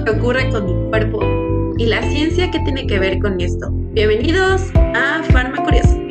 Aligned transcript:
lo 0.00 0.04
que 0.04 0.10
ocurre 0.12 0.50
con 0.50 0.64
mi 0.64 0.88
cuerpo 0.88 1.20
y 1.76 1.86
la 1.86 2.02
ciencia 2.02 2.50
que 2.50 2.58
tiene 2.60 2.86
que 2.86 2.98
ver 2.98 3.18
con 3.18 3.38
esto. 3.40 3.68
Bienvenidos 3.92 4.70
a 4.74 5.22
Farma 5.30 5.62
Curioso. 5.62 6.09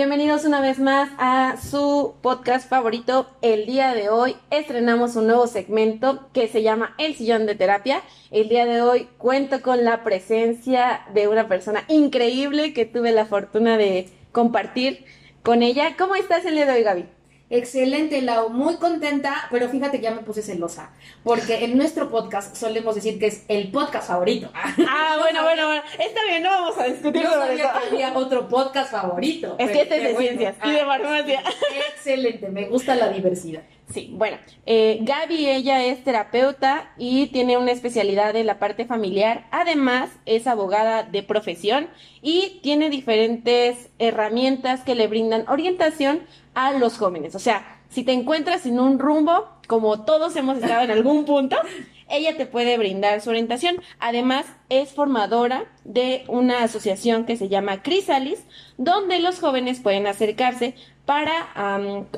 Bienvenidos 0.00 0.46
una 0.46 0.62
vez 0.62 0.78
más 0.78 1.10
a 1.18 1.58
su 1.58 2.14
podcast 2.22 2.66
favorito. 2.66 3.26
El 3.42 3.66
día 3.66 3.92
de 3.92 4.08
hoy 4.08 4.34
estrenamos 4.48 5.14
un 5.14 5.26
nuevo 5.26 5.46
segmento 5.46 6.26
que 6.32 6.48
se 6.48 6.62
llama 6.62 6.94
El 6.96 7.14
Sillón 7.16 7.44
de 7.44 7.54
Terapia. 7.54 8.00
El 8.30 8.48
día 8.48 8.64
de 8.64 8.80
hoy 8.80 9.10
cuento 9.18 9.60
con 9.60 9.84
la 9.84 10.02
presencia 10.02 11.02
de 11.12 11.28
una 11.28 11.48
persona 11.48 11.84
increíble 11.88 12.72
que 12.72 12.86
tuve 12.86 13.12
la 13.12 13.26
fortuna 13.26 13.76
de 13.76 14.08
compartir 14.32 15.04
con 15.42 15.62
ella. 15.62 15.94
¿Cómo 15.98 16.14
estás 16.16 16.46
el 16.46 16.54
día 16.54 16.64
de 16.64 16.72
hoy, 16.72 16.82
Gaby? 16.82 17.19
Excelente, 17.50 18.22
Lau, 18.22 18.48
muy 18.50 18.76
contenta, 18.76 19.48
pero 19.50 19.68
fíjate 19.68 19.98
que 19.98 20.04
ya 20.04 20.12
me 20.12 20.22
puse 20.22 20.40
celosa, 20.40 20.90
porque 21.24 21.64
en 21.64 21.76
nuestro 21.76 22.08
podcast 22.08 22.54
solemos 22.56 22.94
decir 22.94 23.18
que 23.18 23.26
es 23.26 23.44
el 23.48 23.70
podcast 23.72 24.06
favorito. 24.08 24.50
Ah, 24.88 25.16
bueno, 25.20 25.42
bueno, 25.42 25.66
bueno, 25.66 25.82
está 25.98 26.20
bien, 26.28 26.42
no 26.44 26.48
vamos 26.50 26.78
a 26.78 26.84
discutir 26.84 27.22
Yo 27.22 27.30
sobre 27.32 27.54
eso. 27.54 27.64
sabía 27.64 27.72
que 27.80 27.88
había 28.04 28.16
otro 28.18 28.48
podcast 28.48 28.92
favorito. 28.92 29.56
Es 29.58 29.66
pero 29.66 29.72
que 29.72 29.82
este 29.82 29.96
es 29.96 30.02
de 30.04 30.12
bueno. 30.12 30.28
ciencias 30.28 30.56
y 30.64 30.68
Ah, 30.68 30.72
de 30.72 30.84
farmacia. 30.84 31.42
Excelente, 31.90 32.48
me 32.48 32.66
gusta 32.68 32.94
la 32.94 33.08
diversidad. 33.08 33.62
Sí, 33.92 34.10
bueno, 34.12 34.38
eh, 34.66 34.98
Gaby, 35.02 35.48
ella 35.48 35.84
es 35.84 36.04
terapeuta 36.04 36.92
y 36.96 37.26
tiene 37.28 37.56
una 37.56 37.72
especialidad 37.72 38.36
en 38.36 38.46
la 38.46 38.60
parte 38.60 38.84
familiar. 38.84 39.48
Además, 39.50 40.10
es 40.26 40.46
abogada 40.46 41.02
de 41.02 41.24
profesión 41.24 41.88
y 42.22 42.60
tiene 42.62 42.88
diferentes 42.88 43.90
herramientas 43.98 44.82
que 44.82 44.94
le 44.94 45.08
brindan 45.08 45.44
orientación 45.48 46.20
a 46.54 46.72
los 46.72 46.98
jóvenes. 46.98 47.34
O 47.34 47.40
sea, 47.40 47.80
si 47.88 48.04
te 48.04 48.12
encuentras 48.12 48.64
en 48.66 48.78
un 48.78 49.00
rumbo, 49.00 49.48
como 49.66 50.04
todos 50.04 50.36
hemos 50.36 50.58
estado 50.58 50.82
en 50.82 50.92
algún 50.92 51.24
punto, 51.24 51.56
ella 52.08 52.36
te 52.36 52.46
puede 52.46 52.78
brindar 52.78 53.20
su 53.20 53.30
orientación. 53.30 53.80
Además, 53.98 54.46
es 54.68 54.90
formadora 54.90 55.64
de 55.84 56.24
una 56.28 56.62
asociación 56.62 57.24
que 57.26 57.36
se 57.36 57.48
llama 57.48 57.82
Crisalis, 57.82 58.44
donde 58.78 59.18
los 59.18 59.40
jóvenes 59.40 59.80
pueden 59.80 60.06
acercarse 60.06 60.74
para 61.10 61.48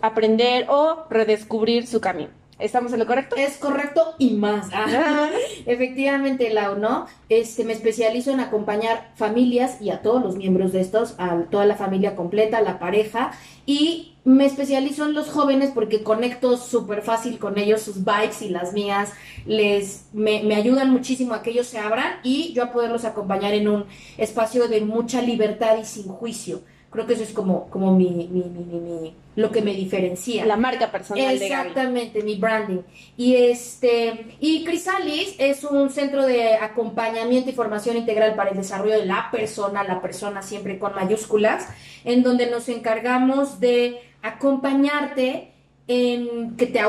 aprender 0.02 0.66
o 0.68 1.06
redescubrir 1.08 1.86
su 1.86 1.98
camino. 1.98 2.28
¿Estamos 2.58 2.92
en 2.92 2.98
lo 2.98 3.06
correcto? 3.06 3.36
Es 3.36 3.56
correcto 3.56 4.14
y 4.18 4.34
más. 4.34 4.68
Ah, 4.70 5.30
Efectivamente, 5.66 6.50
Lau, 6.50 6.76
¿no? 6.76 7.06
Este, 7.30 7.64
me 7.64 7.72
especializo 7.72 8.32
en 8.32 8.40
acompañar 8.40 9.10
familias 9.14 9.80
y 9.80 9.88
a 9.88 10.02
todos 10.02 10.22
los 10.22 10.36
miembros 10.36 10.72
de 10.74 10.82
estos, 10.82 11.14
a 11.16 11.44
toda 11.50 11.64
la 11.64 11.76
familia 11.76 12.14
completa, 12.16 12.60
la 12.60 12.78
pareja, 12.78 13.32
y 13.64 14.12
me 14.24 14.44
especializo 14.44 15.06
en 15.06 15.14
los 15.14 15.30
jóvenes 15.30 15.70
porque 15.74 16.02
conecto 16.02 16.58
súper 16.58 17.00
fácil 17.00 17.38
con 17.38 17.56
ellos, 17.56 17.80
sus 17.80 18.04
vibes 18.04 18.42
y 18.42 18.50
las 18.50 18.74
mías, 18.74 19.14
les, 19.46 20.10
me, 20.12 20.42
me 20.42 20.54
ayudan 20.54 20.90
muchísimo 20.90 21.32
a 21.32 21.42
que 21.42 21.52
ellos 21.52 21.66
se 21.66 21.78
abran 21.78 22.16
y 22.22 22.52
yo 22.52 22.64
a 22.64 22.72
poderlos 22.72 23.06
acompañar 23.06 23.54
en 23.54 23.68
un 23.68 23.86
espacio 24.18 24.68
de 24.68 24.82
mucha 24.82 25.22
libertad 25.22 25.78
y 25.80 25.86
sin 25.86 26.08
juicio. 26.08 26.60
Creo 26.92 27.06
que 27.06 27.14
eso 27.14 27.22
es 27.22 27.32
como, 27.32 27.68
como 27.70 27.96
mi, 27.96 28.10
mi, 28.10 28.42
mi, 28.42 28.64
mi- 28.64 29.00
mi- 29.00 29.14
lo 29.34 29.50
que 29.50 29.62
me 29.62 29.72
diferencia. 29.72 30.44
La 30.44 30.58
marca 30.58 30.92
personal 30.92 31.38
de 31.38 31.48
Gaby. 31.48 31.68
Exactamente, 31.68 32.22
mi 32.22 32.36
branding. 32.36 32.80
Y 33.16 33.34
este, 33.36 34.36
y 34.40 34.62
Crisalis 34.62 35.34
es 35.38 35.64
un 35.64 35.88
centro 35.88 36.26
de 36.26 36.54
acompañamiento 36.56 37.48
y 37.48 37.54
formación 37.54 37.96
integral 37.96 38.34
para 38.34 38.50
el 38.50 38.58
desarrollo 38.58 38.98
de 38.98 39.06
la 39.06 39.30
persona, 39.32 39.82
la 39.84 40.02
persona 40.02 40.42
siempre 40.42 40.78
con 40.78 40.94
mayúsculas, 40.94 41.66
en 42.04 42.22
donde 42.22 42.50
nos 42.50 42.68
encargamos 42.68 43.58
de 43.58 44.00
acompañarte 44.20 45.51
en 45.86 46.56
que 46.56 46.66
te 46.66 46.80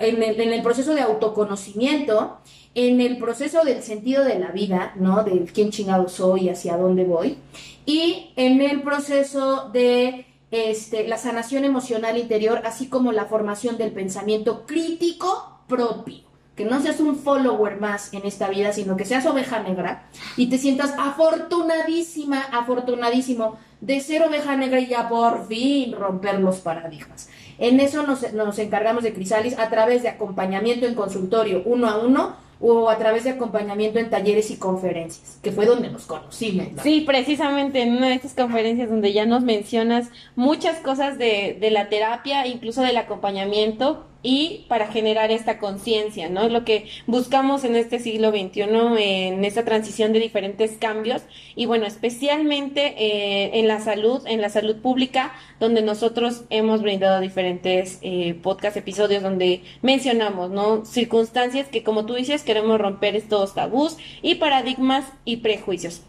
en 0.00 0.52
el, 0.52 0.62
proceso 0.62 0.94
de 0.94 1.02
autoconocimiento, 1.02 2.38
en 2.74 3.00
el 3.00 3.18
proceso 3.18 3.64
del 3.64 3.82
sentido 3.82 4.24
de 4.24 4.38
la 4.38 4.50
vida, 4.50 4.92
¿no? 4.96 5.22
Del 5.24 5.50
quién 5.52 5.70
chingado 5.70 6.08
soy, 6.08 6.48
hacia 6.48 6.76
dónde 6.76 7.04
voy, 7.04 7.38
y 7.84 8.32
en 8.36 8.60
el 8.60 8.82
proceso 8.82 9.70
de 9.72 10.26
este, 10.50 11.06
la 11.06 11.18
sanación 11.18 11.64
emocional 11.64 12.18
interior, 12.18 12.62
así 12.64 12.88
como 12.88 13.12
la 13.12 13.26
formación 13.26 13.78
del 13.78 13.92
pensamiento 13.92 14.64
crítico 14.66 15.60
propio. 15.66 16.26
Que 16.54 16.64
no 16.64 16.80
seas 16.80 17.00
un 17.00 17.16
follower 17.16 17.78
más 17.78 18.14
en 18.14 18.24
esta 18.24 18.48
vida, 18.48 18.72
sino 18.72 18.96
que 18.96 19.04
seas 19.04 19.26
oveja 19.26 19.62
negra 19.62 20.08
y 20.38 20.46
te 20.46 20.56
sientas 20.56 20.94
afortunadísima, 20.96 22.40
afortunadísimo 22.40 23.58
de 23.80 24.00
ser 24.00 24.22
oveja 24.22 24.56
negra 24.56 24.80
y 24.80 24.86
ya 24.86 25.08
por 25.08 25.46
fin 25.46 25.92
romper 25.92 26.40
los 26.40 26.58
paradigmas. 26.58 27.28
En 27.58 27.80
eso 27.80 28.06
nos, 28.06 28.32
nos 28.32 28.58
encargamos 28.58 29.02
de 29.02 29.12
Crisalis 29.12 29.58
a 29.58 29.70
través 29.70 30.02
de 30.02 30.08
acompañamiento 30.08 30.86
en 30.86 30.94
consultorio 30.94 31.62
uno 31.64 31.88
a 31.88 31.98
uno 31.98 32.46
o 32.60 32.88
a 32.88 32.96
través 32.96 33.24
de 33.24 33.30
acompañamiento 33.30 33.98
en 33.98 34.08
talleres 34.08 34.50
y 34.50 34.56
conferencias, 34.56 35.38
que 35.42 35.52
fue 35.52 35.66
donde 35.66 35.90
nos 35.90 36.06
conocimos. 36.06 36.72
¿no? 36.72 36.82
Sí, 36.82 37.02
precisamente 37.02 37.82
en 37.82 37.96
una 37.96 38.08
de 38.08 38.14
estas 38.14 38.34
conferencias 38.34 38.88
donde 38.88 39.12
ya 39.12 39.26
nos 39.26 39.42
mencionas 39.42 40.08
muchas 40.36 40.78
cosas 40.78 41.18
de, 41.18 41.58
de 41.60 41.70
la 41.70 41.88
terapia, 41.88 42.46
incluso 42.46 42.80
del 42.80 42.96
acompañamiento 42.96 44.06
y 44.26 44.64
para 44.68 44.88
generar 44.88 45.30
esta 45.30 45.60
conciencia, 45.60 46.28
¿no? 46.28 46.42
Es 46.42 46.50
lo 46.50 46.64
que 46.64 46.88
buscamos 47.06 47.62
en 47.62 47.76
este 47.76 48.00
siglo 48.00 48.30
XXI, 48.30 48.62
en 48.98 49.44
esta 49.44 49.64
transición 49.64 50.12
de 50.12 50.18
diferentes 50.18 50.72
cambios 50.78 51.22
y 51.54 51.66
bueno, 51.66 51.86
especialmente 51.86 52.94
eh, 52.98 53.60
en 53.60 53.68
la 53.68 53.78
salud, 53.78 54.26
en 54.26 54.40
la 54.40 54.48
salud 54.48 54.78
pública, 54.82 55.32
donde 55.60 55.80
nosotros 55.80 56.42
hemos 56.50 56.82
brindado 56.82 57.20
diferentes 57.20 58.00
eh, 58.02 58.34
podcast 58.42 58.76
episodios 58.76 59.22
donde 59.22 59.62
mencionamos, 59.80 60.50
¿no? 60.50 60.84
Circunstancias 60.84 61.68
que 61.68 61.84
como 61.84 62.04
tú 62.04 62.14
dices 62.14 62.42
queremos 62.42 62.80
romper 62.80 63.14
estos 63.14 63.54
tabús 63.54 63.96
y 64.22 64.34
paradigmas 64.34 65.04
y 65.24 65.36
prejuicios. 65.36 66.02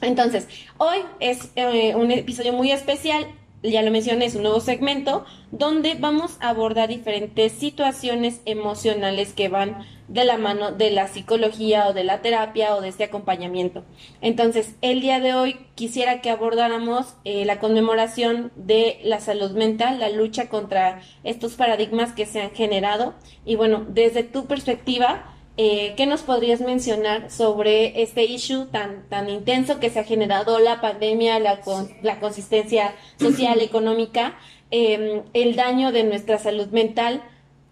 Entonces, 0.00 0.48
hoy 0.78 0.98
es 1.20 1.52
eh, 1.54 1.94
un 1.94 2.10
episodio 2.10 2.52
muy 2.52 2.72
especial, 2.72 3.24
ya 3.70 3.82
lo 3.82 3.90
mencioné, 3.90 4.24
es 4.24 4.34
un 4.34 4.42
nuevo 4.42 4.60
segmento 4.60 5.24
donde 5.50 5.94
vamos 5.94 6.36
a 6.40 6.48
abordar 6.48 6.88
diferentes 6.88 7.52
situaciones 7.52 8.40
emocionales 8.44 9.32
que 9.32 9.48
van 9.48 9.86
de 10.08 10.24
la 10.24 10.36
mano 10.36 10.72
de 10.72 10.90
la 10.90 11.08
psicología 11.08 11.88
o 11.88 11.92
de 11.92 12.04
la 12.04 12.20
terapia 12.20 12.74
o 12.74 12.80
de 12.80 12.88
este 12.88 13.04
acompañamiento. 13.04 13.84
Entonces, 14.20 14.74
el 14.82 15.00
día 15.00 15.20
de 15.20 15.34
hoy 15.34 15.60
quisiera 15.74 16.20
que 16.20 16.30
abordáramos 16.30 17.14
eh, 17.24 17.44
la 17.44 17.60
conmemoración 17.60 18.52
de 18.56 19.00
la 19.04 19.20
salud 19.20 19.52
mental, 19.52 20.00
la 20.00 20.10
lucha 20.10 20.48
contra 20.48 21.00
estos 21.24 21.54
paradigmas 21.54 22.12
que 22.12 22.26
se 22.26 22.42
han 22.42 22.50
generado 22.50 23.14
y 23.44 23.56
bueno, 23.56 23.86
desde 23.88 24.22
tu 24.22 24.46
perspectiva, 24.46 25.32
eh, 25.56 25.94
¿qué 25.96 26.06
nos 26.06 26.22
podrías 26.22 26.60
mencionar 26.60 27.30
sobre 27.30 28.02
este 28.02 28.24
issue 28.24 28.66
tan, 28.66 29.08
tan 29.08 29.28
intenso 29.28 29.80
que 29.80 29.90
se 29.90 30.00
ha 30.00 30.04
generado 30.04 30.58
la 30.58 30.80
pandemia, 30.80 31.38
la, 31.38 31.60
con- 31.60 31.90
la 32.02 32.20
consistencia 32.20 32.94
social, 33.18 33.60
económica, 33.62 34.34
eh, 34.70 35.22
el 35.34 35.56
daño 35.56 35.92
de 35.92 36.04
nuestra 36.04 36.38
salud 36.38 36.68
mental 36.68 37.22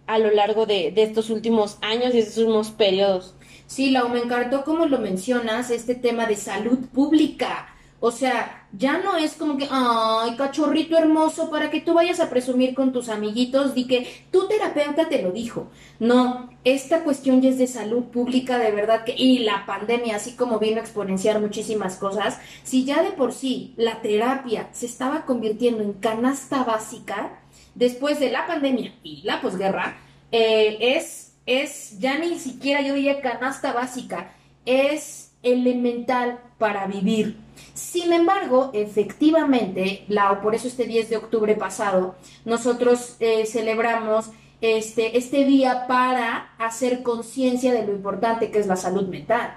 a 0.07 0.19
lo 0.19 0.31
largo 0.31 0.67
de, 0.67 0.91
de 0.91 1.03
estos 1.05 1.31
últimos 1.31 1.79
años 1.81 2.15
y 2.15 2.19
estos 2.19 2.39
últimos 2.39 2.71
periodos? 2.71 3.35
Sí, 3.67 3.91
Lau, 3.91 4.09
me 4.09 4.19
encantó 4.19 4.65
como 4.65 4.87
lo 4.87 4.99
mencionas, 4.99 5.71
este 5.71 5.95
tema 5.95 6.27
de 6.27 6.37
salud 6.37 6.79
pública. 6.93 7.69
O 8.01 8.11
sea, 8.11 8.60
ya 8.73 8.99
no 8.99 9.17
es 9.17 9.35
como 9.35 9.57
que, 9.57 9.67
ay, 9.71 10.37
cachorrito 10.37 10.97
hermoso, 10.97 11.51
para 11.51 11.71
que 11.71 11.81
tú 11.81 11.95
vayas 11.95 12.21
a 12.21 12.31
presumir 12.31 12.75
con 12.75 12.93
tus 12.93 13.09
amiguitos, 13.09 13.75
di 13.75 13.87
que 13.87 14.25
tu 14.31 14.47
terapeuta 14.47 15.09
te 15.09 15.23
lo 15.23 15.33
dijo. 15.33 15.69
No, 15.99 16.51
esta 16.65 17.03
cuestión 17.03 17.43
ya 17.43 17.51
es 17.51 17.59
de 17.59 17.67
salud 17.67 18.05
pública, 18.05 18.59
de 18.59 18.71
verdad 18.71 19.05
que, 19.05 19.15
y 19.17 19.41
la 19.41 19.67
pandemia, 19.67 20.17
así 20.17 20.33
como 20.33 20.59
vino 20.59 20.77
a 20.77 20.85
exponenciar 20.85 21.41
muchísimas 21.41 21.97
cosas, 21.97 22.39
si 22.63 22.85
ya 22.85 23.03
de 23.03 23.11
por 23.11 23.33
sí 23.33 23.75
la 23.77 24.03
terapia 24.03 24.69
se 24.73 24.87
estaba 24.87 25.25
convirtiendo 25.27 25.83
en 25.83 25.95
canasta 25.95 26.63
básica, 26.63 27.41
después 27.75 28.21
de 28.21 28.31
la 28.31 28.47
pandemia 28.47 28.95
y 29.03 29.23
la 29.23 29.41
posguerra, 29.41 29.99
eh, 30.31 30.77
es, 30.97 31.33
es 31.47 31.99
ya 31.99 32.19
ni 32.19 32.39
siquiera 32.39 32.83
yo 32.83 32.95
diría 32.95 33.21
canasta 33.21 33.73
básica, 33.73 34.33
es 34.65 35.30
elemental 35.43 36.41
para 36.59 36.87
vivir. 36.87 37.39
Sin 37.75 38.13
embargo, 38.13 38.71
efectivamente, 38.75 40.05
Lau, 40.09 40.41
por 40.41 40.55
eso 40.55 40.69
este 40.69 40.85
10 40.85 41.11
de 41.11 41.17
octubre 41.17 41.55
pasado, 41.55 42.15
nosotros 42.45 43.17
eh, 43.21 43.47
celebramos 43.47 44.27
este, 44.61 45.17
este 45.17 45.45
día 45.45 45.87
para 45.87 46.53
hacer 46.59 47.03
conciencia 47.03 47.73
de 47.73 47.87
lo 47.87 47.93
importante 47.93 48.51
que 48.51 48.59
es 48.59 48.67
la 48.67 48.77
salud 48.77 49.09
mental. 49.09 49.57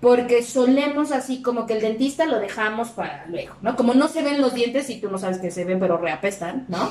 Porque 0.00 0.42
solemos 0.42 1.12
así 1.12 1.42
como 1.42 1.64
que 1.64 1.74
el 1.74 1.80
dentista 1.80 2.26
lo 2.26 2.40
dejamos 2.40 2.88
para 2.90 3.24
luego, 3.28 3.54
¿no? 3.62 3.76
Como 3.76 3.94
no 3.94 4.08
se 4.08 4.22
ven 4.22 4.40
los 4.40 4.52
dientes 4.52 4.90
y 4.90 5.00
tú 5.00 5.08
no 5.08 5.16
sabes 5.16 5.38
que 5.38 5.52
se 5.52 5.64
ven, 5.64 5.78
pero 5.78 5.96
reapestan, 5.96 6.66
¿no? 6.68 6.90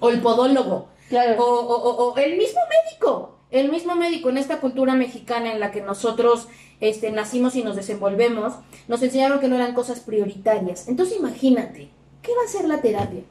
O 0.00 0.08
el 0.08 0.20
podólogo. 0.22 0.88
Claro. 1.10 1.36
O, 1.44 1.44
o- 1.44 1.82
o- 1.82 2.12
o 2.12 2.16
el 2.16 2.38
mismo 2.38 2.60
médico. 2.70 3.38
el 3.50 3.70
mismo 3.70 3.94
médico 3.96 4.30
en 4.30 4.38
esta 4.38 4.60
cultura 4.60 4.94
mexicana 4.94 5.52
en 5.52 5.60
la 5.60 5.70
que 5.72 5.82
nosotros 5.82 6.48
este, 6.82 7.10
nacimos 7.12 7.56
y 7.56 7.62
nos 7.64 7.76
desenvolvemos, 7.76 8.54
nos 8.88 9.02
enseñaron 9.02 9.40
que 9.40 9.48
no 9.48 9.56
eran 9.56 9.72
cosas 9.72 10.00
prioritarias. 10.00 10.88
Entonces 10.88 11.16
imagínate, 11.18 11.88
¿qué 12.20 12.32
va 12.32 12.44
a 12.44 12.48
ser 12.52 12.66
la 12.68 12.82
terapia? 12.82 13.22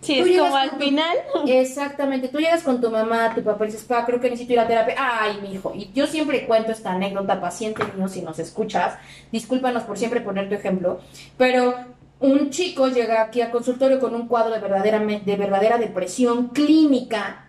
Sí, 0.00 0.16
es 0.20 0.38
como 0.38 0.54
al 0.56 0.70
tu- 0.70 0.76
final. 0.76 1.16
Exactamente, 1.48 2.28
tú 2.28 2.38
llegas 2.38 2.62
con 2.62 2.80
tu 2.80 2.88
mamá, 2.90 3.34
tu 3.34 3.42
papá 3.42 3.64
y 3.64 3.68
dices, 3.72 3.82
pa, 3.84 4.06
creo 4.06 4.20
que 4.20 4.30
necesito 4.30 4.52
ir 4.52 4.60
a 4.60 4.68
terapia. 4.68 4.94
Ay, 4.96 5.38
mi 5.42 5.52
hijo. 5.54 5.72
Y 5.74 5.90
yo 5.92 6.06
siempre 6.06 6.46
cuento 6.46 6.70
esta 6.70 6.92
anécdota, 6.92 7.40
paciente 7.40 7.82
mío, 7.96 8.06
si 8.06 8.22
nos 8.22 8.38
escuchas, 8.38 8.94
discúlpanos 9.32 9.82
por 9.82 9.98
siempre 9.98 10.20
poner 10.20 10.48
tu 10.48 10.54
ejemplo, 10.54 11.00
pero 11.36 11.74
un 12.20 12.50
chico 12.50 12.88
llega 12.88 13.22
aquí 13.22 13.40
al 13.40 13.50
consultorio 13.50 13.98
con 13.98 14.14
un 14.14 14.28
cuadro 14.28 14.54
de 14.54 14.60
verdadera, 14.60 15.00
de 15.00 15.36
verdadera 15.36 15.78
depresión 15.78 16.48
clínica. 16.48 17.47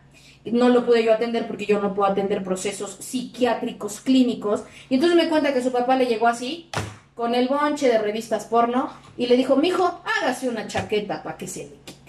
No 0.51 0.69
lo 0.69 0.85
pude 0.85 1.03
yo 1.03 1.13
atender 1.13 1.47
porque 1.47 1.65
yo 1.65 1.81
no 1.81 1.93
puedo 1.93 2.09
atender 2.11 2.43
procesos 2.43 2.97
psiquiátricos 2.99 4.01
clínicos. 4.01 4.63
Y 4.89 4.95
entonces 4.95 5.17
me 5.17 5.29
cuenta 5.29 5.53
que 5.53 5.61
su 5.61 5.71
papá 5.71 5.95
le 5.95 6.07
llegó 6.07 6.27
así, 6.27 6.69
con 7.15 7.35
el 7.35 7.47
bonche 7.47 7.87
de 7.87 7.97
revistas 7.97 8.45
porno, 8.45 8.91
y 9.17 9.27
le 9.27 9.37
dijo, 9.37 9.55
mijo, 9.55 10.01
hágase 10.17 10.49
una 10.49 10.67
chaqueta 10.67 11.21
para 11.23 11.37
que 11.37 11.47
se 11.47 11.65
le 11.65 11.75
quite. 11.85 11.99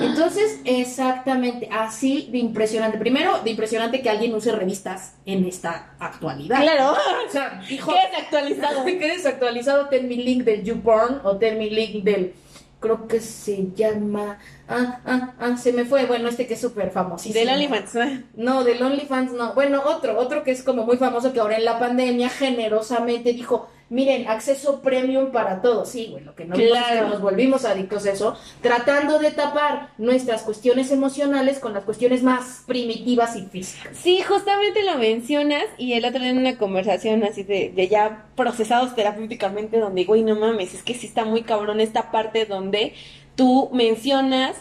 Entonces, 0.00 0.60
exactamente, 0.64 1.68
así 1.70 2.28
de 2.30 2.38
impresionante. 2.38 2.98
Primero, 2.98 3.40
de 3.42 3.50
impresionante 3.50 4.00
que 4.00 4.08
alguien 4.08 4.34
use 4.34 4.52
revistas 4.52 5.14
en 5.26 5.44
esta 5.44 5.94
actualidad. 5.98 6.60
Claro. 6.60 6.94
O 7.28 7.30
sea, 7.30 7.60
hijo, 7.68 7.92
Qué 7.92 8.08
desactualizado. 8.10 8.84
¿Qué 8.86 9.08
desactualizado? 9.08 9.88
Ten 9.88 10.08
mi 10.08 10.16
link 10.16 10.44
del 10.44 10.64
YouPorn 10.64 11.20
o 11.24 11.36
ten 11.36 11.58
mi 11.58 11.68
link 11.68 12.02
del. 12.04 12.32
Creo 12.80 13.08
que 13.08 13.20
se 13.20 13.72
llama. 13.74 14.38
Ah, 14.68 15.00
ah, 15.04 15.34
ah, 15.40 15.56
se 15.56 15.72
me 15.72 15.84
fue. 15.84 16.06
Bueno, 16.06 16.28
este 16.28 16.46
que 16.46 16.54
es 16.54 16.60
súper 16.60 16.90
famosísimo. 16.90 17.38
Del 17.38 17.54
OnlyFans. 17.54 18.24
No, 18.36 18.62
del 18.62 18.82
OnlyFans 18.82 19.32
no. 19.32 19.54
Bueno, 19.54 19.82
otro, 19.84 20.18
otro 20.18 20.44
que 20.44 20.52
es 20.52 20.62
como 20.62 20.84
muy 20.84 20.96
famoso 20.96 21.32
que 21.32 21.40
ahora 21.40 21.56
en 21.56 21.64
la 21.64 21.78
pandemia 21.78 22.28
generosamente 22.28 23.32
dijo, 23.32 23.68
miren, 23.90 24.28
acceso 24.28 24.80
premium 24.80 25.30
para 25.32 25.62
todos. 25.62 25.88
Sí, 25.88 26.08
güey, 26.10 26.24
lo 26.24 26.34
que 26.34 26.44
no 26.44 26.54
Claro. 26.54 27.08
nos 27.08 27.20
volvimos 27.20 27.64
adictos 27.64 28.04
a 28.06 28.12
eso, 28.12 28.36
tratando 28.60 29.18
de 29.18 29.30
tapar 29.30 29.90
nuestras 29.98 30.42
cuestiones 30.42 30.90
emocionales 30.92 31.58
con 31.58 31.72
las 31.74 31.84
cuestiones 31.84 32.22
más 32.22 32.64
primitivas 32.66 33.36
y 33.36 33.42
físicas. 33.46 33.96
Sí, 33.96 34.20
justamente 34.22 34.82
lo 34.84 34.96
mencionas 34.98 35.64
y 35.78 35.94
el 35.94 36.04
otro 36.04 36.20
día 36.20 36.30
en 36.30 36.38
una 36.38 36.58
conversación 36.58 37.24
así 37.24 37.42
de, 37.44 37.70
de 37.74 37.88
ya 37.88 38.26
procesados 38.36 38.94
terapéuticamente 38.94 39.78
donde, 39.78 40.04
güey, 40.04 40.22
no 40.22 40.36
mames, 40.36 40.74
es 40.74 40.82
que 40.82 40.94
sí 40.94 41.06
está 41.06 41.24
muy 41.24 41.42
cabrón 41.42 41.80
esta 41.80 42.10
parte 42.10 42.44
donde 42.46 42.94
tú 43.36 43.70
mencionas 43.72 44.56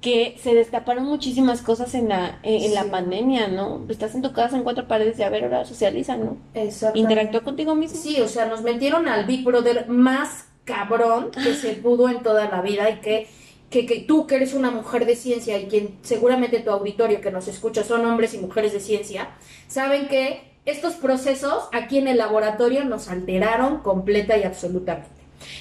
que 0.00 0.36
se 0.42 0.54
destaparon 0.54 1.04
muchísimas 1.04 1.60
cosas 1.60 1.94
en 1.94 2.08
la, 2.08 2.38
en, 2.42 2.62
en 2.64 2.74
la 2.74 2.84
pandemia, 2.84 3.48
¿no? 3.48 3.84
Estás 3.88 4.14
en 4.14 4.22
tu 4.22 4.32
casa 4.32 4.56
en 4.56 4.62
cuatro 4.62 4.88
paredes 4.88 5.18
y 5.18 5.22
a 5.22 5.28
ver, 5.28 5.44
ahora 5.44 5.64
socializa, 5.66 6.16
¿no? 6.16 6.38
Exacto. 6.54 6.98
Interactúa 6.98 7.42
contigo 7.42 7.74
mismo. 7.74 8.00
Sí, 8.00 8.20
o 8.20 8.28
sea, 8.28 8.46
nos 8.46 8.62
metieron 8.62 9.08
al 9.08 9.26
Big 9.26 9.44
Brother 9.44 9.88
más 9.88 10.46
cabrón 10.64 11.30
que 11.32 11.54
se 11.54 11.74
pudo 11.74 12.08
en 12.08 12.22
toda 12.22 12.48
la 12.48 12.62
vida 12.62 12.88
y 12.88 13.00
que, 13.00 13.26
que, 13.68 13.84
que 13.86 14.00
tú 14.00 14.26
que 14.26 14.36
eres 14.36 14.54
una 14.54 14.70
mujer 14.70 15.04
de 15.04 15.16
ciencia 15.16 15.58
y 15.58 15.66
quien 15.66 15.98
seguramente 16.02 16.60
tu 16.60 16.70
auditorio 16.70 17.20
que 17.20 17.30
nos 17.30 17.46
escucha 17.48 17.84
son 17.84 18.06
hombres 18.06 18.32
y 18.34 18.38
mujeres 18.38 18.72
de 18.72 18.80
ciencia, 18.80 19.30
saben 19.68 20.08
que 20.08 20.48
estos 20.64 20.94
procesos 20.94 21.64
aquí 21.72 21.98
en 21.98 22.08
el 22.08 22.18
laboratorio 22.18 22.84
nos 22.84 23.08
alteraron 23.08 23.78
completa 23.78 24.38
y 24.38 24.44
absolutamente. 24.44 25.08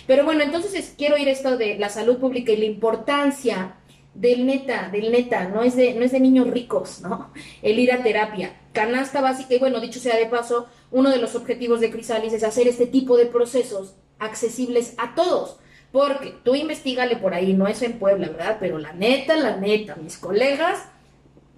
Pero 0.08 0.24
bueno, 0.26 0.44
entonces 0.44 0.74
es- 0.76 0.94
quiero 0.98 1.18
ir 1.18 1.28
a 1.28 1.32
esto 1.32 1.58
de 1.58 1.78
la 1.78 1.90
salud 1.90 2.18
pública 2.20 2.52
y 2.52 2.58
la 2.58 2.66
importancia 2.66 3.76
del 4.20 4.46
neta, 4.46 4.90
del 4.92 5.14
neta, 5.14 5.48
no 5.48 5.64
es 5.64 5.78
de, 5.78 5.94
no 5.94 6.04
es 6.04 6.12
de 6.12 6.20
niños 6.20 6.50
ricos, 6.50 7.00
¿no? 7.00 7.32
El 7.62 7.80
ir 7.80 7.94
a 7.94 8.04
terapia. 8.04 8.54
Canasta 8.74 9.22
básica, 9.22 9.56
y 9.56 9.60
bueno, 9.60 9.80
dicho 9.80 10.02
sea 10.02 10.18
de 10.18 10.26
paso, 10.26 10.68
uno 10.92 11.10
de 11.10 11.20
los 11.20 11.36
objetivos 11.36 11.80
de 11.80 11.90
Crisalis 11.90 12.34
es 12.34 12.44
hacer 12.44 12.68
este 12.68 12.86
tipo 12.86 13.16
de 13.16 13.28
procesos 13.28 13.96
accesibles 14.20 14.94
a 14.98 15.16
todos. 15.16 15.58
Porque 15.94 16.36
tú 16.44 16.54
investigale 16.54 17.16
por 17.16 17.34
ahí, 17.34 17.54
no 17.54 17.68
es 17.68 17.82
en 17.82 17.98
Puebla, 17.98 18.28
¿verdad? 18.28 18.58
Pero 18.60 18.78
la 18.78 18.92
neta, 18.92 19.38
la 19.38 19.56
neta, 19.56 19.96
mis 19.96 20.18
colegas 20.18 20.84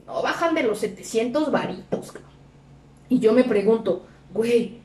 no 0.05 0.21
bajan 0.21 0.53
de 0.53 0.61
los 0.61 0.79
700 0.79 1.51
varitos. 1.51 2.13
Y 3.09 3.17
yo 3.17 3.33
me 3.33 3.43
pregunto, 3.43 4.05
güey, 4.33 4.81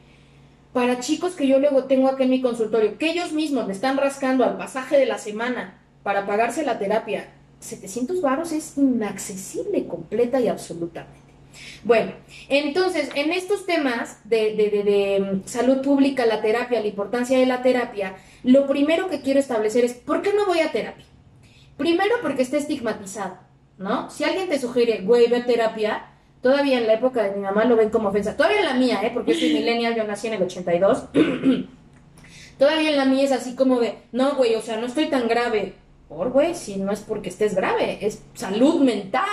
para 0.73 0.99
chicos 1.01 1.35
que 1.35 1.47
yo 1.47 1.59
luego 1.59 1.85
tengo 1.85 2.09
aquí 2.09 2.23
en 2.23 2.31
mi 2.31 2.41
consultorio, 2.41 2.97
que 2.97 3.11
ellos 3.11 3.33
mismos 3.33 3.67
le 3.67 3.75
están 3.75 3.99
rascando 3.99 4.45
al 4.45 4.57
pasaje 4.57 4.97
de 4.97 5.07
la 5.07 5.19
semana 5.19 5.79
para 6.03 6.27
pagarse 6.27 6.65
la 6.65 6.79
terapia, 6.79 7.35
700 7.61 8.21
varos 8.21 8.53
es 8.53 8.77
inaccesible 8.77 9.87
completa 9.87 10.41
y 10.41 10.49
absolutamente. 10.49 11.21
Bueno, 11.85 12.13
entonces, 12.51 13.09
en 13.15 13.33
estos 13.33 13.65
temas 13.65 14.19
de, 14.25 14.55
de- 14.57 14.71
de- 14.71 14.83
de, 14.83 15.21
mm, 15.21 15.43
salud 15.47 15.81
pública, 15.81 16.27
la 16.27 16.43
terapia, 16.43 16.81
la 16.81 16.87
importancia 16.87 17.39
de 17.39 17.47
la 17.47 17.63
terapia, 17.63 18.17
lo 18.45 18.67
primero 18.67 19.09
que 19.09 19.23
quiero 19.23 19.41
establecer 19.41 19.85
es, 19.85 19.95
¿por 19.95 20.21
qué 20.23 20.35
no 20.35 20.45
voy 20.47 20.61
a 20.61 20.71
terapia? 20.71 21.05
Primero 21.79 22.17
porque 22.23 22.43
está 22.43 22.59
estigmatizado, 22.59 23.39
¿no? 23.79 24.11
Si 24.11 24.25
alguien 24.25 24.49
te 24.49 24.59
sugiere, 24.61 25.01
güey, 25.03 25.29
ve 25.29 25.37
a 25.39 25.47
terapia, 25.47 26.07
todavía 26.43 26.79
en 26.79 26.87
la 26.87 26.95
época 26.95 27.23
de 27.23 27.37
mi 27.37 27.41
mamá 27.43 27.65
lo 27.65 27.77
ven 27.77 27.89
como 27.91 28.11
ofensa. 28.11 28.37
Todavía 28.37 28.61
en 28.61 28.67
la 28.67 28.75
mía, 28.75 29.01
¿eh? 29.03 29.11
Porque 29.15 29.33
yo 29.33 29.41
soy 29.41 29.55
millennial, 29.55 29.95
yo 29.97 30.05
nací 30.05 30.27
en 30.27 30.35
el 30.35 30.43
82. 30.43 31.05
todavía 32.59 32.91
en 32.91 32.97
la 32.97 33.05
mía 33.05 33.25
es 33.25 33.33
así 33.33 33.55
como 33.55 33.81
de, 33.81 33.95
no, 34.13 34.35
güey, 34.37 34.55
o 34.55 34.63
sea, 34.63 34.77
no 34.77 34.87
estoy 34.87 35.07
tan 35.07 35.29
grave. 35.29 35.75
Por, 36.09 36.31
güey, 36.31 36.55
si 36.55 36.77
no 36.77 36.93
es 36.93 37.01
porque 37.01 37.29
estés 37.31 37.55
grave, 37.55 37.99
es 38.01 38.23
salud 38.35 38.81
mental. 38.81 39.25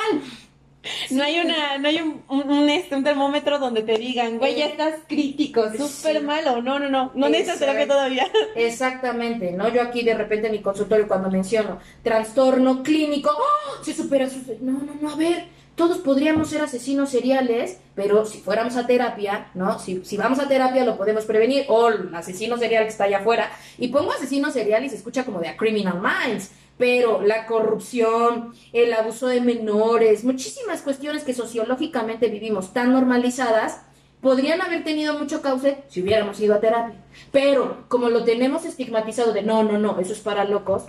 No 1.11 1.23
hay 1.23 1.39
una, 1.39 1.77
no 1.77 1.87
hay 1.87 1.99
un, 2.01 2.23
un, 2.27 2.49
un, 2.51 2.69
este, 2.69 2.95
un 2.95 3.05
termómetro 3.05 3.57
donde 3.57 3.83
te 3.83 3.97
digan, 3.97 4.37
güey, 4.37 4.55
ya 4.55 4.65
estás 4.65 4.95
crítico, 5.07 5.63
súper 5.71 6.17
Sí. 6.17 6.23
malo. 6.25 6.61
No, 6.61 6.77
no, 6.77 6.89
no, 6.89 7.11
no 7.15 7.29
necesitas 7.29 7.59
terapia 7.59 7.87
todavía. 7.87 8.27
Exactamente, 8.55 9.51
¿no? 9.53 9.69
Yo 9.69 9.81
aquí 9.81 10.03
de 10.03 10.13
repente 10.15 10.47
en 10.47 10.53
mi 10.53 10.61
consultorio 10.61 11.07
cuando 11.07 11.29
menciono 11.31 11.79
trastorno 12.01 12.83
clínico, 12.83 13.29
¡oh! 13.31 13.83
se 13.83 13.93
supera 13.93 14.29
su... 14.29 14.39
No, 14.59 14.73
no, 14.73 14.93
no, 14.99 15.09
a 15.09 15.15
ver, 15.15 15.45
todos 15.75 15.99
podríamos 15.99 16.49
ser 16.49 16.61
asesinos 16.61 17.11
seriales, 17.11 17.77
pero 17.95 18.25
si 18.25 18.39
fuéramos 18.39 18.75
a 18.75 18.85
terapia, 18.85 19.47
¿no? 19.53 19.79
Si, 19.79 20.03
si 20.03 20.17
vamos 20.17 20.39
a 20.39 20.49
terapia 20.49 20.83
lo 20.83 20.97
podemos 20.97 21.23
prevenir, 21.23 21.63
o 21.69 21.87
el 21.89 22.13
asesino 22.13 22.57
serial 22.57 22.83
que 22.83 22.89
está 22.89 23.05
allá 23.05 23.19
afuera, 23.19 23.49
y 23.77 23.87
pongo 23.87 24.11
asesino 24.11 24.51
serial 24.51 24.83
y 24.83 24.89
se 24.89 24.97
escucha 24.97 25.23
como 25.23 25.39
de 25.39 25.47
a 25.47 25.55
Criminal 25.55 26.01
Minds, 26.01 26.51
pero 26.77 27.21
la 27.21 27.45
corrupción, 27.45 28.53
el 28.71 28.93
abuso 28.93 29.27
de 29.27 29.41
menores, 29.41 30.23
muchísimas 30.23 30.81
cuestiones 30.81 31.23
que 31.23 31.33
sociológicamente 31.33 32.27
vivimos 32.27 32.73
tan 32.73 32.93
normalizadas, 32.93 33.81
podrían 34.21 34.61
haber 34.61 34.83
tenido 34.83 35.19
mucho 35.19 35.41
cauce 35.41 35.83
si 35.89 36.01
hubiéramos 36.01 36.39
ido 36.39 36.55
a 36.55 36.61
terapia. 36.61 36.95
Pero 37.31 37.85
como 37.89 38.09
lo 38.09 38.23
tenemos 38.23 38.65
estigmatizado 38.65 39.33
de 39.33 39.43
no, 39.43 39.63
no, 39.63 39.77
no, 39.77 39.99
eso 39.99 40.13
es 40.13 40.19
para 40.19 40.45
locos, 40.45 40.85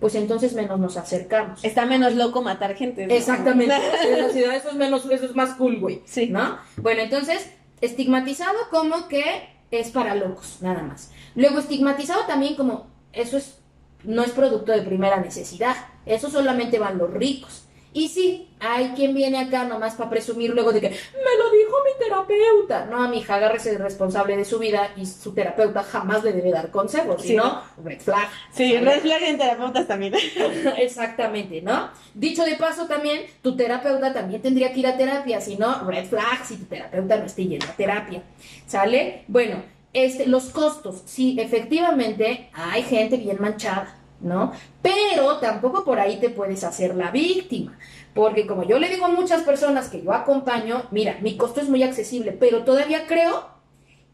pues 0.00 0.16
entonces 0.16 0.54
menos 0.54 0.80
nos 0.80 0.96
acercamos. 0.96 1.62
Está 1.62 1.86
menos 1.86 2.14
loco 2.14 2.42
matar 2.42 2.74
gente. 2.74 3.06
¿no? 3.06 3.14
Exactamente. 3.14 3.74
En 4.04 4.18
la 4.18 4.30
ciudad 4.30 4.56
eso 4.56 4.70
es 4.70 4.74
menos, 4.74 5.06
eso 5.08 5.26
es 5.26 5.36
más 5.36 5.54
cool, 5.54 5.78
güey. 5.78 6.02
Sí. 6.06 6.26
¿No? 6.28 6.58
Bueno, 6.78 7.02
entonces, 7.02 7.50
estigmatizado 7.80 8.58
como 8.70 9.06
que 9.06 9.48
es 9.70 9.90
para 9.90 10.14
locos, 10.14 10.58
nada 10.60 10.82
más. 10.82 11.12
Luego 11.34 11.60
estigmatizado 11.60 12.24
también 12.26 12.56
como 12.56 12.86
eso 13.12 13.36
es 13.36 13.61
no 14.04 14.22
es 14.22 14.30
producto 14.30 14.72
de 14.72 14.82
primera 14.82 15.20
necesidad. 15.20 15.76
Eso 16.06 16.30
solamente 16.30 16.78
van 16.78 16.98
los 16.98 17.12
ricos. 17.12 17.66
Y 17.94 18.08
sí, 18.08 18.48
hay 18.58 18.92
quien 18.96 19.14
viene 19.14 19.38
acá 19.38 19.64
nomás 19.64 19.96
para 19.96 20.08
presumir 20.08 20.50
luego 20.50 20.72
de 20.72 20.80
que 20.80 20.88
me 20.88 20.94
lo 20.94 21.50
dijo 21.50 21.76
mi 21.84 22.02
terapeuta. 22.02 22.86
No, 22.86 23.06
mija, 23.10 23.34
agárrese 23.34 23.76
responsable 23.76 24.34
de 24.34 24.46
su 24.46 24.58
vida 24.58 24.92
y 24.96 25.04
su 25.04 25.34
terapeuta 25.34 25.82
jamás 25.82 26.24
le 26.24 26.32
debe 26.32 26.50
dar 26.50 26.70
consejos. 26.70 27.20
Sí. 27.20 27.28
Si 27.28 27.36
no, 27.36 27.62
red 27.84 28.00
flag. 28.00 28.30
Sí, 28.50 28.78
red 28.78 29.00
flag 29.00 29.22
en 29.24 29.36
terapeutas 29.36 29.86
también. 29.86 30.14
Exactamente, 30.78 31.60
¿no? 31.60 31.90
Dicho 32.14 32.44
de 32.44 32.54
paso 32.54 32.86
también, 32.86 33.26
tu 33.42 33.56
terapeuta 33.56 34.14
también 34.14 34.40
tendría 34.40 34.72
que 34.72 34.80
ir 34.80 34.86
a 34.86 34.96
terapia, 34.96 35.42
si 35.42 35.56
no, 35.56 35.84
red 35.84 36.06
flag 36.06 36.46
si 36.46 36.56
tu 36.56 36.64
terapeuta 36.64 37.18
no 37.18 37.26
esté 37.26 37.46
yendo 37.46 37.66
a 37.66 37.76
terapia, 37.76 38.22
¿sale? 38.66 39.24
Bueno, 39.28 39.62
este, 39.92 40.26
los 40.26 40.50
costos, 40.50 41.02
sí, 41.04 41.36
efectivamente 41.38 42.50
hay 42.54 42.82
gente 42.82 43.16
bien 43.16 43.38
manchada, 43.40 43.96
¿no? 44.20 44.52
Pero 44.80 45.38
tampoco 45.38 45.84
por 45.84 46.00
ahí 46.00 46.18
te 46.18 46.30
puedes 46.30 46.64
hacer 46.64 46.94
la 46.94 47.10
víctima, 47.10 47.78
porque 48.14 48.46
como 48.46 48.62
yo 48.62 48.78
le 48.78 48.88
digo 48.88 49.06
a 49.06 49.10
muchas 49.10 49.42
personas 49.42 49.88
que 49.88 50.02
yo 50.02 50.12
acompaño, 50.12 50.84
mira, 50.90 51.18
mi 51.20 51.36
costo 51.36 51.60
es 51.60 51.68
muy 51.68 51.82
accesible, 51.82 52.32
pero 52.32 52.64
todavía 52.64 53.06
creo 53.06 53.46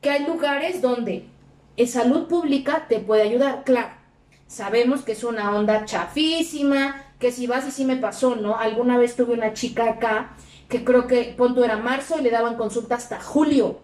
que 0.01 0.11
hay 0.11 0.27
lugares 0.27 0.81
donde 0.83 1.27
salud 1.87 2.27
pública 2.27 2.87
te 2.89 2.99
puede 2.99 3.23
ayudar, 3.23 3.63
claro. 3.65 3.91
Sabemos 4.47 5.03
que 5.03 5.13
es 5.13 5.25
una 5.25 5.55
onda 5.55 5.85
chafísima, 5.85 7.05
que 7.19 7.33
si 7.33 7.47
vas 7.47 7.67
y 7.69 7.71
sí 7.71 7.85
me 7.85 7.97
pasó, 7.97 8.37
¿no? 8.37 8.57
Alguna 8.57 8.97
vez 8.97 9.15
tuve 9.15 9.35
una 9.35 9.53
chica 9.53 9.91
acá 9.91 10.37
que 10.69 10.85
creo 10.85 11.07
que 11.07 11.35
punto 11.37 11.65
era 11.65 11.77
marzo 11.77 12.19
y 12.19 12.23
le 12.23 12.31
daban 12.31 12.57
consulta 12.57 12.95
hasta 12.95 13.21
julio. 13.21 13.81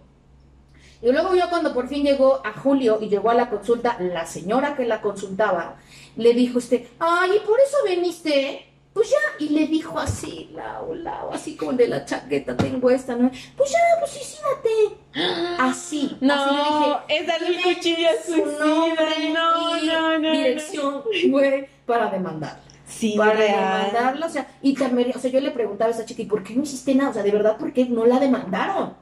Y 1.04 1.12
luego 1.12 1.34
yo 1.34 1.50
cuando 1.50 1.74
por 1.74 1.86
fin 1.86 2.02
llegó 2.02 2.40
a 2.46 2.52
julio 2.52 2.98
y 3.00 3.08
llegó 3.08 3.30
a 3.30 3.34
la 3.34 3.50
consulta, 3.50 3.96
la 4.00 4.24
señora 4.24 4.74
que 4.74 4.86
la 4.86 5.02
consultaba 5.02 5.76
le 6.16 6.32
dijo 6.32 6.58
este, 6.58 6.88
ay, 6.98 7.32
¿y 7.36 7.46
por 7.46 7.58
eso 7.60 7.76
viniste? 7.86 8.70
pues 8.94 9.10
ya, 9.10 9.16
y 9.44 9.48
le 9.48 9.66
dijo 9.66 9.98
así, 9.98 10.50
lao, 10.54 10.94
lao, 10.94 11.32
así 11.32 11.56
como 11.56 11.72
de 11.72 11.88
la 11.88 12.04
chaqueta 12.04 12.56
tengo 12.56 12.88
esta, 12.90 13.16
¿no? 13.16 13.28
Pues 13.56 13.72
ya, 13.72 13.78
pues 13.98 14.12
suicídate. 14.12 15.58
Así. 15.58 16.16
No, 16.20 16.32
así 16.32 16.54
le 16.54 16.62
dije, 16.62 16.96
es 17.08 17.26
darle 17.26 17.46
el 17.48 17.56
"Dime 17.56 17.74
cuchillo 17.74 18.08
a 18.08 18.24
su 18.24 18.32
suicida. 18.34 18.64
nombre 18.64 19.30
No, 19.32 19.76
y 19.78 19.86
no, 19.88 20.18
no, 20.20 20.30
Dirección, 20.30 21.02
güey, 21.28 21.66
para 21.86 22.08
demandarla. 22.08 22.60
Sí, 22.86 23.14
para 23.18 23.32
real. 23.32 23.86
demandarla, 23.90 24.26
o 24.26 24.30
sea, 24.30 24.46
y 24.62 24.74
también, 24.74 25.10
o 25.12 25.18
sea, 25.18 25.28
yo 25.28 25.40
le 25.40 25.50
preguntaba 25.50 25.90
a 25.90 25.94
esa 25.94 26.04
chica, 26.04 26.22
¿y 26.22 26.26
por 26.26 26.44
qué 26.44 26.54
no 26.54 26.62
hiciste 26.62 26.94
nada? 26.94 27.10
O 27.10 27.14
sea, 27.14 27.24
de 27.24 27.32
verdad, 27.32 27.56
¿por 27.56 27.72
qué 27.72 27.86
no 27.86 28.06
la 28.06 28.20
demandaron? 28.20 28.94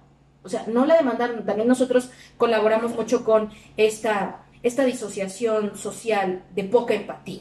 O 0.44 0.48
sea, 0.48 0.64
no 0.66 0.86
la 0.86 0.96
demandaron. 0.96 1.44
También 1.46 1.68
nosotros 1.68 2.10
colaboramos 2.36 2.94
mucho 2.94 3.24
con 3.24 3.50
esta, 3.76 4.44
esta 4.62 4.84
disociación 4.84 5.76
social 5.76 6.42
de 6.54 6.64
poca 6.64 6.94
empatía. 6.94 7.40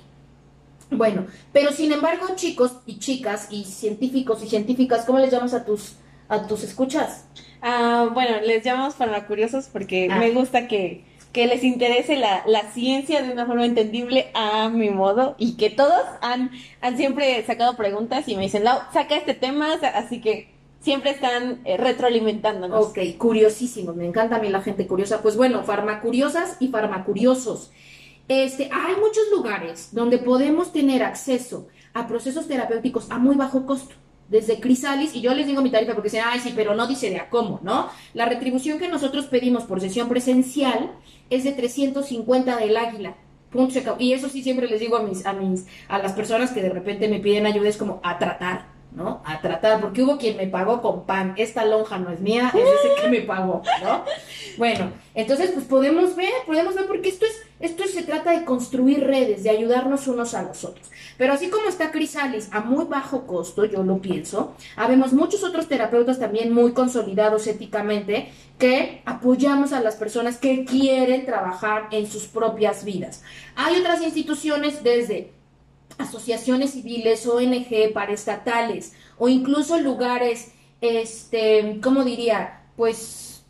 Bueno, 0.91 1.25
pero 1.53 1.71
sin 1.71 1.91
embargo, 1.93 2.27
chicos 2.35 2.73
y 2.85 2.99
chicas 2.99 3.47
y 3.49 3.63
científicos 3.63 4.43
y 4.43 4.49
científicas, 4.49 5.05
¿cómo 5.05 5.19
les 5.19 5.31
llamas 5.31 5.53
a 5.53 5.63
tus, 5.63 5.93
a 6.27 6.47
tus 6.47 6.63
escuchas? 6.63 7.25
Ah, 7.61 8.09
bueno, 8.13 8.41
les 8.41 8.63
llamamos 8.63 8.95
farmacuriosos 8.95 9.67
porque 9.67 10.09
Ah. 10.11 10.17
me 10.19 10.31
gusta 10.31 10.67
que, 10.67 11.05
que 11.31 11.47
les 11.47 11.63
interese 11.63 12.17
la, 12.17 12.43
la 12.45 12.63
ciencia 12.73 13.21
de 13.21 13.31
una 13.31 13.45
forma 13.45 13.65
entendible 13.65 14.31
a 14.33 14.67
mi 14.67 14.89
modo 14.89 15.35
y 15.37 15.55
que 15.55 15.69
todos 15.69 16.01
han, 16.21 16.51
han 16.81 16.97
siempre 16.97 17.41
sacado 17.45 17.77
preguntas 17.77 18.27
y 18.27 18.35
me 18.35 18.41
dicen, 18.43 18.65
Lau, 18.65 18.79
saca 18.91 19.15
este 19.15 19.33
tema, 19.33 19.75
así 19.95 20.19
que 20.19 20.50
siempre 20.81 21.11
están 21.11 21.61
eh, 21.63 21.77
retroalimentándonos. 21.77 22.87
Ok, 22.87 22.99
curiosísimos, 23.17 23.95
me 23.95 24.05
encanta 24.05 24.35
a 24.35 24.39
mí 24.39 24.49
la 24.49 24.61
gente 24.61 24.87
curiosa. 24.87 25.21
Pues 25.21 25.37
bueno, 25.37 25.63
farmacuriosas 25.63 26.57
y 26.59 26.67
farmacuriosos. 26.67 27.71
Este, 28.27 28.69
hay 28.71 28.95
muchos 28.95 29.23
lugares 29.33 29.89
donde 29.93 30.17
podemos 30.17 30.71
tener 30.71 31.03
acceso 31.03 31.67
a 31.93 32.07
procesos 32.07 32.47
terapéuticos 32.47 33.09
a 33.11 33.17
muy 33.17 33.35
bajo 33.35 33.65
costo. 33.65 33.95
Desde 34.29 34.61
Crisalis, 34.61 35.13
y 35.13 35.19
yo 35.19 35.33
les 35.33 35.45
digo 35.45 35.61
mi 35.61 35.71
tarifa 35.71 35.93
porque 35.93 36.07
dicen, 36.07 36.23
ay, 36.25 36.39
sí, 36.39 36.53
pero 36.55 36.73
no 36.73 36.87
dice 36.87 37.09
de 37.09 37.17
a 37.17 37.29
cómo, 37.29 37.59
¿no? 37.63 37.89
La 38.13 38.25
retribución 38.25 38.79
que 38.79 38.87
nosotros 38.87 39.25
pedimos 39.25 39.65
por 39.65 39.81
sesión 39.81 40.07
presencial 40.07 40.93
es 41.29 41.43
de 41.43 41.51
350 41.51 42.55
del 42.55 42.77
águila. 42.77 43.17
Punto. 43.51 43.97
Y 43.99 44.13
eso 44.13 44.29
sí 44.29 44.41
siempre 44.41 44.69
les 44.69 44.79
digo 44.79 44.95
a 44.95 45.03
mis, 45.03 45.25
a 45.25 45.33
mis, 45.33 45.65
a 45.89 45.97
las 45.97 46.13
personas 46.13 46.51
que 46.51 46.61
de 46.61 46.69
repente 46.69 47.09
me 47.09 47.19
piden 47.19 47.45
ayuda, 47.45 47.67
es 47.67 47.75
como 47.75 47.99
a 48.01 48.17
tratar, 48.17 48.70
¿no? 48.91 49.21
A 49.25 49.39
tratar, 49.41 49.79
porque 49.79 50.03
hubo 50.03 50.17
quien 50.17 50.37
me 50.37 50.47
pagó 50.47 50.81
con 50.81 51.05
pan. 51.05 51.33
Esta 51.37 51.65
lonja 51.65 51.97
no 51.97 52.11
es 52.11 52.19
mía, 52.19 52.51
es 52.53 52.61
ese 52.61 53.01
que 53.01 53.09
me 53.09 53.21
pagó, 53.21 53.61
¿no? 53.83 54.03
Bueno, 54.57 54.91
entonces 55.13 55.51
pues 55.51 55.65
podemos 55.65 56.15
ver, 56.15 56.33
podemos 56.45 56.75
ver 56.75 56.85
porque 56.87 57.09
esto 57.09 57.25
es, 57.25 57.41
esto 57.59 57.83
se 57.87 58.03
trata 58.03 58.31
de 58.31 58.43
construir 58.43 59.03
redes, 59.03 59.43
de 59.43 59.49
ayudarnos 59.49 60.07
unos 60.07 60.33
a 60.33 60.43
los 60.43 60.63
otros. 60.63 60.89
Pero 61.17 61.33
así 61.33 61.49
como 61.49 61.69
está 61.69 61.91
Crisalis 61.91 62.49
a 62.51 62.59
muy 62.61 62.85
bajo 62.85 63.25
costo, 63.27 63.65
yo 63.65 63.83
lo 63.83 63.99
pienso, 63.99 64.55
habemos 64.75 65.13
muchos 65.13 65.43
otros 65.43 65.67
terapeutas 65.67 66.19
también 66.19 66.53
muy 66.53 66.73
consolidados 66.73 67.47
éticamente 67.47 68.29
que 68.57 69.01
apoyamos 69.05 69.73
a 69.73 69.81
las 69.81 69.95
personas 69.95 70.37
que 70.37 70.65
quieren 70.65 71.25
trabajar 71.25 71.87
en 71.91 72.07
sus 72.07 72.27
propias 72.27 72.83
vidas. 72.83 73.23
Hay 73.55 73.79
otras 73.79 74.01
instituciones 74.01 74.83
desde 74.83 75.31
asociaciones 76.01 76.71
civiles, 76.71 77.25
ONG, 77.27 77.93
paraestatales 77.93 78.93
o 79.17 79.29
incluso 79.29 79.79
lugares, 79.79 80.51
este, 80.81 81.79
¿cómo 81.81 82.03
diría? 82.03 82.61
Pues 82.75 83.43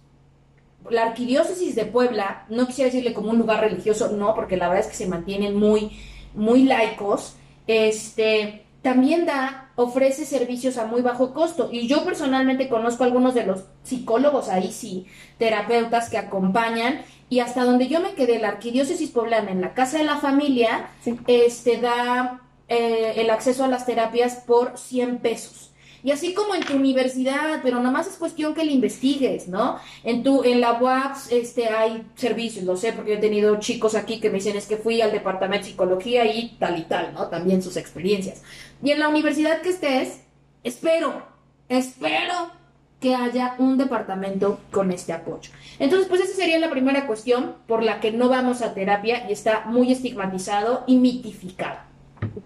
la 0.89 1.03
arquidiócesis 1.03 1.75
de 1.75 1.85
Puebla, 1.85 2.45
no 2.49 2.67
quisiera 2.67 2.91
decirle 2.91 3.13
como 3.13 3.31
un 3.31 3.37
lugar 3.37 3.61
religioso, 3.61 4.09
no, 4.11 4.33
porque 4.35 4.57
la 4.57 4.67
verdad 4.67 4.85
es 4.85 4.91
que 4.91 4.97
se 4.97 5.07
mantienen 5.07 5.55
muy, 5.55 5.91
muy 6.33 6.63
laicos, 6.63 7.35
este, 7.67 8.65
también 8.81 9.25
da, 9.25 9.60
ofrece 9.75 10.25
servicios 10.25 10.77
a 10.77 10.85
muy 10.85 11.01
bajo 11.01 11.33
costo. 11.33 11.69
Y 11.71 11.87
yo 11.87 12.03
personalmente 12.03 12.69
conozco 12.69 13.03
algunos 13.03 13.33
de 13.33 13.45
los 13.45 13.61
psicólogos 13.83 14.49
ahí 14.49 14.71
sí, 14.71 15.05
terapeutas 15.37 16.09
que 16.09 16.17
acompañan. 16.17 17.01
Y 17.29 17.39
hasta 17.39 17.63
donde 17.63 17.87
yo 17.87 18.01
me 18.01 18.13
quedé, 18.13 18.39
la 18.39 18.49
arquidiócesis 18.49 19.09
poblana, 19.11 19.51
en 19.51 19.61
la 19.61 19.73
casa 19.73 19.97
de 19.97 20.03
la 20.03 20.17
familia, 20.17 20.89
Sí. 21.03 21.17
este 21.27 21.77
da 21.77 22.41
eh, 22.67 23.13
el 23.17 23.29
acceso 23.29 23.63
a 23.63 23.67
las 23.67 23.85
terapias 23.85 24.35
por 24.47 24.77
100 24.77 25.19
pesos. 25.19 25.71
Y 26.03 26.11
así 26.11 26.33
como 26.33 26.55
en 26.55 26.63
tu 26.63 26.73
universidad, 26.73 27.59
pero 27.61 27.77
nada 27.77 27.91
más 27.91 28.07
es 28.07 28.15
cuestión 28.15 28.55
que 28.55 28.65
le 28.65 28.71
investigues, 28.71 29.47
¿no? 29.47 29.77
En 30.03 30.23
tu, 30.23 30.43
en 30.43 30.59
la 30.59 30.81
UAPS, 30.81 31.31
este, 31.31 31.67
hay 31.67 32.03
servicios, 32.15 32.65
lo 32.65 32.75
sé, 32.75 32.91
porque 32.93 33.11
yo 33.11 33.17
he 33.17 33.21
tenido 33.21 33.59
chicos 33.59 33.93
aquí 33.93 34.19
que 34.19 34.29
me 34.29 34.35
dicen 34.35 34.55
es 34.57 34.65
que 34.65 34.77
fui 34.77 34.99
al 35.01 35.11
departamento 35.11 35.65
de 35.65 35.71
psicología 35.71 36.25
y 36.25 36.55
tal 36.59 36.79
y 36.79 36.83
tal, 36.83 37.13
¿no? 37.13 37.27
También 37.27 37.61
sus 37.61 37.77
experiencias. 37.77 38.41
Y 38.83 38.91
en 38.91 38.99
la 38.99 39.09
universidad 39.09 39.61
que 39.61 39.69
estés, 39.69 40.21
espero, 40.63 41.23
espero 41.69 42.51
que 42.99 43.15
haya 43.15 43.55
un 43.57 43.77
departamento 43.77 44.59
con 44.71 44.91
este 44.91 45.11
apoyo. 45.11 45.51
Entonces, 45.79 46.07
pues 46.07 46.21
esa 46.21 46.35
sería 46.35 46.59
la 46.59 46.69
primera 46.69 47.07
cuestión 47.07 47.55
por 47.67 47.83
la 47.83 47.99
que 47.99 48.11
no 48.11 48.29
vamos 48.29 48.61
a 48.61 48.73
terapia 48.73 49.27
y 49.27 49.33
está 49.33 49.65
muy 49.65 49.91
estigmatizado 49.91 50.83
y 50.85 50.97
mitificado. 50.97 51.79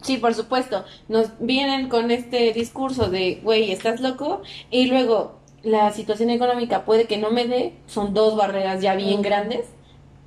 Sí, 0.02 0.18
por 0.18 0.34
supuesto. 0.34 0.86
Nos 1.10 1.32
vienen 1.40 1.90
con 1.90 2.10
este 2.10 2.54
discurso 2.54 3.10
de, 3.10 3.42
güey, 3.44 3.72
estás 3.72 4.00
loco, 4.00 4.42
y 4.72 4.88
luego 4.88 5.40
la 5.62 5.92
situación 5.92 6.30
económica 6.30 6.86
puede 6.86 7.06
que 7.06 7.18
no 7.18 7.32
me 7.32 7.48
dé, 7.48 7.74
son 7.86 8.14
dos 8.14 8.38
barreras 8.38 8.82
ya 8.82 8.96
bien 8.96 9.22
grandes. 9.22 9.66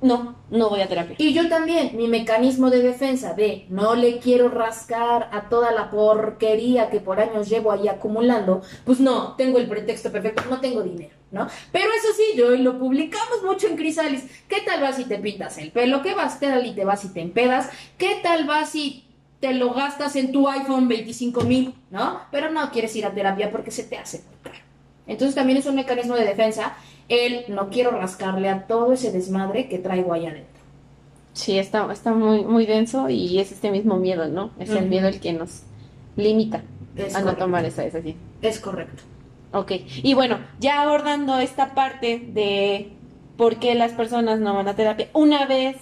No, 0.01 0.35
no 0.49 0.69
voy 0.69 0.79
a 0.79 0.87
terapia. 0.87 1.15
Y 1.17 1.33
yo 1.33 1.49
también, 1.49 1.97
mi 1.97 2.07
mecanismo 2.07 2.69
de 2.69 2.81
defensa 2.81 3.33
de 3.33 3.65
no 3.69 3.95
le 3.95 4.19
quiero 4.19 4.47
rascar 4.47 5.29
a 5.33 5.49
toda 5.49 5.71
la 5.71 5.91
porquería 5.91 6.89
que 6.89 7.01
por 7.01 7.19
años 7.19 7.49
llevo 7.49 7.71
ahí 7.71 7.89
acumulando, 7.89 8.61
pues 8.85 9.01
no, 9.01 9.35
tengo 9.35 9.57
el 9.57 9.67
pretexto 9.67 10.09
perfecto, 10.09 10.43
no 10.49 10.61
tengo 10.61 10.83
dinero, 10.83 11.13
¿no? 11.31 11.47
Pero 11.73 11.87
eso 11.91 12.07
sí, 12.15 12.37
yo 12.37 12.53
y 12.53 12.59
lo 12.59 12.79
publicamos 12.79 13.43
mucho 13.43 13.67
en 13.67 13.75
Crisalis. 13.75 14.23
¿Qué 14.47 14.61
tal 14.61 14.81
va 14.81 14.93
si 14.93 15.03
te 15.03 15.17
pintas 15.17 15.57
el 15.57 15.71
pelo? 15.71 16.01
¿Qué 16.01 16.13
vas 16.13 16.39
tal 16.39 16.65
y 16.65 16.73
te 16.73 16.85
vas 16.85 17.03
y 17.03 17.09
te 17.09 17.19
empedas? 17.19 17.69
¿Qué 17.97 18.19
tal 18.23 18.49
va 18.49 18.65
si 18.65 19.03
te 19.41 19.53
lo 19.53 19.73
gastas 19.73 20.15
en 20.15 20.31
tu 20.31 20.47
iPhone 20.47 20.87
25 20.87 21.41
mil, 21.41 21.73
¿no? 21.91 22.21
Pero 22.31 22.51
no 22.51 22.71
quieres 22.71 22.95
ir 22.95 23.05
a 23.05 23.13
terapia 23.13 23.51
porque 23.51 23.71
se 23.71 23.83
te 23.83 23.97
hace. 23.97 24.23
Entonces 25.07 25.35
también 25.35 25.57
es 25.57 25.65
un 25.65 25.75
mecanismo 25.75 26.15
de 26.15 26.23
defensa 26.23 26.77
el 27.09 27.45
no 27.49 27.69
quiero 27.69 27.91
rascarle 27.91 28.49
a 28.49 28.67
todo 28.67 28.93
ese 28.93 29.11
desmadre 29.11 29.67
que 29.67 29.79
traigo 29.79 30.13
ahí 30.13 30.27
adentro. 30.27 30.59
Sí, 31.33 31.57
está, 31.57 31.91
está 31.91 32.13
muy, 32.13 32.43
muy 32.43 32.65
denso 32.65 33.09
y 33.09 33.39
es 33.39 33.51
este 33.51 33.71
mismo 33.71 33.97
miedo, 33.97 34.27
¿no? 34.27 34.51
Es 34.59 34.69
el 34.69 34.87
miedo 34.87 35.07
el 35.07 35.19
que 35.19 35.33
nos 35.33 35.63
limita 36.15 36.63
Es 36.95 37.15
a 37.15 37.21
no 37.21 37.35
tomar 37.35 37.65
esa 37.65 37.83
decisión. 37.83 38.15
Es 38.41 38.59
correcto. 38.59 39.03
Ok, 39.51 39.71
y 40.03 40.13
bueno, 40.13 40.39
ya 40.59 40.81
abordando 40.81 41.39
esta 41.39 41.73
parte 41.73 42.19
de 42.19 42.91
por 43.37 43.57
qué 43.57 43.73
las 43.73 43.93
personas 43.93 44.39
no 44.39 44.53
van 44.53 44.67
a 44.67 44.75
terapia, 44.75 45.09
una 45.13 45.45
vez 45.45 45.77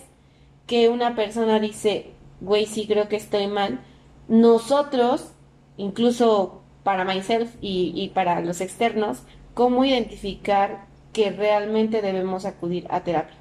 que 0.68 0.90
una 0.90 1.16
persona 1.16 1.60
dice, 1.60 2.12
güey, 2.40 2.66
sí 2.66 2.86
creo 2.88 3.10
que 3.10 3.16
estoy 3.18 3.48
mal, 3.48 3.82
nosotros, 4.28 5.32
incluso 5.76 6.62
para 6.84 7.04
myself 7.04 7.56
y, 7.60 7.92
y 7.96 8.10
para 8.10 8.40
los 8.42 8.62
externos, 8.62 9.24
¿cómo 9.54 9.84
identificar 9.84 10.86
que 11.18 11.32
realmente 11.32 12.00
debemos 12.04 12.46
acudir 12.46 12.86
a 12.92 13.00
terapia? 13.04 13.36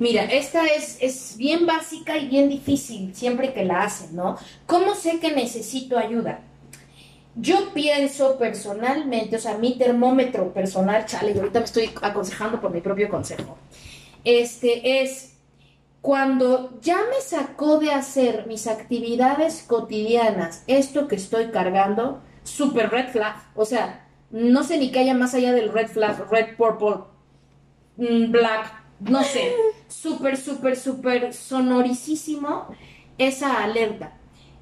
Mira, 0.00 0.24
esta 0.24 0.66
es, 0.66 0.98
es 1.00 1.36
bien 1.36 1.64
básica 1.64 2.18
y 2.18 2.26
bien 2.26 2.48
difícil 2.48 3.14
siempre 3.14 3.52
que 3.52 3.64
la 3.64 3.84
hacen, 3.84 4.16
¿no? 4.16 4.36
¿Cómo 4.66 4.96
sé 4.96 5.20
que 5.20 5.30
necesito 5.30 5.96
ayuda? 5.96 6.40
Yo 7.36 7.72
pienso 7.72 8.36
personalmente, 8.36 9.36
o 9.36 9.38
sea, 9.38 9.58
mi 9.58 9.78
termómetro 9.78 10.52
personal, 10.52 11.06
chale, 11.06 11.30
y 11.30 11.38
ahorita 11.38 11.60
me 11.60 11.66
estoy 11.66 11.90
aconsejando 12.02 12.60
por 12.60 12.72
mi 12.72 12.80
propio 12.80 13.08
consejo, 13.08 13.56
este 14.24 15.02
es 15.02 15.36
cuando 16.00 16.80
ya 16.80 16.98
me 17.14 17.20
sacó 17.20 17.78
de 17.78 17.92
hacer 17.92 18.48
mis 18.48 18.66
actividades 18.66 19.62
cotidianas 19.62 20.64
esto 20.66 21.06
que 21.06 21.14
estoy 21.14 21.52
cargando, 21.52 22.20
super 22.42 22.90
red 22.90 23.10
flag, 23.10 23.36
o 23.54 23.64
sea, 23.64 24.02
no 24.32 24.64
sé 24.64 24.78
ni 24.78 24.90
qué 24.90 25.00
haya 25.00 25.14
más 25.14 25.34
allá 25.34 25.52
del 25.52 25.72
red 25.72 25.88
flag, 25.88 26.28
red 26.30 26.56
purple, 26.56 27.04
mm, 27.96 28.32
black, 28.32 28.82
no 29.00 29.22
sé, 29.22 29.54
súper, 29.88 30.36
súper, 30.36 30.76
súper 30.76 31.34
sonoricísimo 31.34 32.68
esa 33.18 33.62
alerta. 33.62 34.14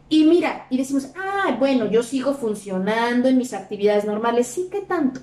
Y 0.09 0.25
mira, 0.25 0.67
y 0.71 0.77
decimos, 0.77 1.11
ah, 1.17 1.57
bueno, 1.59 1.87
yo 1.87 2.03
sigo 2.03 2.35
funcionando 2.35 3.29
en 3.29 3.39
mis 3.39 3.55
actividades 3.55 4.05
normales. 4.05 4.49
Sí, 4.49 4.69
¿qué 4.71 4.81
tanto? 4.81 5.21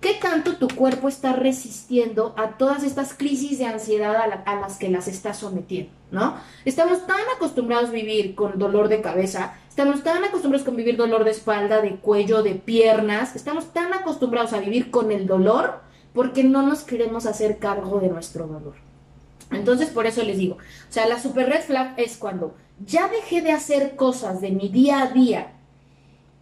¿Qué 0.00 0.14
tanto 0.14 0.56
tu 0.56 0.68
cuerpo 0.68 1.08
está 1.08 1.34
resistiendo 1.34 2.34
a 2.38 2.56
todas 2.56 2.82
estas 2.82 3.12
crisis 3.14 3.58
de 3.58 3.66
ansiedad 3.66 4.16
a, 4.16 4.24
a 4.24 4.60
las 4.60 4.78
que 4.78 4.88
las 4.88 5.08
está 5.08 5.34
sometiendo? 5.34 5.92
¿No? 6.10 6.36
Estamos 6.64 7.06
tan 7.06 7.20
acostumbrados 7.36 7.90
a 7.90 7.92
vivir 7.92 8.34
con 8.34 8.58
dolor 8.58 8.88
de 8.88 9.02
cabeza, 9.02 9.54
estamos 9.72 10.02
tan 10.02 10.22
acostumbrados 10.22 10.66
con 10.66 10.76
vivir 10.76 10.98
dolor 10.98 11.24
de 11.24 11.30
espalda, 11.30 11.80
de 11.80 11.96
cuello, 11.96 12.42
de 12.42 12.56
piernas, 12.56 13.34
estamos 13.34 13.72
tan 13.72 13.94
acostumbrados 13.94 14.52
a 14.52 14.58
vivir 14.58 14.90
con 14.90 15.10
el 15.10 15.26
dolor 15.26 15.80
porque 16.12 16.44
no 16.44 16.60
nos 16.60 16.82
queremos 16.82 17.24
hacer 17.24 17.56
cargo 17.56 17.98
de 17.98 18.10
nuestro 18.10 18.46
dolor. 18.46 18.74
Entonces, 19.50 19.88
por 19.88 20.06
eso 20.06 20.22
les 20.24 20.36
digo, 20.36 20.56
o 20.56 20.92
sea, 20.92 21.06
la 21.06 21.18
super 21.18 21.48
red 21.48 21.62
flag 21.62 21.94
es 21.96 22.18
cuando 22.18 22.54
ya 22.84 23.08
dejé 23.08 23.40
de 23.40 23.52
hacer 23.52 23.96
cosas 23.96 24.42
de 24.42 24.50
mi 24.50 24.68
día 24.68 25.00
a 25.00 25.06
día 25.06 25.52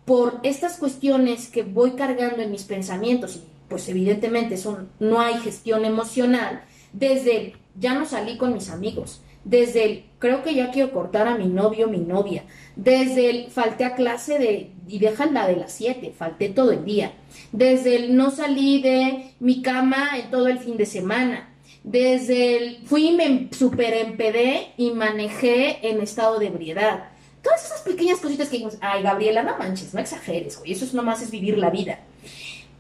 por 0.07 0.41
estas 0.43 0.79
cuestiones 0.79 1.47
que 1.47 1.63
voy 1.63 1.93
cargando 1.93 2.43
en 2.43 2.51
mis 2.51 2.65
pensamientos, 2.65 3.37
y 3.37 3.45
pues 3.69 3.89
evidentemente 3.89 4.57
son, 4.57 4.89
no 4.99 5.21
hay 5.21 5.39
gestión 5.39 5.85
emocional, 5.85 6.65
desde 6.93 7.55
ya 7.79 7.95
no 7.95 8.07
salí 8.07 8.37
con 8.39 8.55
mis 8.55 8.71
amigos, 8.71 9.23
desde 9.45 9.85
el 9.85 10.05
creo 10.19 10.43
que 10.43 10.55
ya 10.55 10.71
quiero 10.71 10.93
cortar 10.93 11.27
a 11.27 11.37
mi 11.37 11.47
novio 11.47 11.89
mi 11.89 11.99
novia, 11.99 12.45
desde 12.77 13.31
el 13.31 13.51
falté 13.51 13.85
a 13.85 13.95
clase 13.95 14.39
de 14.39 14.71
y 14.87 14.99
la 14.99 15.47
de 15.47 15.57
las 15.57 15.73
7, 15.73 16.13
falté 16.17 16.49
todo 16.49 16.73
el 16.73 16.85
día, 16.85 17.13
desde 17.53 17.97
el 17.97 18.17
no 18.17 18.31
salí 18.31 18.83
de 18.83 19.33
mi 19.41 19.63
cama 19.63 20.19
en 20.19 20.31
todo 20.31 20.49
el 20.49 20.59
fin 20.59 20.77
de 20.77 20.87
semana, 20.87 21.49
desde 21.85 22.57
el 22.57 22.79
fui 22.85 23.09
y 23.09 23.13
me 23.13 23.49
super 23.53 23.95
empedé 23.95 24.73
y 24.77 24.91
manejé 24.91 25.89
en 25.89 26.01
estado 26.01 26.39
de 26.39 26.49
ebriedad. 26.49 27.11
Todas 27.43 27.65
esas 27.65 27.81
pequeñas 27.81 28.19
cositas 28.19 28.49
que 28.49 28.57
dijimos, 28.57 28.77
ay 28.81 29.03
Gabriela, 29.03 29.43
no 29.43 29.57
manches, 29.57 29.95
no 29.95 30.01
exageres, 30.01 30.59
güey, 30.59 30.73
eso 30.73 30.85
es 30.85 30.93
nomás 30.93 31.23
es 31.23 31.31
vivir 31.31 31.57
la 31.57 31.71
vida. 31.71 32.01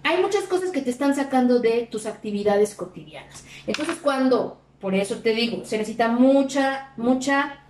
Hay 0.02 0.20
muchas 0.20 0.44
cosas 0.44 0.70
que 0.70 0.82
te 0.82 0.90
están 0.90 1.14
sacando 1.14 1.60
de 1.60 1.86
tus 1.90 2.06
actividades 2.06 2.74
cotidianas. 2.74 3.44
Entonces, 3.66 3.96
cuando 4.02 4.58
por 4.80 4.94
eso 4.94 5.16
te 5.16 5.34
digo, 5.34 5.64
se 5.64 5.78
necesita 5.78 6.08
mucha, 6.08 6.92
mucha, 6.96 7.64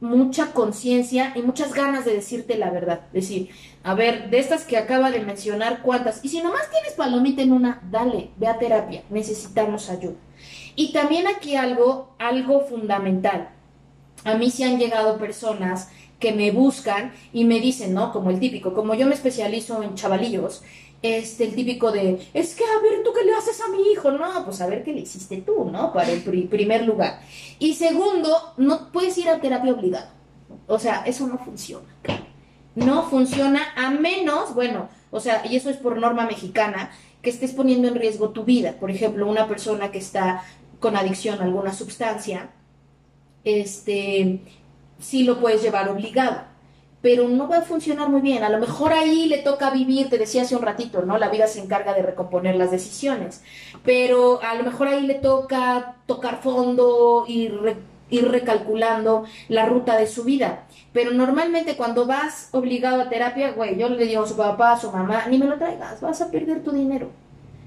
mucha 0.00 0.52
conciencia 0.52 1.32
y 1.34 1.42
muchas 1.42 1.74
ganas 1.74 2.04
de 2.04 2.14
decirte 2.14 2.56
la 2.56 2.70
verdad. 2.70 3.02
Decir, 3.12 3.50
a 3.82 3.94
ver, 3.94 4.30
de 4.30 4.38
estas 4.38 4.64
que 4.64 4.78
acaba 4.78 5.10
de 5.10 5.20
mencionar, 5.20 5.82
¿cuántas? 5.82 6.24
Y 6.24 6.28
si 6.28 6.40
nomás 6.40 6.70
tienes 6.70 6.94
palomita 6.94 7.42
en 7.42 7.52
una, 7.52 7.82
dale, 7.90 8.30
ve 8.36 8.46
a 8.46 8.58
terapia, 8.58 9.02
necesitamos 9.10 9.90
ayuda. 9.90 10.16
Y 10.76 10.92
también 10.92 11.26
aquí 11.26 11.56
algo, 11.56 12.14
algo 12.18 12.60
fundamental. 12.62 13.50
A 14.24 14.34
mí 14.34 14.50
se 14.50 14.64
han 14.64 14.78
llegado 14.78 15.18
personas 15.18 15.90
que 16.18 16.32
me 16.32 16.50
buscan 16.50 17.12
y 17.32 17.44
me 17.44 17.60
dicen, 17.60 17.92
¿no? 17.92 18.12
Como 18.12 18.30
el 18.30 18.40
típico, 18.40 18.72
como 18.72 18.94
yo 18.94 19.06
me 19.06 19.14
especializo 19.14 19.82
en 19.82 19.94
chavalillos, 19.94 20.62
este, 21.02 21.44
el 21.44 21.54
típico 21.54 21.92
de, 21.92 22.18
es 22.34 22.54
que 22.54 22.64
a 22.64 22.82
ver, 22.82 23.02
¿tú 23.16 23.20
qué 23.20 23.24
le 23.24 23.34
haces 23.34 23.60
a 23.60 23.68
mi 23.68 23.92
hijo? 23.92 24.10
No, 24.10 24.44
pues 24.44 24.60
a 24.60 24.66
ver 24.66 24.82
qué 24.82 24.92
le 24.92 25.00
hiciste 25.00 25.38
tú, 25.38 25.64
¿no? 25.70 25.92
Para 25.92 26.10
el 26.10 26.22
primer 26.22 26.84
lugar. 26.84 27.20
Y 27.58 27.74
segundo, 27.74 28.54
no 28.56 28.90
puedes 28.92 29.16
ir 29.18 29.28
a 29.28 29.40
terapia 29.40 29.72
obligado. 29.72 30.08
O 30.66 30.78
sea, 30.78 31.02
eso 31.06 31.26
no 31.26 31.38
funciona. 31.38 31.86
No 32.74 33.04
funciona 33.04 33.62
a 33.76 33.90
menos, 33.90 34.54
bueno, 34.54 34.88
o 35.10 35.20
sea, 35.20 35.42
y 35.46 35.56
eso 35.56 35.70
es 35.70 35.76
por 35.76 35.98
norma 35.98 36.26
mexicana, 36.26 36.90
que 37.22 37.30
estés 37.30 37.52
poniendo 37.52 37.88
en 37.88 37.94
riesgo 37.94 38.30
tu 38.30 38.44
vida. 38.44 38.72
Por 38.78 38.90
ejemplo, 38.90 39.26
una 39.26 39.48
persona 39.48 39.90
que 39.90 39.98
está 39.98 40.42
con 40.80 40.96
adicción 40.96 41.40
a 41.40 41.44
alguna 41.44 41.72
sustancia, 41.72 42.50
este, 43.44 44.40
sí 44.98 45.22
lo 45.22 45.40
puedes 45.40 45.62
llevar 45.62 45.88
obligado 45.88 46.55
pero 47.06 47.28
no 47.28 47.46
va 47.46 47.58
a 47.58 47.62
funcionar 47.62 48.08
muy 48.08 48.20
bien. 48.20 48.42
A 48.42 48.48
lo 48.48 48.58
mejor 48.58 48.92
ahí 48.92 49.28
le 49.28 49.38
toca 49.38 49.70
vivir, 49.70 50.10
te 50.10 50.18
decía 50.18 50.42
hace 50.42 50.56
un 50.56 50.62
ratito, 50.62 51.02
¿no? 51.02 51.18
La 51.18 51.28
vida 51.28 51.46
se 51.46 51.60
encarga 51.60 51.94
de 51.94 52.02
recomponer 52.02 52.56
las 52.56 52.72
decisiones, 52.72 53.44
pero 53.84 54.42
a 54.42 54.56
lo 54.56 54.64
mejor 54.64 54.88
ahí 54.88 55.06
le 55.06 55.14
toca 55.14 55.94
tocar 56.06 56.42
fondo 56.42 57.24
y 57.28 57.48
ir 58.10 58.28
recalculando 58.28 59.24
la 59.46 59.66
ruta 59.66 59.96
de 59.96 60.08
su 60.08 60.24
vida. 60.24 60.64
Pero 60.92 61.12
normalmente 61.12 61.76
cuando 61.76 62.06
vas 62.06 62.48
obligado 62.50 63.00
a 63.00 63.08
terapia, 63.08 63.52
güey, 63.52 63.78
yo 63.78 63.88
le 63.88 64.04
digo 64.04 64.24
a 64.24 64.26
su 64.26 64.36
papá, 64.36 64.72
a 64.72 64.80
su 64.80 64.90
mamá, 64.90 65.26
ni 65.28 65.38
me 65.38 65.46
lo 65.46 65.58
traigas, 65.58 66.00
vas 66.00 66.20
a 66.20 66.32
perder 66.32 66.64
tu 66.64 66.72
dinero. 66.72 67.10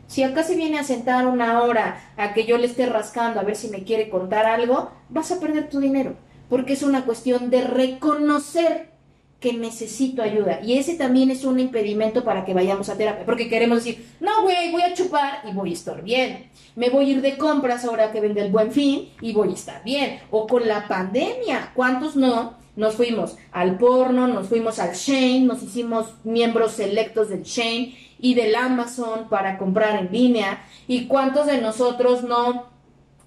Si 0.08 0.22
acá 0.22 0.43
se 0.43 0.58
viene 0.58 0.79
a 0.79 0.84
sentar 0.84 1.25
una 1.27 1.62
hora 1.62 2.12
a 2.17 2.34
que 2.34 2.43
yo 2.43 2.58
le 2.58 2.65
esté 2.65 2.88
rascando 2.88 3.39
a 3.39 3.43
ver 3.43 3.55
si 3.55 3.69
me 3.69 3.86
quiere 3.86 4.10
contar 4.10 4.46
algo, 4.46 4.91
vas 5.08 5.31
a 5.31 5.39
perder 5.39 5.69
tu 5.69 5.79
dinero. 5.79 6.15
Porque 6.50 6.74
es 6.74 6.84
una 6.84 7.05
cuestión 7.05 7.50
de 7.50 7.62
reconocer 7.62 8.99
que 9.39 9.53
necesito 9.53 10.22
ayuda. 10.22 10.60
Y 10.63 10.77
ese 10.77 10.96
también 10.96 11.31
es 11.31 11.46
un 11.46 11.60
impedimento 11.60 12.23
para 12.23 12.43
que 12.45 12.54
vayamos 12.54 12.89
a 12.89 12.97
terapia, 12.97 13.25
porque 13.25 13.47
queremos 13.47 13.84
decir, 13.84 14.06
no, 14.19 14.43
güey, 14.43 14.71
voy 14.71 14.82
a 14.82 14.93
chupar 14.93 15.41
y 15.49 15.54
voy 15.54 15.71
a 15.71 15.73
estar 15.73 16.04
bien. 16.04 16.49
Me 16.75 16.89
voy 16.89 17.06
a 17.06 17.10
ir 17.10 17.21
de 17.21 17.38
compras 17.38 17.86
ahora 17.86 18.12
que 18.12 18.19
vende 18.19 18.41
el 18.41 18.52
buen 18.52 18.71
fin 18.71 19.10
y 19.21 19.34
voy 19.34 19.49
a 19.49 19.54
estar 19.54 19.84
bien. 19.84 20.19
O 20.30 20.45
con 20.45 20.67
la 20.67 20.88
pandemia, 20.88 21.71
¿cuántos 21.73 22.15
no? 22.15 22.58
Nos 22.75 22.95
fuimos 22.95 23.38
al 23.52 23.78
porno, 23.78 24.28
nos 24.28 24.47
fuimos 24.47 24.80
al 24.80 24.93
Shane, 24.93 25.41
nos 25.41 25.63
hicimos 25.63 26.13
miembros 26.23 26.73
selectos 26.73 27.30
del 27.30 27.43
Shane 27.43 27.97
y 28.19 28.34
del 28.34 28.56
Amazon 28.56 29.30
para 29.30 29.58
comprar 29.58 29.99
en 29.99 30.12
línea. 30.12 30.63
¿Y 30.88 31.08
cuántos 31.08 31.47
de 31.47 31.60
nosotros 31.60 32.23
no 32.23 32.67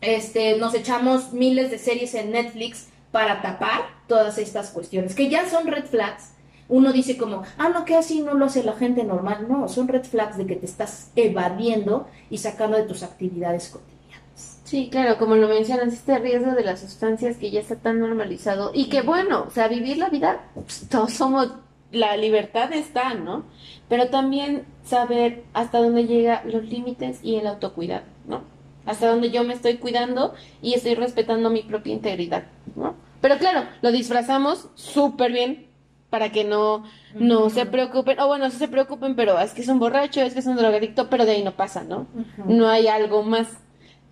este, 0.02 0.58
nos 0.58 0.74
echamos 0.74 1.32
miles 1.32 1.70
de 1.70 1.78
series 1.78 2.14
en 2.14 2.32
Netflix 2.32 2.88
para 3.12 3.42
tapar 3.42 3.82
todas 4.08 4.38
estas 4.38 4.70
cuestiones, 4.70 5.14
que 5.14 5.28
ya 5.28 5.48
son 5.48 5.68
red 5.68 5.84
flags. 5.84 6.32
Uno 6.68 6.92
dice 6.92 7.18
como, 7.18 7.42
ah, 7.58 7.68
no, 7.68 7.84
que 7.84 7.94
así 7.94 8.22
no 8.22 8.34
lo 8.34 8.46
hace 8.46 8.64
la 8.64 8.72
gente 8.72 9.04
normal. 9.04 9.46
No, 9.48 9.68
son 9.68 9.88
red 9.88 10.04
flags 10.04 10.38
de 10.38 10.46
que 10.46 10.56
te 10.56 10.66
estás 10.66 11.10
evadiendo 11.14 12.08
y 12.30 12.38
sacando 12.38 12.78
de 12.78 12.84
tus 12.84 13.02
actividades 13.02 13.68
cotidianas. 13.68 14.60
Sí, 14.64 14.88
claro, 14.90 15.18
como 15.18 15.34
lo 15.36 15.48
mencionas, 15.48 15.92
este 15.92 16.18
riesgo 16.18 16.52
de 16.52 16.64
las 16.64 16.80
sustancias 16.80 17.36
que 17.36 17.50
ya 17.50 17.60
está 17.60 17.76
tan 17.76 18.00
normalizado 18.00 18.70
y 18.72 18.88
que 18.88 19.02
bueno, 19.02 19.44
o 19.46 19.50
sea, 19.50 19.68
vivir 19.68 19.98
la 19.98 20.08
vida, 20.08 20.48
pues, 20.54 20.86
todos 20.88 21.12
somos, 21.12 21.52
la 21.90 22.16
libertad 22.16 22.72
está, 22.72 23.12
¿no? 23.12 23.44
Pero 23.90 24.08
también 24.08 24.64
saber 24.82 25.44
hasta 25.52 25.78
dónde 25.78 26.06
llega 26.06 26.42
los 26.46 26.64
límites 26.64 27.20
y 27.22 27.36
el 27.36 27.46
autocuidado, 27.48 28.04
¿no? 28.26 28.44
Hasta 28.86 29.08
donde 29.08 29.30
yo 29.30 29.44
me 29.44 29.54
estoy 29.54 29.76
cuidando 29.76 30.34
y 30.60 30.74
estoy 30.74 30.94
respetando 30.94 31.50
mi 31.50 31.62
propia 31.62 31.92
integridad, 31.92 32.44
¿no? 32.74 32.94
Pero 33.20 33.38
claro, 33.38 33.64
lo 33.82 33.92
disfrazamos 33.92 34.68
súper 34.74 35.32
bien 35.32 35.66
para 36.10 36.30
que 36.30 36.44
no, 36.44 36.84
no 37.14 37.48
se 37.48 37.64
preocupen, 37.64 38.20
o 38.20 38.26
bueno, 38.26 38.50
se 38.50 38.68
preocupen, 38.68 39.16
pero 39.16 39.38
es 39.38 39.52
que 39.54 39.62
es 39.62 39.68
un 39.68 39.78
borracho, 39.78 40.20
es 40.20 40.34
que 40.34 40.40
es 40.40 40.46
un 40.46 40.56
drogadicto, 40.56 41.08
pero 41.08 41.24
de 41.24 41.32
ahí 41.32 41.42
no 41.42 41.52
pasa, 41.52 41.84
¿no? 41.84 42.06
No 42.44 42.68
hay 42.68 42.86
algo 42.88 43.22
más. 43.22 43.48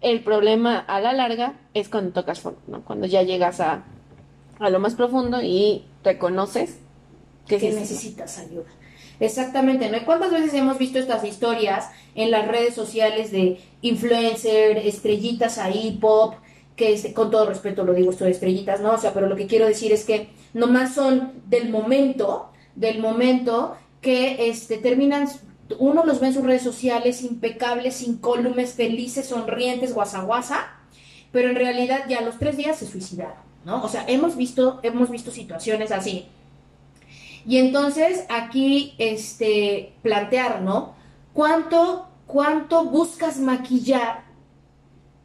El 0.00 0.22
problema 0.24 0.78
a 0.78 0.98
la 1.00 1.12
larga 1.12 1.54
es 1.74 1.90
cuando 1.90 2.12
tocas 2.12 2.40
fondo, 2.40 2.59
¿no? 2.68 2.83
Cuando 2.87 3.06
ya 3.06 3.22
llegas 3.22 3.61
a, 3.61 3.85
a 4.59 4.70
lo 4.70 4.80
más 4.80 4.94
profundo 4.94 5.42
y 5.42 5.85
reconoces 6.02 6.78
que, 7.46 7.59
que 7.59 7.72
necesitas 7.72 8.38
ayuda. 8.38 8.64
Exactamente, 9.20 9.90
¿no? 9.90 9.98
¿Cuántas 10.06 10.30
veces 10.30 10.54
hemos 10.54 10.78
visto 10.78 10.98
estas 10.98 11.22
historias 11.24 11.90
en 12.14 12.30
las 12.30 12.48
redes 12.48 12.74
sociales 12.74 13.30
de 13.30 13.61
influencer, 13.83 14.78
estrellitas 14.78 15.59
ahí, 15.59 15.98
pop, 16.00 16.35
que 16.74 16.94
es, 16.94 17.12
con 17.12 17.30
todo 17.30 17.44
respeto 17.44 17.85
lo 17.85 17.92
digo 17.92 18.11
esto 18.11 18.24
de 18.24 18.30
estrellitas, 18.30 18.80
¿no? 18.80 18.94
O 18.94 18.98
sea, 18.98 19.12
pero 19.12 19.28
lo 19.28 19.37
que 19.37 19.46
quiero 19.46 19.66
decir 19.66 19.92
es 19.92 20.06
que 20.06 20.30
nomás 20.54 20.94
son 20.94 21.35
del 21.46 21.68
momento, 21.68 22.50
del 22.74 22.98
momento 22.98 23.76
que 24.00 24.48
este, 24.48 24.78
terminan, 24.78 25.28
uno 25.78 26.02
los 26.06 26.18
ve 26.20 26.28
en 26.28 26.35
sus 26.35 26.44
redes 26.44 26.62
sociales 26.62 27.22
impecables, 27.22 28.00
incólumes, 28.00 28.72
felices, 28.72 29.26
sonrientes, 29.26 29.92
guasa 29.92 30.26
pero 31.30 31.50
en 31.50 31.56
realidad 31.56 32.06
ya 32.09 32.18
a 32.18 32.22
los 32.22 32.38
tres 32.38 32.56
días 32.56 32.78
se 32.78 32.87
suicidaron, 32.87 33.37
¿no? 33.66 33.85
O 33.85 33.88
sea, 33.88 34.04
hemos 34.09 34.37
visto, 34.37 34.80
hemos 34.83 35.11
visto 35.11 35.30
situaciones 35.30 35.92
así 35.92 36.26
y 37.46 37.59
entonces 37.59 38.24
aquí 38.29 38.94
este, 38.98 39.92
plantear, 40.03 40.62
¿no? 40.62 40.94
¿Cuánto, 41.33 42.09
¿Cuánto 42.26 42.85
buscas 42.85 43.38
maquillar 43.38 44.24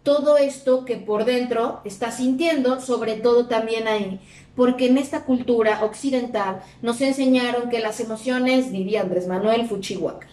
todo 0.04 0.38
esto 0.38 0.86
que 0.86 0.98
por 0.98 1.26
dentro 1.26 1.82
estás 1.84 2.18
sintiendo, 2.18 2.80
sobre 2.80 3.16
todo 3.16 3.48
también 3.48 3.88
ahí? 3.88 4.20
Porque 4.56 4.88
en 4.88 4.98
esta 4.98 5.26
cultura 5.26 5.84
occidental 5.84 6.62
nos 6.82 7.02
enseñaron 7.02 7.70
que 7.70 7.80
las 7.80 8.00
emociones, 8.00 8.72
diría 8.72 9.02
Andrés 9.02 9.28
Manuel 9.28 9.68
Fuchihuacla, 9.68 10.30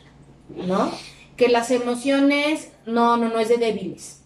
¿no? 0.67 0.93
Que 1.37 1.49
las 1.49 1.71
emociones, 1.71 2.71
no, 2.87 3.17
no, 3.17 3.29
no 3.29 3.39
es 3.39 3.49
de 3.49 3.57
débiles 3.57 4.19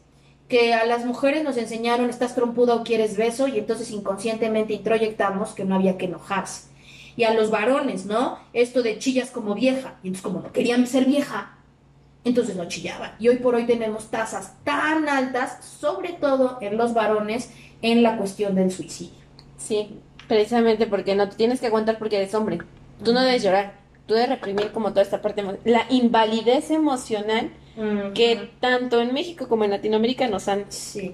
que 0.48 0.74
a 0.74 0.86
las 0.86 1.04
mujeres 1.04 1.42
nos 1.42 1.56
enseñaron 1.56 2.08
estás 2.08 2.36
trompuda 2.36 2.76
o 2.76 2.84
quieres 2.84 3.16
beso 3.16 3.48
y 3.48 3.58
entonces 3.58 3.90
inconscientemente 3.90 4.74
introyectamos 4.74 5.54
que 5.54 5.64
no 5.64 5.74
había 5.74 5.98
que 5.98 6.04
enojarse 6.04 6.68
y 7.16 7.24
a 7.24 7.34
los 7.34 7.50
varones, 7.50 8.06
¿no? 8.06 8.38
Esto 8.52 8.82
de 8.82 8.98
chillas 8.98 9.30
como 9.30 9.54
vieja. 9.54 9.94
Y 10.02 10.08
entonces 10.08 10.22
como 10.22 10.40
no 10.40 10.52
querían 10.52 10.86
ser 10.86 11.06
vieja, 11.06 11.58
entonces 12.24 12.56
no 12.56 12.66
chillaban. 12.66 13.12
Y 13.18 13.28
hoy 13.28 13.36
por 13.36 13.54
hoy 13.54 13.66
tenemos 13.66 14.10
tasas 14.10 14.54
tan 14.64 15.08
altas, 15.08 15.64
sobre 15.64 16.12
todo 16.12 16.58
en 16.60 16.76
los 16.76 16.92
varones, 16.92 17.50
en 17.82 18.02
la 18.02 18.16
cuestión 18.16 18.54
del 18.54 18.70
suicidio. 18.70 19.14
Sí, 19.56 20.00
precisamente 20.28 20.86
porque 20.86 21.14
no 21.14 21.28
te 21.28 21.36
tienes 21.36 21.60
que 21.60 21.66
aguantar 21.66 21.98
porque 21.98 22.16
eres 22.16 22.34
hombre. 22.34 22.58
Tú 23.02 23.12
no 23.12 23.22
debes 23.22 23.42
llorar, 23.42 23.74
tú 24.06 24.14
debes 24.14 24.30
reprimir 24.30 24.72
como 24.72 24.90
toda 24.90 25.02
esta 25.02 25.22
parte, 25.22 25.44
la 25.64 25.86
invalidez 25.90 26.70
emocional 26.70 27.50
que 28.14 28.48
tanto 28.58 29.02
en 29.02 29.12
México 29.12 29.48
como 29.48 29.64
en 29.64 29.70
Latinoamérica 29.70 30.26
nos 30.28 30.48
han 30.48 30.64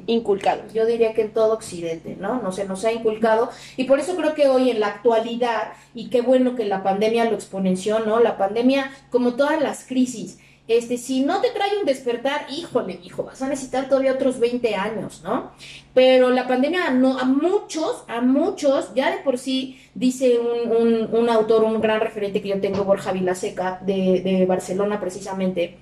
inculcado. 0.07 0.62
Yo 0.72 0.87
diría 0.87 1.12
que 1.12 1.22
en 1.22 1.33
todo 1.33 1.55
Occidente, 1.55 2.16
¿no? 2.20 2.40
No 2.40 2.53
se 2.53 2.64
nos 2.66 2.85
ha 2.85 2.92
inculcado 2.92 3.51
y 3.77 3.85
por 3.85 3.98
eso 3.98 4.14
creo 4.14 4.35
que 4.35 4.46
hoy 4.48 4.70
en 4.70 4.79
la 4.79 4.87
actualidad 4.88 5.72
y 5.94 6.09
qué 6.09 6.20
bueno 6.20 6.55
que 6.55 6.64
la 6.64 6.83
pandemia 6.85 7.25
lo 7.25 7.35
exponenció, 7.35 8.01
¿no? 8.01 8.20
La 8.20 8.38
pandemia, 8.38 8.92
como 9.11 9.35
todas 9.35 9.61
las 9.61 9.85
crisis, 9.85 10.38
Este, 10.68 10.96
si 10.96 11.25
no 11.25 11.40
te 11.40 11.51
trae 11.51 11.77
un 11.81 11.85
despertar, 11.85 12.46
híjole, 12.48 13.01
hijo, 13.03 13.25
vas 13.25 13.42
a 13.42 13.48
necesitar 13.48 13.88
todavía 13.88 14.12
otros 14.12 14.38
20 14.38 14.77
años, 14.77 15.20
¿no? 15.25 15.51
Pero 15.92 16.31
la 16.31 16.46
pandemia, 16.46 16.90
no, 16.90 17.18
a 17.18 17.25
muchos, 17.25 18.05
a 18.07 18.20
muchos, 18.20 18.94
ya 18.94 19.11
de 19.11 19.18
por 19.25 19.38
sí, 19.38 19.81
dice 19.94 20.38
un, 20.38 21.12
un, 21.12 21.29
autor, 21.29 21.64
un 21.64 21.81
gran 21.81 22.01
referente 22.01 22.40
que 22.40 22.48
yo 22.51 22.61
tengo, 22.61 22.85
Borja 22.85 23.11
Vilaseca, 23.12 23.81
de, 23.85 24.20
de 24.22 24.46
Barcelona 24.46 25.01
precisamente, 25.01 25.77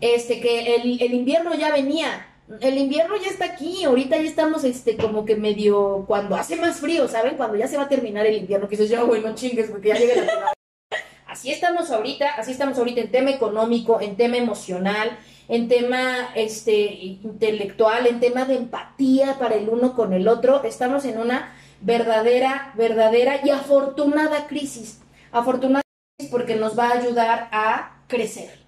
este, 0.00 0.40
que 0.40 0.76
el, 0.76 1.00
el 1.00 1.14
invierno 1.14 1.54
ya 1.54 1.72
venía, 1.72 2.26
el 2.60 2.78
invierno 2.78 3.16
ya 3.16 3.28
está 3.28 3.46
aquí, 3.46 3.84
ahorita 3.84 4.16
ya 4.16 4.22
estamos 4.22 4.64
este 4.64 4.96
como 4.96 5.24
que 5.24 5.36
medio 5.36 6.04
cuando 6.06 6.36
hace 6.36 6.56
más 6.56 6.80
frío, 6.80 7.08
¿saben? 7.08 7.36
Cuando 7.36 7.56
ya 7.56 7.66
se 7.66 7.76
va 7.76 7.84
a 7.84 7.88
terminar 7.88 8.26
el 8.26 8.36
invierno, 8.36 8.68
que 8.68 8.76
dices, 8.76 8.90
ya 8.90 9.02
bueno, 9.02 9.34
chingues, 9.34 9.70
porque 9.70 9.88
ya 9.88 9.96
llega 9.96 10.24
la 10.24 10.52
Así 11.26 11.50
estamos 11.50 11.90
ahorita, 11.90 12.30
así 12.36 12.52
estamos 12.52 12.78
ahorita 12.78 13.00
en 13.00 13.10
tema 13.10 13.30
económico, 13.30 14.00
en 14.00 14.16
tema 14.16 14.36
emocional, 14.36 15.18
en 15.48 15.68
tema 15.68 16.30
este 16.34 16.74
intelectual, 16.74 18.06
en 18.06 18.20
tema 18.20 18.44
de 18.44 18.56
empatía 18.56 19.36
para 19.38 19.56
el 19.56 19.68
uno 19.68 19.94
con 19.94 20.12
el 20.12 20.28
otro, 20.28 20.62
estamos 20.64 21.04
en 21.04 21.18
una 21.18 21.54
verdadera, 21.80 22.72
verdadera 22.76 23.40
y 23.44 23.50
afortunada 23.50 24.46
crisis. 24.46 25.00
Afortunada 25.32 25.82
crisis 26.16 26.30
porque 26.30 26.54
nos 26.54 26.78
va 26.78 26.88
a 26.88 26.98
ayudar 27.00 27.48
a 27.52 28.02
crecer. 28.06 28.65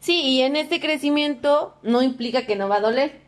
Sí, 0.00 0.20
y 0.20 0.42
en 0.42 0.56
este 0.56 0.80
crecimiento 0.80 1.74
no 1.82 2.02
implica 2.02 2.46
que 2.46 2.56
no 2.56 2.68
va 2.68 2.76
a 2.76 2.80
doler. 2.80 3.20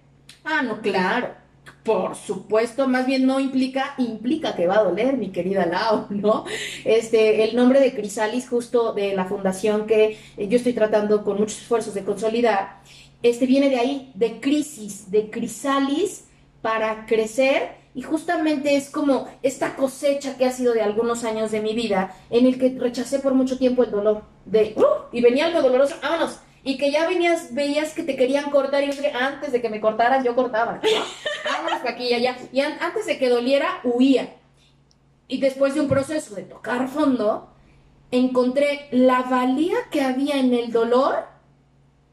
Ah, 0.45 0.63
no, 0.63 0.81
claro. 0.81 1.35
Por 1.83 2.17
supuesto, 2.17 2.89
más 2.89 3.07
bien 3.07 3.27
no 3.27 3.41
implica, 3.41 3.95
implica 3.99 4.55
que 4.55 4.67
va 4.67 4.79
a 4.79 4.85
doler, 4.85 5.17
mi 5.17 5.31
querida 5.31 5.67
Lau, 5.67 6.07
¿no? 6.11 6.45
Este, 6.85 7.45
el 7.45 7.57
nombre 7.57 7.81
de 7.81 7.95
Crisalis, 7.95 8.49
justo 8.49 8.93
de 8.93 9.15
la 9.15 9.27
fundación 9.27 9.87
que 9.87 10.19
yo 10.37 10.57
estoy 10.57 10.73
tratando 10.73 11.25
con 11.25 11.39
muchos 11.39 11.59
esfuerzos 11.59 11.95
de 11.95 12.05
consolidar, 12.05 12.81
este 13.23 13.47
viene 13.47 13.71
de 13.71 13.79
ahí, 13.79 14.13
de 14.15 14.41
crisis, 14.41 15.11
de 15.11 15.31
crisalis 15.31 16.25
para 16.61 17.07
crecer 17.07 17.77
y 17.95 18.03
justamente 18.03 18.77
es 18.77 18.91
como 18.91 19.29
esta 19.43 19.77
cosecha 19.77 20.37
que 20.37 20.45
ha 20.45 20.51
sido 20.51 20.75
de 20.75 20.83
algunos 20.83 21.25
años 21.25 21.51
de 21.51 21.61
mi 21.61 21.75
vida 21.75 22.15
en 22.29 22.47
el 22.47 22.59
que 22.59 22.77
rechacé 22.79 23.21
por 23.21 23.35
mucho 23.35 23.57
tiempo 23.57 23.85
el 23.85 23.91
dolor 23.91 24.25
de 24.47 24.75
uh, 24.77 25.07
y 25.13 25.21
venía 25.21 25.47
algo 25.47 25.63
doloroso, 25.63 25.97
vámonos, 26.03 26.41
y 26.63 26.79
que 26.79 26.91
ya 26.91 27.07
venías, 27.07 27.55
veías 27.55 27.93
que 27.93 28.03
te 28.03 28.17
querían 28.17 28.51
cortar 28.51 28.83
y 28.83 28.91
antes 29.15 29.53
de 29.53 29.61
que 29.61 29.69
me 29.69 29.81
cortaras 29.81 30.25
yo 30.25 30.35
cortaba, 30.35 30.81
¿no? 30.83 31.89
aquí 31.89 32.05
y 32.05 32.15
allá. 32.15 32.37
Y 32.53 32.61
antes 32.61 33.07
de 33.07 33.19
que 33.19 33.29
doliera, 33.29 33.81
huía. 33.85 34.37
Y 35.29 35.41
después 35.41 35.75
de 35.75 35.81
un 35.81 35.89
proceso 35.89 36.35
de 36.35 36.43
tocar 36.43 36.89
fondo, 36.89 37.51
encontré 38.11 38.89
la 38.91 39.23
valía 39.23 39.77
que 39.91 40.03
había 40.03 40.39
en 40.39 40.55
el 40.55 40.73
dolor 40.73 41.25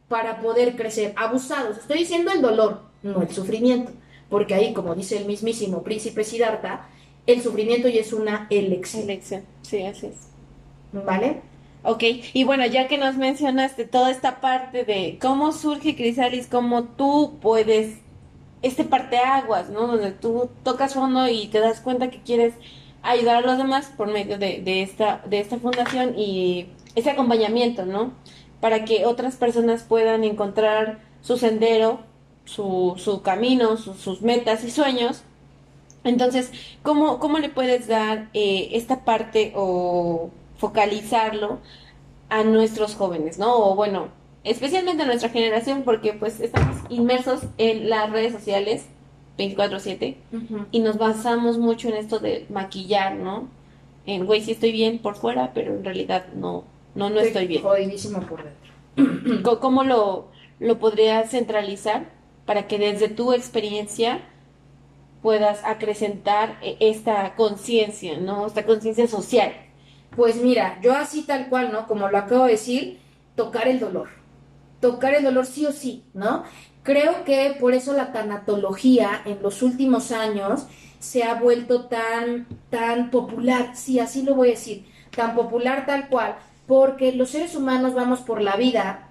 para 0.07 0.41
poder 0.41 0.75
crecer. 0.75 1.13
Abusados. 1.15 1.77
Estoy 1.77 1.99
diciendo 1.99 2.31
el 2.31 2.41
dolor, 2.41 2.81
no 3.03 3.21
el 3.21 3.29
sufrimiento. 3.29 3.91
Porque 4.29 4.53
ahí, 4.53 4.73
como 4.73 4.95
dice 4.95 5.17
el 5.17 5.25
mismísimo 5.25 5.83
príncipe 5.83 6.23
Siddhartha, 6.23 6.87
el 7.25 7.41
sufrimiento 7.41 7.87
ya 7.87 8.01
es 8.01 8.13
una 8.13 8.47
elección. 8.49 9.03
Elección, 9.03 9.43
sí, 9.61 9.85
así 9.85 10.07
es. 10.07 10.15
¿Vale? 10.91 11.41
Ok, 11.83 12.03
y 12.33 12.43
bueno, 12.43 12.65
ya 12.67 12.87
que 12.87 12.99
nos 12.99 13.15
mencionaste 13.15 13.85
toda 13.85 14.11
esta 14.11 14.39
parte 14.39 14.83
de 14.85 15.17
cómo 15.19 15.51
surge 15.51 15.95
Crisalis, 15.95 16.45
cómo 16.45 16.83
tú 16.83 17.39
puedes, 17.41 17.97
este 18.61 18.83
parteaguas, 18.83 19.69
¿no? 19.69 19.87
Donde 19.87 20.11
tú 20.11 20.49
tocas 20.63 20.93
fondo 20.93 21.27
y 21.27 21.47
te 21.47 21.59
das 21.59 21.81
cuenta 21.81 22.11
que 22.11 22.21
quieres 22.21 22.53
ayudar 23.01 23.37
a 23.37 23.41
los 23.41 23.57
demás 23.57 23.91
por 23.97 24.07
medio 24.11 24.37
de, 24.37 24.61
de, 24.61 24.83
esta, 24.83 25.23
de 25.25 25.39
esta 25.39 25.57
fundación 25.57 26.17
y 26.19 26.67
ese 26.93 27.09
acompañamiento, 27.09 27.85
¿no? 27.85 28.13
Para 28.59 28.85
que 28.85 29.05
otras 29.07 29.35
personas 29.37 29.81
puedan 29.81 30.23
encontrar 30.23 30.99
su 31.21 31.37
sendero, 31.37 32.01
su, 32.45 32.93
su 32.97 33.23
camino, 33.23 33.77
sus 33.77 34.21
metas 34.21 34.63
y 34.63 34.69
sueños. 34.69 35.23
Entonces, 36.03 36.51
¿cómo, 36.83 37.19
cómo 37.19 37.39
le 37.39 37.49
puedes 37.49 37.87
dar 37.87 38.29
eh, 38.33 38.69
esta 38.73 39.03
parte 39.03 39.53
o 39.55 40.29
focalizarlo 40.61 41.57
a 42.29 42.43
nuestros 42.43 42.95
jóvenes, 42.95 43.39
¿no? 43.39 43.57
O 43.57 43.75
bueno, 43.75 44.09
especialmente 44.43 45.03
a 45.03 45.05
nuestra 45.07 45.29
generación, 45.29 45.81
porque 45.83 46.13
pues 46.13 46.39
estamos 46.39 46.77
inmersos 46.89 47.41
en 47.57 47.89
las 47.89 48.11
redes 48.11 48.31
sociales 48.31 48.85
24/7 49.37 50.15
y 50.71 50.79
nos 50.79 50.97
basamos 50.97 51.57
mucho 51.57 51.89
en 51.89 51.95
esto 51.95 52.19
de 52.19 52.45
maquillar, 52.49 53.15
¿no? 53.15 53.47
En, 54.05 54.25
güey, 54.25 54.41
sí 54.41 54.51
estoy 54.51 54.71
bien 54.71 54.99
por 54.99 55.15
fuera, 55.15 55.51
pero 55.53 55.73
en 55.75 55.83
realidad 55.83 56.27
no, 56.35 56.63
no, 56.95 57.09
no 57.09 57.19
estoy, 57.19 57.47
bien. 57.47 57.63
Jodidísimo 57.63 58.21
por 58.21 58.43
dentro. 58.43 59.59
¿Cómo 59.59 59.83
lo, 59.83 60.27
lo 60.59 60.79
podrías 60.79 61.31
centralizar 61.31 62.05
para 62.45 62.67
que 62.67 62.77
desde 62.77 63.09
tu 63.09 63.33
experiencia 63.33 64.21
puedas 65.23 65.63
acrecentar 65.63 66.57
e, 66.61 66.77
esta 66.79 67.35
conciencia, 67.35 68.19
¿no? 68.19 68.45
Esta 68.45 68.65
conciencia 68.65 69.07
social. 69.07 69.53
Pues 70.15 70.35
mira, 70.37 70.79
yo 70.81 70.93
así 70.93 71.23
tal 71.23 71.47
cual, 71.47 71.71
¿no? 71.71 71.87
Como 71.87 72.09
lo 72.09 72.17
acabo 72.17 72.45
de 72.45 72.51
decir, 72.51 72.99
tocar 73.35 73.67
el 73.67 73.79
dolor. 73.79 74.09
Tocar 74.81 75.13
el 75.13 75.23
dolor 75.23 75.45
sí 75.45 75.65
o 75.65 75.71
sí, 75.71 76.03
¿no? 76.13 76.43
Creo 76.83 77.23
que 77.23 77.55
por 77.59 77.73
eso 77.73 77.93
la 77.93 78.11
tanatología 78.11 79.21
en 79.25 79.41
los 79.41 79.61
últimos 79.61 80.11
años 80.11 80.65
se 80.99 81.23
ha 81.23 81.35
vuelto 81.35 81.85
tan, 81.85 82.47
tan 82.69 83.09
popular, 83.09 83.75
sí, 83.75 83.99
así 83.99 84.23
lo 84.23 84.35
voy 84.35 84.49
a 84.49 84.51
decir, 84.51 84.85
tan 85.15 85.35
popular 85.35 85.85
tal 85.85 86.09
cual, 86.09 86.35
porque 86.67 87.11
los 87.13 87.29
seres 87.29 87.55
humanos 87.55 87.93
vamos 87.93 88.21
por 88.21 88.41
la 88.41 88.55
vida 88.55 89.09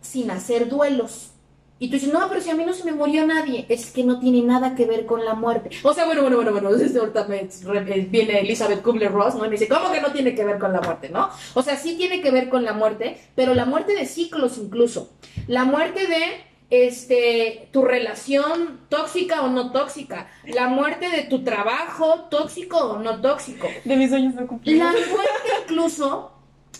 sin 0.00 0.30
hacer 0.30 0.68
duelos. 0.68 1.32
Y 1.80 1.88
tú 1.88 1.94
dices, 1.94 2.12
no, 2.12 2.28
pero 2.28 2.40
si 2.40 2.50
a 2.50 2.54
mí 2.54 2.64
no 2.64 2.72
se 2.72 2.84
me 2.84 2.92
murió 2.92 3.24
nadie, 3.26 3.64
es 3.68 3.92
que 3.92 4.02
no 4.02 4.18
tiene 4.18 4.42
nada 4.42 4.74
que 4.74 4.84
ver 4.84 5.06
con 5.06 5.24
la 5.24 5.34
muerte. 5.34 5.70
O 5.82 5.94
sea, 5.94 6.06
bueno, 6.06 6.22
bueno, 6.22 6.36
bueno, 6.36 6.52
bueno, 6.52 6.72
desde 6.76 6.98
ahorita 6.98 7.26
eh, 7.30 8.08
viene 8.10 8.40
Elizabeth 8.40 8.82
Kubler-Ross, 8.82 9.36
¿no? 9.36 9.44
Y 9.44 9.48
me 9.48 9.56
dice, 9.56 9.68
¿cómo 9.68 9.92
que 9.92 10.00
no 10.00 10.12
tiene 10.12 10.34
que 10.34 10.44
ver 10.44 10.58
con 10.58 10.72
la 10.72 10.80
muerte, 10.80 11.08
no? 11.08 11.30
O 11.54 11.62
sea, 11.62 11.76
sí 11.76 11.96
tiene 11.96 12.20
que 12.20 12.30
ver 12.30 12.48
con 12.48 12.64
la 12.64 12.72
muerte, 12.72 13.18
pero 13.34 13.54
la 13.54 13.64
muerte 13.64 13.94
de 13.94 14.06
ciclos 14.06 14.58
incluso. 14.58 15.10
La 15.46 15.64
muerte 15.64 16.06
de 16.06 16.48
este, 16.70 17.68
tu 17.72 17.84
relación 17.84 18.80
tóxica 18.88 19.42
o 19.42 19.48
no 19.48 19.72
tóxica, 19.72 20.28
la 20.46 20.68
muerte 20.68 21.08
de 21.08 21.22
tu 21.22 21.44
trabajo 21.44 22.26
tóxico 22.30 22.78
o 22.78 22.98
no 22.98 23.20
tóxico. 23.20 23.68
De 23.84 23.96
mis 23.96 24.10
sueños 24.10 24.34
no 24.34 24.46
cumplidos. 24.46 24.78
La 24.78 24.92
muerte 24.92 25.48
incluso 25.62 26.32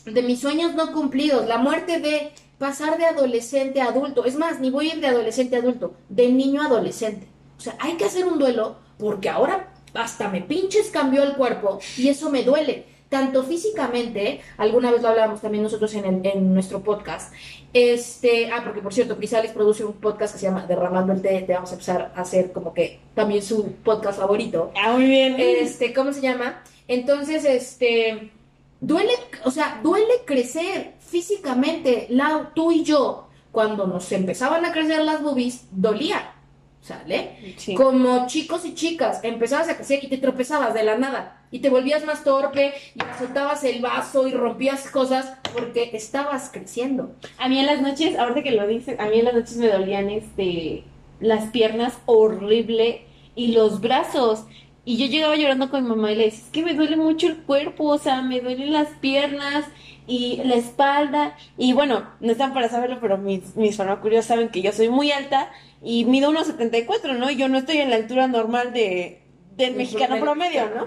de 0.05 0.23
mis 0.23 0.41
sueños 0.41 0.75
no 0.75 0.93
cumplidos, 0.93 1.47
la 1.47 1.59
muerte 1.59 2.01
de 2.01 2.33
pasar 2.59 2.99
de 2.99 3.07
adolescente 3.07 3.81
a 3.81 3.87
adulto. 3.87 4.25
Es 4.25 4.37
más, 4.37 4.61
ni 4.61 4.71
voy 4.71 4.91
a 4.91 4.95
ir 4.95 5.01
de 5.01 5.07
adolescente 5.07 5.57
a 5.57 5.61
adulto, 5.61 5.95
de 6.09 6.29
niño 6.29 6.63
a 6.63 6.67
adolescente. 6.67 7.29
O 7.57 7.61
sea, 7.61 7.77
hay 7.79 7.97
que 7.97 8.05
hacer 8.05 8.27
un 8.27 8.39
duelo 8.39 8.77
porque 8.99 9.29
ahora 9.29 9.73
hasta 9.95 10.29
me 10.29 10.43
pinches 10.43 10.91
cambió 10.91 11.23
el 11.23 11.35
cuerpo 11.35 11.79
y 11.97 12.09
eso 12.09 12.31
me 12.31 12.43
duele. 12.43 12.85
Tanto 13.09 13.43
físicamente, 13.43 14.43
alguna 14.59 14.91
vez 14.91 15.01
lo 15.01 15.09
hablábamos 15.09 15.41
también 15.41 15.63
nosotros 15.63 15.95
en, 15.95 16.27
en 16.27 16.53
nuestro 16.53 16.83
podcast. 16.83 17.33
Este, 17.73 18.51
ah, 18.53 18.61
porque 18.63 18.83
por 18.83 18.93
cierto, 18.93 19.17
Crisalis 19.17 19.53
produce 19.53 19.83
un 19.83 19.95
podcast 19.95 20.35
que 20.35 20.41
se 20.41 20.47
llama 20.47 20.67
Derramando 20.67 21.15
el 21.15 21.23
Té. 21.23 21.43
Te 21.47 21.55
vamos 21.55 21.71
a 21.71 21.75
empezar 21.75 22.13
a 22.15 22.21
hacer 22.21 22.53
como 22.53 22.75
que 22.75 23.01
también 23.15 23.43
su 23.43 23.73
podcast 23.83 24.19
favorito. 24.19 24.73
Ah, 24.77 24.93
muy 24.93 25.07
bien. 25.07 25.37
Este, 25.39 25.95
¿cómo 25.95 26.13
se 26.13 26.21
llama? 26.21 26.63
Entonces, 26.87 27.47
este, 27.47 28.31
duele, 28.81 29.13
o 29.45 29.51
sea, 29.51 29.81
duele 29.83 30.25
crecer 30.25 30.95
físicamente, 31.01 32.07
Lau, 32.11 32.49
tú 32.55 32.71
y 32.71 32.85
yo, 32.85 33.29
cuando 33.53 33.87
nos 33.87 34.11
empezaban 34.13 34.65
a 34.65 34.73
crecer 34.73 35.05
las 35.05 35.23
boobies, 35.23 35.67
dolía, 35.71 36.35
¿sale? 36.81 37.55
Como 37.77 38.27
chicos 38.27 38.65
y 38.65 38.75
chicas, 38.75 39.21
empezabas 39.23 39.69
a 39.69 39.77
crecer 39.77 40.03
y 40.03 40.09
te 40.09 40.19
tropezabas 40.19 40.75
de 40.75 40.85
la 40.85 40.97
nada 40.97 41.43
y 41.51 41.61
te 41.61 41.71
volvías 41.71 42.05
más 42.05 42.25
torpe 42.25 42.75
y 42.95 43.01
soltabas 43.19 43.65
el 43.65 43.81
vaso 43.81 44.27
y 44.29 44.33
rompías 44.33 44.91
cosas 44.91 45.35
porque 45.53 45.91
estabas 45.95 46.51
creciendo. 46.53 47.15
A 47.39 47.49
mí 47.49 47.59
en 47.59 47.67
las 47.67 47.81
noches, 47.81 48.19
ahorita 48.19 48.43
que 48.43 48.53
lo 48.53 48.67
dices, 48.67 48.99
a 49.01 49.07
mí 49.07 49.19
en 49.19 49.25
las 49.25 49.35
noches 49.35 49.57
me 49.57 49.69
dolían 49.69 50.11
este 50.11 50.85
las 51.21 51.51
piernas 51.51 51.99
horrible 52.07 53.03
y 53.35 53.53
los 53.53 53.81
brazos. 53.81 54.45
Y 54.89 54.97
yo 54.97 55.05
llegaba 55.05 55.37
llorando 55.37 55.69
con 55.69 55.83
mi 55.83 55.91
mamá 55.91 56.13
y 56.13 56.15
le 56.15 56.25
decía, 56.25 56.45
es 56.45 56.51
que 56.51 56.63
me 56.63 56.73
duele 56.73 56.97
mucho 56.97 57.27
el 57.27 57.37
cuerpo, 57.37 57.85
o 57.85 57.99
sea, 57.99 58.23
me 58.23 58.41
duelen 58.41 58.73
las 58.73 58.89
piernas 58.89 59.67
y 60.07 60.41
la 60.45 60.55
espalda. 60.55 61.37
Y 61.59 61.75
bueno, 61.75 62.09
no 62.21 62.33
están 62.33 62.55
para 62.55 62.71
saberlo, 62.71 62.97
pero 62.99 63.19
mis, 63.19 63.55
mis 63.55 63.77
farmacurios 63.77 64.25
saben 64.25 64.49
que 64.49 64.63
yo 64.63 64.73
soy 64.73 64.89
muy 64.89 65.13
alta 65.13 65.53
y 65.83 66.07
mido 66.07 66.31
unos 66.31 66.47
74, 66.47 67.13
¿no? 67.13 67.31
Y 67.31 67.37
yo 67.37 67.51
no 67.51 67.59
estoy 67.59 67.77
en 67.77 67.91
la 67.91 67.97
altura 67.97 68.29
normal 68.29 68.73
de, 68.73 69.21
del 69.59 69.77
mexicano 69.77 70.21
promedio, 70.21 70.71
¿no? 70.75 70.87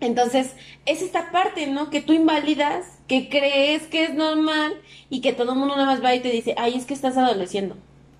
Entonces, 0.00 0.56
es 0.84 1.00
esta 1.00 1.30
parte, 1.30 1.68
¿no? 1.68 1.90
Que 1.90 2.00
tú 2.00 2.14
invalidas, 2.14 2.98
que 3.06 3.28
crees 3.28 3.86
que 3.86 4.06
es 4.06 4.14
normal 4.14 4.74
y 5.08 5.20
que 5.20 5.32
todo 5.32 5.52
el 5.52 5.58
mundo 5.60 5.76
nada 5.76 5.86
más 5.86 6.02
va 6.02 6.16
y 6.16 6.20
te 6.20 6.32
dice, 6.32 6.56
ay, 6.58 6.74
es 6.74 6.84
que 6.84 6.94
estás 6.94 7.16
adoleciendo. 7.16 7.76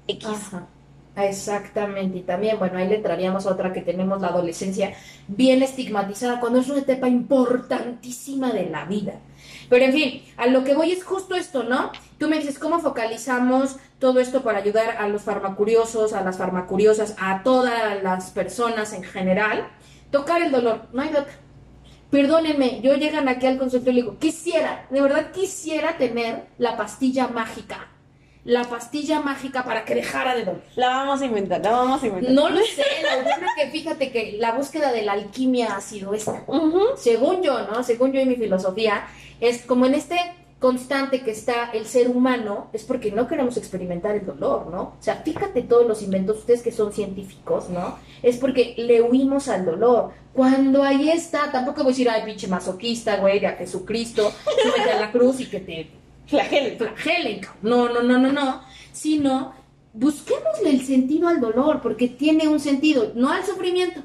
X. 0.07 0.29
Ajá. 0.29 0.69
Exactamente, 1.17 2.19
y 2.19 2.23
también, 2.23 2.59
bueno, 2.59 2.79
ahí 2.79 2.89
le 2.89 2.99
traeríamos 2.99 3.47
otra 3.47 3.73
que 3.73 3.83
tenemos 3.83 4.21
la 4.21 4.29
adolescencia 4.29 4.95
bien 5.29 5.63
estigmatizada 5.63 6.41
cuando 6.41 6.59
es 6.59 6.69
una 6.69 6.81
etapa 6.81 7.09
importantísima 7.09 8.53
de 8.53 8.69
la 8.69 8.85
vida. 8.85 9.21
Pero 9.69 9.85
en 9.85 9.93
fin, 9.93 10.23
a 10.37 10.47
lo 10.47 10.65
que 10.65 10.75
voy 10.75 10.91
es 10.91 11.05
justo 11.05 11.37
esto, 11.37 11.63
¿no? 11.63 11.93
Tú 12.19 12.29
me 12.29 12.39
dices, 12.39 12.59
¿cómo 12.59 12.81
focalizamos 12.81 13.77
todo 14.01 14.19
esto 14.19 14.43
para 14.43 14.59
ayudar 14.59 14.97
a 14.99 15.09
los 15.09 15.23
farmacuriosos, 15.23 16.15
a 16.15 16.25
las 16.25 16.37
farmacuriosas, 16.37 17.15
a 17.21 17.45
todas 17.45 18.03
las 18.03 18.31
personas 18.31 18.93
en 18.93 19.05
general? 19.05 19.69
Tocar 20.11 20.43
el 20.43 20.51
dolor, 20.51 20.89
no 20.93 21.03
hay 21.03 21.11
otra. 21.11 21.33
Perdónenme, 22.11 22.81
yo 22.81 22.97
llegan 22.97 23.29
aquí 23.29 23.47
al 23.47 23.59
consultorio 23.59 23.93
y 23.93 23.95
le 23.95 24.03
digo, 24.03 24.19
quisiera, 24.19 24.87
de 24.91 25.01
verdad 25.01 25.31
quisiera 25.31 25.97
tener 25.97 26.47
la 26.59 26.77
pastilla 26.77 27.29
mágica. 27.29 27.94
La 28.45 28.65
pastilla 28.65 29.21
mágica 29.21 29.65
para 29.65 29.85
que 29.85 29.95
dejara 29.95 30.35
de 30.35 30.45
doler. 30.45 30.63
La 30.77 30.89
vamos 30.89 31.23
a 31.23 31.25
inventar, 31.25 31.63
la 31.63 31.71
vamos 31.71 32.03
a 32.03 32.07
inventar. 32.07 32.33
No 32.35 32.51
lo 32.51 32.61
sé, 32.61 32.85
yo 33.03 33.37
creo 33.39 33.51
que 33.57 33.71
fíjate 33.71 34.13
que 34.13 34.37
la 34.39 34.53
búsqueda 34.53 34.93
de 34.93 35.03
la 35.03 35.13
alquimia 35.13 35.77
ha 35.77 35.81
sido 35.81 36.13
esta. 36.13 36.45
Según 36.97 37.43
yo, 37.43 37.67
¿no? 37.67 37.83
Según 37.83 38.13
yo 38.13 38.21
y 38.21 38.27
mi 38.27 38.37
filosofía, 38.37 39.07
es 39.41 39.63
como 39.63 39.87
en 39.87 39.95
este 39.95 40.17
constante 40.59 41.21
que 41.21 41.31
está 41.31 41.71
el 41.73 41.85
ser 41.85 42.09
humano, 42.09 42.69
es 42.73 42.85
porque 42.85 43.13
no 43.13 43.29
queremos 43.29 43.57
experimentar 43.57 44.15
el 44.15 44.25
dolor, 44.25 44.69
¿no? 44.69 44.81
O 44.81 44.97
sea, 44.99 45.17
fíjate 45.17 45.63
todos 45.63 45.87
los 45.87 46.01
inventos, 46.03 46.39
ustedes 46.39 46.63
que 46.63 46.73
son 46.73 46.93
científicos, 46.93 47.69
¿no? 47.69 47.99
Es 48.23 48.39
porque 48.39 48.75
le 48.79 49.03
huimos 49.03 49.49
al 49.49 49.67
dolor. 49.67 50.13
Cuando 50.33 50.83
ahí 50.83 51.11
está, 51.11 51.53
tampoco 51.53 51.83
voy 51.83 51.93
a 51.93 51.95
decir, 51.95 52.09
ay, 52.09 52.23
pinche 52.25 52.49
masoquista, 52.49 53.17
güey, 53.17 53.41
de 53.41 53.47
a 53.47 53.53
Jesucristo, 53.57 54.33
súbete 54.63 54.91
a 54.91 55.01
la 55.01 55.13
cruz 55.13 55.41
y 55.41 55.47
que 55.47 55.61
te 55.61 55.91
Flagel. 56.27 56.77
flagelen. 56.77 57.41
cabrón. 57.41 57.61
No, 57.63 57.89
no, 57.89 58.03
no, 58.03 58.19
no, 58.19 58.33
no. 58.33 58.63
Sino 58.93 59.55
busquémosle 59.93 60.71
el 60.71 60.85
sentido 60.85 61.29
al 61.29 61.41
dolor, 61.41 61.81
porque 61.81 62.09
tiene 62.09 62.49
un 62.49 62.61
sentido, 62.61 63.13
no 63.15 63.31
al 63.31 63.45
sufrimiento. 63.45 64.03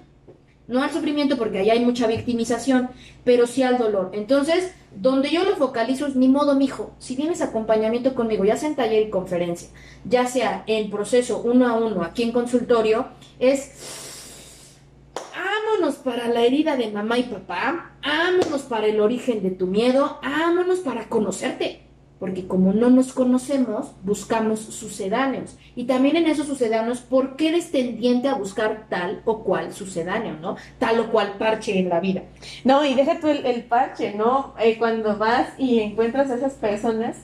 No 0.67 0.83
al 0.83 0.91
sufrimiento 0.91 1.35
porque 1.35 1.57
ahí 1.57 1.71
hay 1.71 1.83
mucha 1.83 2.05
victimización, 2.05 2.89
pero 3.23 3.47
sí 3.47 3.63
al 3.63 3.79
dolor. 3.79 4.11
Entonces, 4.13 4.71
donde 4.95 5.31
yo 5.31 5.43
lo 5.43 5.55
focalizo 5.55 6.05
es 6.05 6.15
ni 6.15 6.27
modo, 6.27 6.53
mijo. 6.53 6.93
Si 6.99 7.15
vienes 7.15 7.41
acompañamiento 7.41 8.13
conmigo, 8.13 8.45
ya 8.45 8.55
sea 8.55 8.69
en 8.69 8.75
taller 8.75 9.07
y 9.07 9.09
conferencia, 9.09 9.69
ya 10.05 10.27
sea 10.27 10.63
en 10.67 10.91
proceso 10.91 11.41
uno 11.43 11.67
a 11.67 11.73
uno, 11.73 12.03
aquí 12.03 12.21
en 12.21 12.31
consultorio, 12.31 13.07
es 13.39 14.05
Ámonos 15.33 15.95
para 15.95 16.27
la 16.27 16.41
herida 16.41 16.75
de 16.75 16.91
mamá 16.91 17.17
y 17.17 17.23
papá, 17.23 17.93
ámonos 18.01 18.63
para 18.63 18.87
el 18.87 18.99
origen 18.99 19.41
de 19.41 19.51
tu 19.51 19.67
miedo, 19.67 20.19
ámonos 20.21 20.79
para 20.79 21.07
conocerte. 21.07 21.88
Porque 22.19 22.47
como 22.47 22.73
no 22.73 22.89
nos 22.89 23.13
conocemos, 23.13 23.91
buscamos 24.03 24.59
sucedáneos. 24.59 25.57
Y 25.75 25.85
también 25.85 26.17
en 26.17 26.27
esos 26.27 26.47
sucedáneos, 26.47 26.99
¿por 26.99 27.37
qué 27.37 27.49
eres 27.49 27.71
tendiente 27.71 28.27
a 28.27 28.35
buscar 28.35 28.87
tal 28.89 29.21
o 29.25 29.43
cual 29.43 29.73
sucedáneo, 29.73 30.33
no? 30.41 30.57
Tal 30.79 30.99
o 30.99 31.11
cual 31.11 31.35
parche 31.37 31.79
en 31.79 31.89
la 31.89 32.01
vida. 32.01 32.23
No, 32.65 32.85
y 32.85 32.93
deja 32.93 33.19
tú 33.19 33.27
el, 33.27 33.45
el 33.45 33.63
parche, 33.63 34.13
¿no? 34.13 34.53
Eh, 34.59 34.77
cuando 34.77 35.17
vas 35.17 35.47
y 35.57 35.79
encuentras 35.79 36.29
a 36.29 36.35
esas 36.35 36.53
personas 36.53 37.15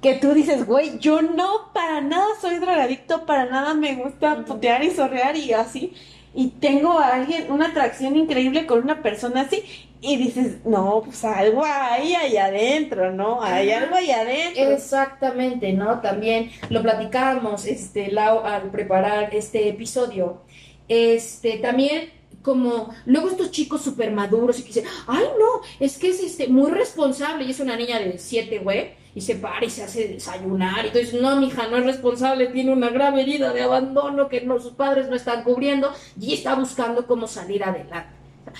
que 0.00 0.14
tú 0.14 0.34
dices, 0.34 0.66
güey, 0.66 0.98
yo 0.98 1.22
no 1.22 1.72
para 1.72 2.00
nada 2.00 2.26
soy 2.40 2.58
drogadicto, 2.58 3.26
para 3.26 3.46
nada 3.46 3.74
me 3.74 3.96
gusta 3.96 4.44
putear 4.44 4.84
y 4.84 4.90
sorrear 4.90 5.36
y 5.36 5.52
así. 5.52 5.94
Y 6.36 6.48
tengo 6.48 6.98
a 6.98 7.14
alguien, 7.14 7.50
una 7.50 7.68
atracción 7.68 8.14
increíble 8.14 8.66
con 8.66 8.82
una 8.82 9.02
persona 9.02 9.40
así. 9.40 9.64
Y 10.02 10.18
dices, 10.18 10.58
no, 10.66 11.00
pues 11.02 11.24
algo 11.24 11.64
hay 11.64 12.14
ahí 12.14 12.36
adentro, 12.36 13.10
¿no? 13.10 13.42
Hay 13.42 13.70
algo 13.70 13.96
ahí 13.96 14.10
adentro. 14.10 14.70
Exactamente, 14.70 15.72
¿no? 15.72 16.00
También 16.00 16.50
lo 16.68 16.82
platicábamos, 16.82 17.64
este, 17.64 18.12
Lau, 18.12 18.40
al 18.40 18.70
preparar 18.70 19.34
este 19.34 19.70
episodio. 19.70 20.42
Este, 20.88 21.56
también 21.56 22.10
como 22.42 22.94
luego 23.06 23.28
estos 23.28 23.50
chicos 23.50 23.82
súper 23.82 24.12
maduros 24.12 24.60
y 24.60 24.62
que 24.62 24.68
dicen, 24.68 24.84
ay 25.08 25.24
no, 25.36 25.62
es 25.80 25.98
que 25.98 26.10
es 26.10 26.20
este, 26.22 26.46
muy 26.46 26.70
responsable 26.70 27.44
y 27.44 27.50
es 27.50 27.58
una 27.58 27.74
niña 27.76 27.98
de 27.98 28.18
siete, 28.18 28.60
güey, 28.60 28.90
y 29.16 29.22
se 29.22 29.36
para 29.36 29.64
y 29.64 29.70
se 29.70 29.82
hace 29.82 30.08
desayunar 30.08 30.84
y 30.84 30.88
entonces, 30.88 31.14
no, 31.14 31.34
mija, 31.36 31.66
no 31.68 31.78
es 31.78 31.86
responsable, 31.86 32.48
tiene 32.48 32.70
una 32.70 32.90
grave 32.90 33.22
herida 33.22 33.50
de 33.54 33.62
abandono 33.62 34.28
que 34.28 34.42
no, 34.42 34.60
sus 34.60 34.74
padres 34.74 35.08
no 35.08 35.16
están 35.16 35.42
cubriendo 35.42 35.90
y 36.20 36.34
está 36.34 36.54
buscando 36.54 37.06
cómo 37.06 37.26
salir 37.26 37.64
adelante. 37.64 38.14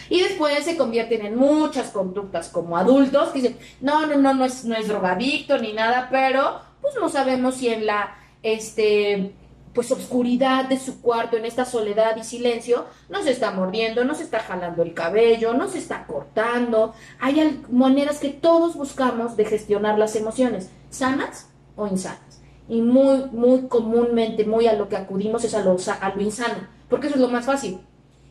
Y 0.08 0.22
después 0.22 0.64
se 0.64 0.78
convierten 0.78 1.26
en 1.26 1.36
muchas 1.36 1.90
conductas 1.90 2.48
como 2.48 2.78
adultos 2.78 3.28
que 3.28 3.42
dicen, 3.42 3.58
no, 3.82 4.06
no, 4.06 4.16
no, 4.16 4.32
no 4.32 4.46
es, 4.46 4.64
no 4.64 4.74
es 4.74 4.88
drogadicto 4.88 5.58
ni 5.58 5.74
nada, 5.74 6.08
pero 6.10 6.58
pues 6.80 6.94
no 6.98 7.10
sabemos 7.10 7.56
si 7.56 7.68
en 7.68 7.84
la, 7.84 8.16
este, 8.42 9.32
pues 9.76 9.92
obscuridad 9.92 10.70
de 10.70 10.78
su 10.78 11.02
cuarto, 11.02 11.36
en 11.36 11.44
esta 11.44 11.66
soledad 11.66 12.16
y 12.16 12.24
silencio, 12.24 12.86
no 13.10 13.22
se 13.22 13.30
está 13.30 13.50
mordiendo, 13.50 14.06
no 14.06 14.14
se 14.14 14.22
está 14.22 14.40
jalando 14.40 14.82
el 14.82 14.94
cabello, 14.94 15.52
no 15.52 15.68
se 15.68 15.76
está 15.76 16.06
cortando. 16.06 16.94
Hay 17.20 17.62
maneras 17.70 18.18
que 18.18 18.30
todos 18.30 18.74
buscamos 18.74 19.36
de 19.36 19.44
gestionar 19.44 19.98
las 19.98 20.16
emociones, 20.16 20.70
sanas 20.88 21.50
o 21.76 21.86
insanas. 21.86 22.40
Y 22.70 22.80
muy, 22.80 23.26
muy 23.32 23.68
comúnmente, 23.68 24.46
muy 24.46 24.66
a 24.66 24.72
lo 24.72 24.88
que 24.88 24.96
acudimos 24.96 25.44
es 25.44 25.54
a 25.54 25.60
lo, 25.60 25.76
a 25.76 26.08
lo 26.08 26.22
insano, 26.22 26.66
porque 26.88 27.08
eso 27.08 27.16
es 27.16 27.20
lo 27.20 27.28
más 27.28 27.44
fácil. 27.44 27.78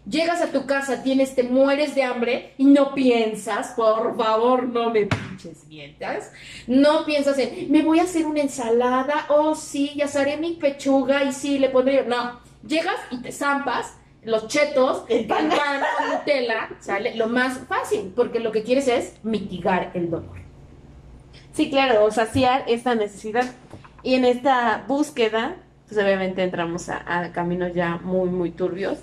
Llegas 0.07 0.39
a 0.41 0.51
tu 0.51 0.67
casa, 0.67 1.01
tienes, 1.01 1.33
te 1.33 1.41
mueres 1.41 1.95
de 1.95 2.03
hambre 2.03 2.53
y 2.59 2.65
no 2.65 2.93
piensas, 2.93 3.69
por 3.69 4.15
favor, 4.15 4.63
no 4.63 4.91
me 4.91 5.07
pinches 5.07 5.65
mientas. 5.67 6.31
No 6.67 7.05
piensas 7.05 7.39
en, 7.39 7.71
me 7.71 7.81
voy 7.81 7.99
a 7.99 8.03
hacer 8.03 8.27
una 8.27 8.41
ensalada, 8.41 9.25
oh 9.29 9.55
sí, 9.55 9.93
ya 9.95 10.05
haré 10.19 10.37
mi 10.37 10.53
pechuga 10.53 11.23
y 11.23 11.33
sí, 11.33 11.57
le 11.57 11.69
pondré. 11.69 12.05
No, 12.05 12.39
llegas 12.67 12.97
y 13.09 13.17
te 13.17 13.31
zampas 13.31 13.95
los 14.25 14.47
chetos, 14.47 15.05
el 15.07 15.25
pan 15.25 15.49
con 15.49 16.09
Nutella, 16.11 16.69
¿sale? 16.79 17.15
Lo 17.15 17.27
más 17.27 17.59
fácil, 17.67 18.11
porque 18.15 18.39
lo 18.39 18.51
que 18.51 18.63
quieres 18.63 18.87
es 18.87 19.13
mitigar 19.23 19.91
el 19.93 20.09
dolor. 20.09 20.35
Sí, 21.53 21.69
claro, 21.69 22.03
o 22.03 22.11
saciar 22.11 22.65
esta 22.67 22.95
necesidad. 22.95 23.45
Y 24.03 24.15
en 24.15 24.25
esta 24.25 24.83
búsqueda, 24.87 25.55
pues 25.87 26.03
obviamente 26.03 26.43
entramos 26.43 26.89
a, 26.89 27.03
a 27.05 27.31
caminos 27.31 27.73
ya 27.73 27.97
muy, 27.97 28.29
muy 28.29 28.51
turbios. 28.51 28.97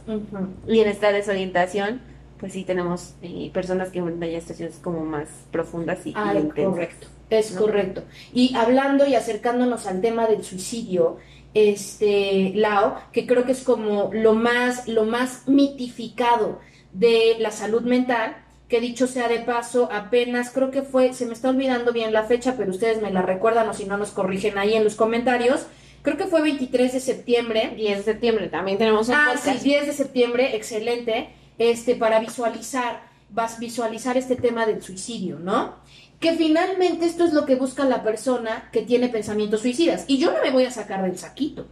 Y 0.67 0.81
en 0.81 0.89
esta 0.89 1.13
desorientación, 1.13 2.01
pues 2.39 2.55
sí 2.55 2.65
tenemos 2.65 3.15
eh, 3.23 3.51
personas 3.53 3.91
que 3.91 4.01
enfrentan 4.01 4.31
ya 4.31 4.41
situaciones 4.41 4.77
como 4.83 5.05
más 5.05 5.29
profundas 5.51 6.05
y, 6.07 6.11
y 6.11 6.39
intensas. 6.39 6.65
correcto. 6.65 7.07
Es 7.31 7.55
¿no? 7.55 7.61
correcto. 7.61 8.03
Y 8.33 8.55
hablando 8.57 9.07
y 9.07 9.15
acercándonos 9.15 9.87
al 9.87 10.01
tema 10.01 10.27
del 10.27 10.43
suicidio, 10.43 11.19
este, 11.55 12.53
Lao, 12.55 13.01
que 13.13 13.27
creo 13.27 13.45
que 13.45 13.53
es 13.53 13.63
como 13.63 14.11
lo 14.13 14.35
más, 14.35 14.89
lo 14.89 15.05
más 15.05 15.47
mitificado 15.47 16.61
de 16.93 17.37
la 17.39 17.51
salud 17.51 17.83
mental, 17.83 18.37
que 18.69 18.81
dicho 18.81 19.07
sea 19.07 19.29
de 19.29 19.41
paso, 19.41 19.89
apenas 19.93 20.51
creo 20.51 20.71
que 20.71 20.83
fue, 20.83 21.13
se 21.13 21.27
me 21.27 21.35
está 21.35 21.51
olvidando 21.51 21.93
bien 21.93 22.13
la 22.13 22.25
fecha, 22.25 22.55
pero 22.57 22.71
ustedes 22.71 23.03
me 23.03 23.11
la 23.11 23.23
recuerdan 23.23 23.69
o 23.69 23.75
si 23.75 23.85
no 23.85 23.99
nos 23.99 24.11
corrigen 24.11 24.59
ahí 24.59 24.75
en 24.75 24.85
los 24.85 24.95
comentarios, 24.95 25.67
creo 26.03 26.17
que 26.17 26.27
fue 26.27 26.43
23 26.43 26.93
de 26.93 27.01
septiembre. 27.01 27.73
10 27.77 27.99
de 27.99 28.05
septiembre 28.05 28.49
también 28.49 28.79
tenemos 28.79 29.09
un 29.09 29.15
Ah, 29.15 29.33
sí, 29.35 29.39
podcast. 29.39 29.63
10 29.65 29.87
de 29.87 29.93
septiembre, 29.93 30.57
excelente, 30.57 31.31
este, 31.59 31.95
para 31.95 32.21
visualizar, 32.21 33.03
vas 33.31 33.59
visualizar 33.59 34.17
este 34.17 34.37
tema 34.37 34.67
del 34.67 34.83
suicidio, 34.83 35.39
¿no? 35.39 35.77
Que 36.21 36.35
finalmente 36.35 37.07
esto 37.07 37.25
es 37.25 37.33
lo 37.33 37.47
que 37.47 37.57
busca 37.57 37.85
la 37.85 38.03
persona 38.03 38.69
que 38.73 38.83
tiene 38.83 39.09
pensamientos 39.09 39.61
suicidas. 39.61 40.05
Y 40.07 40.19
yo 40.19 40.33
no 40.33 40.43
me 40.43 40.51
voy 40.51 40.65
a 40.65 40.71
sacar 40.71 41.03
del 41.03 41.19
saquito, 41.19 41.67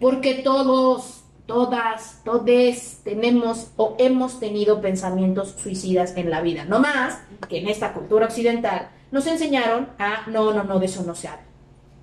porque 0.00 0.34
todos, 0.34 1.22
todas, 1.46 2.20
todes 2.24 3.00
tenemos 3.04 3.68
o 3.76 3.96
hemos 3.98 4.38
tenido 4.40 4.80
pensamientos 4.82 5.54
suicidas 5.58 6.14
en 6.16 6.28
la 6.30 6.42
vida. 6.42 6.64
No 6.66 6.80
más 6.80 7.20
que 7.48 7.58
en 7.58 7.68
esta 7.68 7.94
cultura 7.94 8.26
occidental 8.26 8.90
nos 9.12 9.26
enseñaron 9.26 9.88
a, 9.98 10.28
no, 10.28 10.52
no, 10.52 10.64
no, 10.64 10.78
de 10.78 10.86
eso 10.86 11.02
no 11.04 11.14
se 11.14 11.28
habla. 11.28 11.45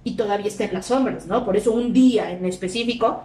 Y 0.04 0.16
todavía 0.16 0.48
está 0.48 0.66
en 0.66 0.74
las 0.74 0.88
sombras, 0.88 1.28
¿no? 1.28 1.46
Por 1.46 1.56
eso 1.56 1.72
un 1.72 1.94
día 1.94 2.32
en 2.32 2.46
específico 2.46 3.24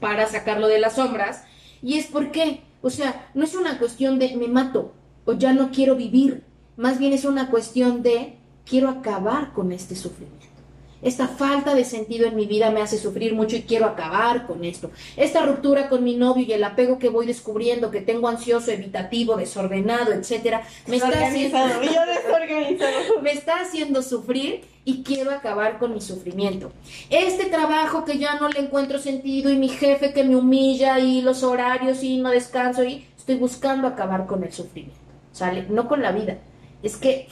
para 0.00 0.26
sacarlo 0.26 0.68
de 0.68 0.78
las 0.78 0.96
sombras. 0.96 1.44
Y 1.82 1.98
es 1.98 2.06
porque, 2.06 2.62
o 2.82 2.90
sea, 2.90 3.30
no 3.34 3.44
es 3.44 3.54
una 3.54 3.78
cuestión 3.78 4.18
de 4.18 4.36
me 4.36 4.48
mato 4.48 4.92
o 5.24 5.32
ya 5.32 5.52
no 5.52 5.70
quiero 5.70 5.96
vivir. 5.96 6.44
Más 6.76 6.98
bien 6.98 7.12
es 7.12 7.24
una 7.24 7.50
cuestión 7.50 8.02
de 8.02 8.36
quiero 8.64 8.88
acabar 8.88 9.52
con 9.52 9.72
este 9.72 9.94
sufrimiento. 9.94 10.51
Esta 11.02 11.26
falta 11.26 11.74
de 11.74 11.84
sentido 11.84 12.26
en 12.26 12.36
mi 12.36 12.46
vida 12.46 12.70
me 12.70 12.80
hace 12.80 12.96
sufrir 12.96 13.34
mucho 13.34 13.56
y 13.56 13.62
quiero 13.62 13.86
acabar 13.86 14.46
con 14.46 14.64
esto. 14.64 14.90
Esta 15.16 15.44
ruptura 15.44 15.88
con 15.88 16.04
mi 16.04 16.14
novio 16.16 16.46
y 16.46 16.52
el 16.52 16.62
apego 16.62 16.98
que 16.98 17.08
voy 17.08 17.26
descubriendo, 17.26 17.90
que 17.90 18.00
tengo 18.00 18.28
ansioso, 18.28 18.70
evitativo, 18.70 19.36
desordenado, 19.36 20.12
etcétera, 20.12 20.62
me 20.86 20.96
está 20.96 21.26
haciendo 21.26 21.58
me 23.22 23.32
está 23.32 23.60
haciendo 23.60 24.02
sufrir 24.02 24.62
y 24.84 25.02
quiero 25.02 25.30
acabar 25.32 25.78
con 25.78 25.92
mi 25.92 26.00
sufrimiento. 26.00 26.72
Este 27.10 27.46
trabajo 27.46 28.04
que 28.04 28.18
ya 28.18 28.38
no 28.38 28.48
le 28.48 28.60
encuentro 28.60 28.98
sentido 28.98 29.50
y 29.50 29.56
mi 29.56 29.68
jefe 29.68 30.12
que 30.12 30.24
me 30.24 30.36
humilla 30.36 30.98
y 30.98 31.20
los 31.22 31.42
horarios 31.42 32.02
y 32.02 32.18
no 32.18 32.30
descanso 32.30 32.84
y 32.84 33.06
estoy 33.16 33.36
buscando 33.36 33.88
acabar 33.88 34.26
con 34.26 34.42
el 34.44 34.52
sufrimiento, 34.52 34.98
¿sale? 35.32 35.66
No 35.68 35.88
con 35.88 36.02
la 36.02 36.12
vida. 36.12 36.38
Es 36.82 36.96
que 36.96 37.28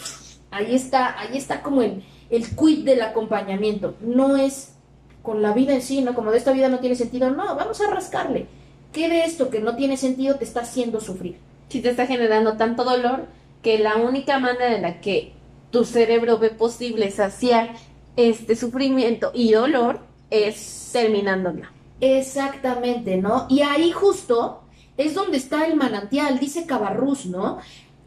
ahí 0.51 0.75
está, 0.75 1.19
ahí 1.19 1.37
está 1.37 1.63
como 1.63 1.83
el, 1.83 2.03
el 2.31 2.57
quid 2.57 2.85
del 2.85 3.03
acompañamiento. 3.03 3.95
No 4.01 4.37
es 4.37 4.75
con 5.23 5.43
la 5.43 5.53
vida 5.53 5.75
en 5.75 5.83
sí, 5.83 6.01
¿no? 6.01 6.15
Como 6.15 6.31
de 6.31 6.39
esta 6.39 6.53
vida 6.53 6.69
no 6.69 6.79
tiene 6.79 6.97
sentido, 6.97 7.31
no, 7.31 7.55
vamos 7.57 7.81
a 7.81 7.91
rascarle. 7.91 8.47
¿Qué 8.93 9.09
de 9.09 9.25
esto 9.25 9.51
que 9.51 9.61
no 9.61 9.77
tiene 9.77 9.97
sentido 9.97 10.37
te 10.37 10.45
está 10.45 10.61
haciendo 10.61 11.01
sufrir? 11.01 11.39
Si 11.69 11.81
te 11.81 11.91
está 11.91 12.07
generando 12.07 12.57
tanto 12.57 12.85
dolor 12.85 13.27
que 13.63 13.79
la 13.79 13.97
única 13.97 14.39
manera 14.39 14.75
en 14.75 14.83
la 14.83 15.01
que 15.01 15.33
tu 15.71 15.85
cerebro 15.85 16.39
ve 16.39 16.51
posible 16.51 17.11
saciar 17.11 17.75
este 18.17 18.57
sufrimiento 18.57 19.31
y 19.35 19.53
dolor 19.53 20.01
es 20.31 20.91
terminándola. 20.93 21.73
Exactamente, 22.01 23.17
¿no? 23.19 23.47
Y 23.49 23.61
ahí 23.61 23.93
justo 23.93 24.63
es 24.97 25.15
donde 25.15 25.37
está 25.37 25.67
el 25.67 25.77
manantial, 25.77 26.39
dice 26.39 26.67
Cabarrús, 26.67 27.27
¿no? 27.27 27.59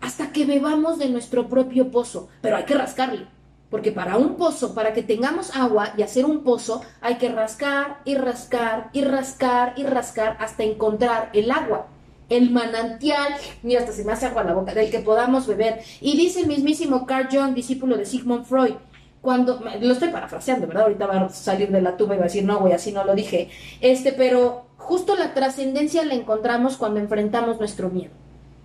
Hasta 0.02 0.32
que 0.32 0.46
bebamos 0.46 0.98
de 0.98 1.10
nuestro 1.10 1.48
propio 1.48 1.92
pozo, 1.92 2.28
pero 2.42 2.58
hay 2.58 2.66
que 2.66 2.74
rascarle. 2.74 3.28
Porque 3.74 3.92
para 3.92 4.18
un 4.18 4.36
pozo, 4.36 4.76
para 4.76 4.94
que 4.94 5.02
tengamos 5.02 5.56
agua 5.56 5.96
y 5.98 6.04
hacer 6.04 6.26
un 6.26 6.44
pozo, 6.44 6.84
hay 7.02 7.16
que 7.16 7.30
rascar 7.30 8.02
y 8.06 8.14
rascar 8.14 8.92
y 8.94 9.02
rascar 9.02 9.74
y 9.78 9.82
rascar 9.82 10.38
hasta 10.40 10.62
encontrar 10.62 11.32
el 11.34 11.50
agua 11.50 11.88
el 12.30 12.52
manantial, 12.52 13.34
mira, 13.64 13.80
hasta 13.80 13.92
se 13.92 14.06
me 14.06 14.12
hace 14.12 14.28
agua 14.28 14.44
la 14.44 14.54
boca, 14.54 14.76
del 14.76 14.92
que 14.92 15.00
podamos 15.00 15.48
beber. 15.48 15.82
Y 16.02 16.16
dice 16.16 16.42
el 16.42 16.48
mismísimo 16.48 17.08
Carl 17.08 17.28
Jung, 17.32 17.56
discípulo 17.56 17.98
de 17.98 18.06
Sigmund 18.06 18.46
Freud, 18.46 18.76
cuando, 19.22 19.60
lo 19.82 19.94
estoy 19.94 20.10
parafraseando, 20.10 20.68
¿verdad? 20.68 20.84
Ahorita 20.84 21.08
va 21.08 21.22
a 21.22 21.30
salir 21.30 21.72
de 21.72 21.82
la 21.82 21.98
tuba 21.98 22.14
y 22.14 22.20
va 22.20 22.26
a 22.26 22.28
decir, 22.28 22.44
no, 22.44 22.60
güey, 22.60 22.74
así 22.74 22.92
no 22.92 23.04
lo 23.04 23.16
dije. 23.16 23.50
Este, 23.82 24.14
pero 24.14 24.68
justo 24.78 25.16
la 25.16 25.34
trascendencia 25.34 26.06
la 26.06 26.14
encontramos 26.14 26.78
cuando 26.78 27.00
enfrentamos 27.00 27.58
nuestro 27.58 27.90
miedo. 27.90 28.12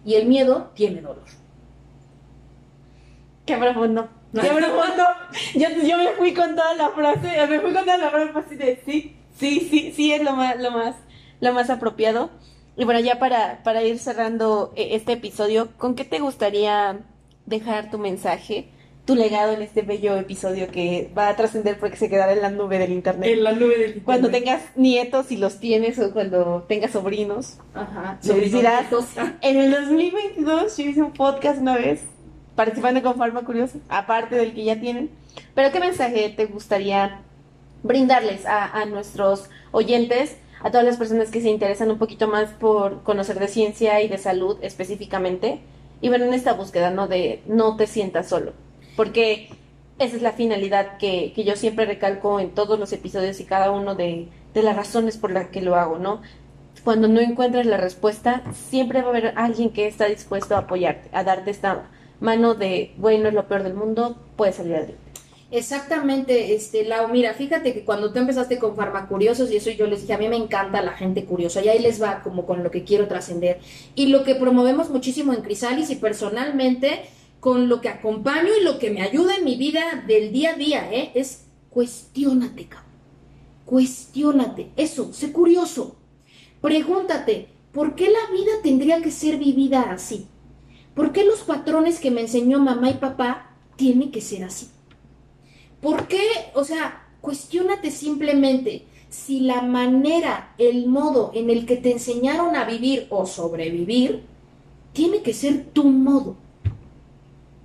Y 0.04 0.16
el 0.16 0.26
miedo 0.26 0.70
tiene 0.74 1.00
dolor. 1.00 1.24
Qué 3.46 3.56
profundo. 3.56 4.17
Yo, 5.54 5.68
yo 5.68 5.96
me 5.98 6.08
fui 6.16 6.34
con 6.34 6.54
toda 6.54 6.74
la 6.74 6.90
frase, 6.90 7.46
me 7.46 7.60
fui 7.60 7.72
con 7.72 7.84
toda 7.84 7.96
la 7.96 8.10
frase 8.10 8.32
así 8.38 8.56
de 8.56 8.82
sí, 8.84 9.16
sí, 9.38 9.68
sí, 9.70 9.92
sí 9.94 10.12
es 10.12 10.22
lo 10.22 10.32
más, 10.32 10.58
lo 10.58 10.70
más, 10.70 10.96
lo 11.40 11.52
más 11.52 11.70
apropiado. 11.70 12.30
Y 12.76 12.84
bueno, 12.84 13.00
ya 13.00 13.18
para, 13.18 13.62
para 13.64 13.82
ir 13.82 13.98
cerrando 13.98 14.72
eh, 14.76 14.90
este 14.92 15.12
episodio, 15.12 15.68
¿con 15.78 15.94
qué 15.94 16.04
te 16.04 16.20
gustaría 16.20 17.00
dejar 17.46 17.90
tu 17.90 17.98
mensaje, 17.98 18.68
tu 19.04 19.14
legado 19.14 19.52
en 19.52 19.62
este 19.62 19.82
bello 19.82 20.16
episodio 20.16 20.70
que 20.70 21.10
va 21.16 21.28
a 21.28 21.34
trascender 21.34 21.80
porque 21.80 21.96
se 21.96 22.08
quedará 22.08 22.32
en 22.32 22.42
la 22.42 22.50
nube 22.50 22.78
del 22.78 22.92
internet? 22.92 23.30
En 23.30 23.42
la 23.42 23.52
nube 23.52 23.70
del 23.70 23.80
internet. 23.80 24.04
Cuando 24.04 24.30
tengas 24.30 24.62
nietos, 24.76 25.26
si 25.26 25.38
los 25.38 25.58
tienes, 25.58 25.98
o 25.98 26.12
cuando 26.12 26.66
tengas 26.68 26.92
sobrinos. 26.92 27.58
Ajá. 27.74 28.18
Dirás, 28.22 28.86
en 29.40 29.56
el 29.56 29.70
2022 29.72 30.76
yo 30.76 30.84
hice 30.84 31.02
un 31.02 31.12
podcast 31.12 31.60
una 31.60 31.76
vez 31.76 32.02
participando 32.58 33.00
con 33.04 33.14
Farma 33.14 33.44
Curiosa, 33.44 33.78
aparte 33.88 34.34
del 34.34 34.52
que 34.52 34.64
ya 34.64 34.80
tienen. 34.80 35.10
Pero 35.54 35.70
¿qué 35.70 35.78
mensaje 35.78 36.28
te 36.36 36.46
gustaría 36.46 37.20
brindarles 37.84 38.46
a, 38.46 38.84
nuestros 38.86 39.48
oyentes? 39.70 40.36
a 40.60 40.72
todas 40.72 40.84
las 40.84 40.96
personas 40.96 41.30
que 41.30 41.40
se 41.40 41.50
interesan 41.50 41.88
un 41.88 41.98
poquito 41.98 42.26
más 42.26 42.50
por 42.50 43.04
conocer 43.04 43.38
de 43.38 43.46
ciencia 43.46 44.02
y 44.02 44.08
de 44.08 44.18
salud 44.18 44.58
específicamente 44.60 45.60
y 46.00 46.08
ver 46.08 46.20
en 46.20 46.34
esta 46.34 46.52
búsqueda, 46.52 46.90
¿no? 46.90 47.06
De 47.06 47.42
no 47.46 47.76
te 47.76 47.86
sientas 47.86 48.28
solo, 48.28 48.54
porque 48.96 49.50
esa 50.00 50.16
es 50.16 50.22
la 50.22 50.32
finalidad 50.32 50.98
que, 50.98 51.32
que 51.36 51.44
yo 51.44 51.54
siempre 51.54 51.86
recalco 51.86 52.40
en 52.40 52.50
todos 52.50 52.76
los 52.76 52.92
episodios 52.92 53.38
y 53.38 53.44
cada 53.44 53.70
uno 53.70 53.94
de, 53.94 54.26
de 54.52 54.62
las 54.64 54.74
razones 54.74 55.16
por 55.16 55.30
las 55.30 55.46
que 55.50 55.62
lo 55.62 55.76
hago, 55.76 55.98
¿no? 55.98 56.22
Cuando 56.82 57.06
no 57.06 57.20
encuentres 57.20 57.66
la 57.66 57.76
respuesta, 57.76 58.42
siempre 58.52 59.02
va 59.02 59.06
a 59.06 59.10
haber 59.10 59.32
alguien 59.36 59.70
que 59.70 59.86
está 59.86 60.06
dispuesto 60.06 60.56
a 60.56 60.60
apoyarte, 60.60 61.08
a 61.12 61.22
darte 61.22 61.52
esta 61.52 61.86
mano 62.20 62.54
de, 62.54 62.94
bueno, 62.96 63.28
es 63.28 63.34
lo 63.34 63.46
peor 63.46 63.62
del 63.62 63.74
mundo, 63.74 64.16
puedes 64.36 64.56
salir 64.56 64.74
adelante. 64.74 65.08
Exactamente, 65.50 66.54
este, 66.54 66.84
Lau, 66.84 67.08
mira, 67.08 67.32
fíjate 67.32 67.72
que 67.72 67.82
cuando 67.82 68.12
tú 68.12 68.18
empezaste 68.18 68.58
con 68.58 68.76
farmacuriosos 68.76 69.50
y 69.50 69.56
eso 69.56 69.70
yo 69.70 69.86
les 69.86 70.02
dije, 70.02 70.12
a 70.12 70.18
mí 70.18 70.28
me 70.28 70.36
encanta 70.36 70.82
la 70.82 70.92
gente 70.92 71.24
curiosa 71.24 71.64
y 71.64 71.68
ahí 71.68 71.78
les 71.78 72.02
va 72.02 72.22
como 72.22 72.44
con 72.44 72.62
lo 72.62 72.70
que 72.70 72.84
quiero 72.84 73.08
trascender. 73.08 73.58
Y 73.94 74.08
lo 74.08 74.24
que 74.24 74.34
promovemos 74.34 74.90
muchísimo 74.90 75.32
en 75.32 75.40
Crisalis 75.40 75.88
y 75.88 75.96
personalmente 75.96 77.00
con 77.40 77.70
lo 77.70 77.80
que 77.80 77.88
acompaño 77.88 78.50
y 78.60 78.64
lo 78.64 78.78
que 78.78 78.90
me 78.90 79.00
ayuda 79.00 79.36
en 79.36 79.44
mi 79.44 79.56
vida 79.56 80.04
del 80.06 80.32
día 80.32 80.50
a 80.50 80.56
día, 80.56 80.92
¿eh? 80.92 81.12
es 81.14 81.46
cuestiónate, 81.70 82.66
cabrón. 82.66 82.88
Cuestiónate. 83.64 84.70
Eso, 84.76 85.14
sé 85.14 85.32
curioso. 85.32 85.96
Pregúntate, 86.60 87.48
¿por 87.72 87.94
qué 87.94 88.10
la 88.10 88.30
vida 88.32 88.52
tendría 88.62 89.00
que 89.00 89.10
ser 89.10 89.38
vivida 89.38 89.92
así? 89.92 90.26
¿Por 90.98 91.12
qué 91.12 91.24
los 91.24 91.42
patrones 91.42 92.00
que 92.00 92.10
me 92.10 92.22
enseñó 92.22 92.58
mamá 92.58 92.90
y 92.90 92.94
papá 92.94 93.52
tienen 93.76 94.10
que 94.10 94.20
ser 94.20 94.42
así? 94.42 94.68
¿Por 95.80 96.08
qué? 96.08 96.20
O 96.54 96.64
sea, 96.64 97.06
cuestiónate 97.20 97.92
simplemente 97.92 98.84
si 99.08 99.38
la 99.38 99.62
manera, 99.62 100.56
el 100.58 100.88
modo 100.88 101.30
en 101.34 101.50
el 101.50 101.66
que 101.66 101.76
te 101.76 101.92
enseñaron 101.92 102.56
a 102.56 102.64
vivir 102.64 103.06
o 103.10 103.26
sobrevivir, 103.26 104.24
tiene 104.92 105.22
que 105.22 105.34
ser 105.34 105.66
tu 105.66 105.84
modo. 105.84 106.34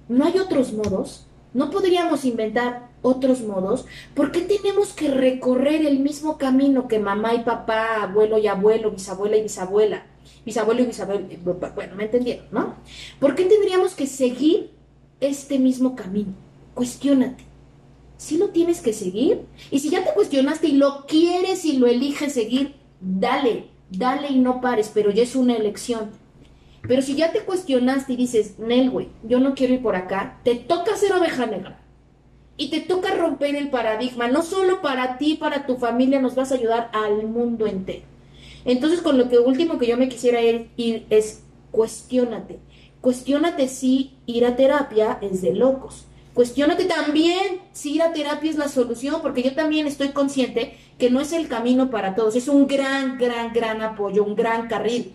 ¿No 0.08 0.26
hay 0.26 0.38
otros 0.38 0.72
modos? 0.72 1.26
¿No 1.56 1.72
podríamos 1.72 2.26
inventar 2.26 2.92
otros 3.02 3.42
modos? 3.42 3.88
¿Por 4.14 4.32
qué 4.32 4.42
tenemos 4.42 4.94
que 4.94 5.10
recorrer 5.10 5.88
el 5.88 5.98
mismo 5.98 6.38
camino 6.38 6.88
que 6.88 7.00
mamá 7.00 7.34
y 7.34 7.40
papá, 7.40 8.04
abuelo 8.04 8.38
y 8.38 8.46
abuelo, 8.46 8.92
bisabuela 8.92 9.38
y 9.38 9.42
bisabuela? 9.42 10.06
Bisabuelo 10.46 10.82
y 10.82 10.86
bisabuela, 10.86 11.28
bueno, 11.76 11.96
me 11.96 12.06
entendieron, 12.06 12.46
¿no? 12.52 12.76
¿Por 13.20 13.36
qué 13.36 13.46
tendríamos 13.46 13.96
que 13.96 14.08
seguir 14.08 14.72
este 15.20 15.60
mismo 15.60 15.96
camino? 15.96 16.34
Cuestiónate 16.74 17.54
sí 18.24 18.38
lo 18.38 18.50
tienes 18.50 18.82
que 18.82 18.94
seguir. 18.94 19.46
Y 19.70 19.80
si 19.80 19.90
ya 19.90 20.04
te 20.04 20.14
cuestionaste 20.14 20.68
y 20.68 20.74
lo 20.74 21.06
quieres 21.06 21.66
y 21.66 21.78
lo 21.78 21.88
eliges 21.88 22.34
seguir, 22.34 22.76
dale, 23.02 23.66
dale 23.90 24.30
y 24.30 24.40
no 24.40 24.62
pares, 24.62 24.92
pero 24.94 25.12
ya 25.12 25.24
es 25.24 25.36
una 25.36 25.56
elección. 25.56 26.12
Pero 26.88 27.02
si 27.02 27.16
ya 27.16 27.32
te 27.32 27.42
cuestionaste 27.42 28.14
y 28.14 28.18
dices, 28.18 28.60
Nel, 28.60 28.90
güey, 28.90 29.10
yo 29.24 29.40
no 29.40 29.54
quiero 29.56 29.74
ir 29.74 29.82
por 29.82 29.96
acá, 29.96 30.40
te 30.44 30.56
toca 30.56 30.96
ser 30.96 31.14
oveja 31.14 31.46
negra. 31.46 31.80
Y 32.56 32.70
te 32.70 32.82
toca 32.82 33.16
romper 33.16 33.56
el 33.56 33.70
paradigma, 33.70 34.28
no 34.28 34.44
solo 34.44 34.82
para 34.82 35.18
ti, 35.18 35.36
para 35.36 35.66
tu 35.66 35.78
familia, 35.78 36.22
nos 36.22 36.36
vas 36.36 36.52
a 36.52 36.56
ayudar 36.56 36.92
al 36.94 37.26
mundo 37.26 37.66
entero. 37.66 38.13
Entonces, 38.66 39.02
con 39.02 39.18
lo 39.18 39.30
que 39.30 39.40
último 39.40 39.78
que 39.78 39.88
yo 39.88 39.98
me 39.98 40.10
quisiera 40.10 40.42
ir, 40.42 41.06
es 41.10 41.44
cuestiónate. 41.72 42.60
Cuestiónate 43.02 43.68
si 43.68 44.16
ir 44.26 44.46
a 44.46 44.56
terapia 44.56 45.18
es 45.22 45.42
de 45.42 45.54
locos 45.54 46.06
Cuestiónate 46.34 46.86
también 46.86 47.62
si 47.74 47.96
ir 47.96 48.02
a 48.02 48.12
terapia 48.12 48.50
es 48.50 48.58
la 48.58 48.68
solución, 48.68 49.22
porque 49.22 49.44
yo 49.44 49.54
también 49.54 49.86
estoy 49.86 50.10
consciente 50.10 50.78
que 50.98 51.12
no 51.12 51.22
es 51.22 51.32
el 51.32 51.48
camino 51.48 51.92
para 51.92 52.16
todos. 52.16 52.36
Es 52.36 52.48
un 52.48 52.68
gran, 52.68 53.20
gran, 53.20 53.54
gran 53.54 53.82
apoyo, 53.84 54.24
un 54.24 54.36
gran 54.36 54.68
carril. 54.68 55.14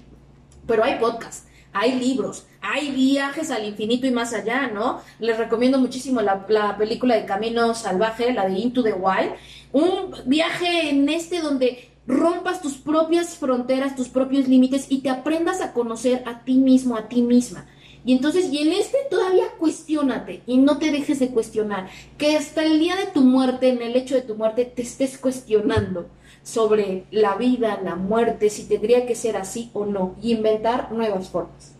Pero 0.66 0.84
hay 0.84 0.98
podcasts, 1.00 1.48
hay 1.72 1.98
libros, 1.98 2.46
hay 2.60 2.92
viajes 2.92 3.50
al 3.50 3.64
infinito 3.64 4.06
y 4.06 4.12
más 4.12 4.32
allá, 4.32 4.68
¿no? 4.68 5.00
Les 5.18 5.36
recomiendo 5.36 5.78
muchísimo 5.78 6.20
la, 6.20 6.46
la 6.48 6.76
película 6.76 7.16
de 7.16 7.26
Camino 7.26 7.74
Salvaje, 7.74 8.32
la 8.32 8.48
de 8.48 8.56
Into 8.56 8.84
the 8.84 8.92
Wild. 8.92 9.32
Un 9.72 10.14
viaje 10.24 10.90
en 10.90 11.08
este 11.08 11.40
donde 11.40 11.88
rompas 12.08 12.62
tus 12.62 12.78
propias 12.78 13.36
fronteras, 13.36 13.94
tus 13.94 14.08
propios 14.08 14.48
límites 14.48 14.86
y 14.88 15.02
te 15.02 15.10
aprendas 15.10 15.60
a 15.60 15.74
conocer 15.74 16.22
a 16.26 16.42
ti 16.42 16.56
mismo, 16.56 16.96
a 16.96 17.06
ti 17.06 17.20
misma. 17.20 17.66
Y 18.04 18.14
entonces, 18.14 18.50
y 18.50 18.58
en 18.66 18.72
este 18.72 18.96
todavía 19.10 19.44
cuestiónate 19.58 20.42
y 20.46 20.56
no 20.56 20.78
te 20.78 20.90
dejes 20.90 21.18
de 21.18 21.28
cuestionar. 21.28 21.90
Que 22.16 22.36
hasta 22.36 22.64
el 22.64 22.78
día 22.78 22.96
de 22.96 23.06
tu 23.06 23.20
muerte, 23.20 23.68
en 23.68 23.82
el 23.82 23.94
hecho 23.94 24.14
de 24.14 24.22
tu 24.22 24.34
muerte, 24.34 24.64
te 24.64 24.80
estés 24.80 25.18
cuestionando 25.18 26.08
sobre 26.42 27.04
la 27.10 27.34
vida, 27.34 27.78
la 27.84 27.96
muerte, 27.96 28.48
si 28.48 28.66
tendría 28.66 29.04
que 29.04 29.14
ser 29.14 29.36
así 29.36 29.70
o 29.74 29.84
no, 29.84 30.16
y 30.22 30.32
inventar 30.32 30.90
nuevas 30.92 31.28
formas. 31.28 31.74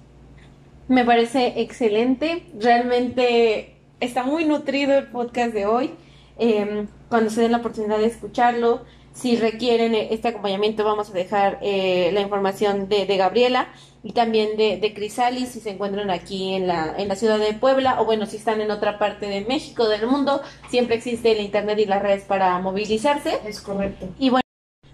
Me 0.89 1.07
parece 1.07 1.63
excelente. 1.63 2.45
Realmente 2.61 3.77
está 4.01 4.25
muy 4.25 4.45
nutrido 4.45 4.99
el 4.99 5.07
podcast 5.07 5.55
de 5.55 5.65
hoy. 5.65 5.93
Em, 6.39 6.87
cuando 7.09 7.31
se 7.31 7.41
den 7.41 7.53
la 7.53 7.59
oportunidad 7.59 7.99
de 7.99 8.07
escucharlo, 8.07 8.83
si 9.19 9.37
requieren 9.37 9.95
este 9.97 10.29
acompañamiento, 10.29 10.85
vamos 10.85 11.11
a 11.11 11.13
dejar 11.13 11.59
eh, 11.61 12.11
la 12.13 12.21
información 12.21 12.89
de, 12.89 13.05
de 13.05 13.17
Gabriela 13.17 13.69
y 14.05 14.13
también 14.13 14.57
de, 14.57 14.79
de 14.79 14.95
Crisalis 14.95 15.49
si 15.49 15.61
se 15.61 15.71
encuentran 15.71 16.11
aquí 16.11 16.55
en 16.55 16.69
la, 16.69 16.95
en 16.97 17.09
la 17.09 17.17
ciudad 17.17 17.39
de 17.39 17.53
Puebla 17.53 18.01
o 18.01 18.05
bueno, 18.05 18.27
si 18.27 18.37
están 18.37 18.61
en 18.61 18.71
otra 18.71 18.97
parte 18.97 19.27
de 19.27 19.41
México, 19.41 19.89
del 19.89 20.07
mundo, 20.07 20.41
siempre 20.69 20.95
existe 20.95 21.33
el 21.33 21.41
internet 21.41 21.81
y 21.81 21.87
las 21.87 22.01
redes 22.01 22.23
para 22.25 22.57
movilizarse. 22.61 23.41
Es 23.45 23.61
correcto. 23.61 24.09
Y 24.21 24.31
bueno, 24.31 24.45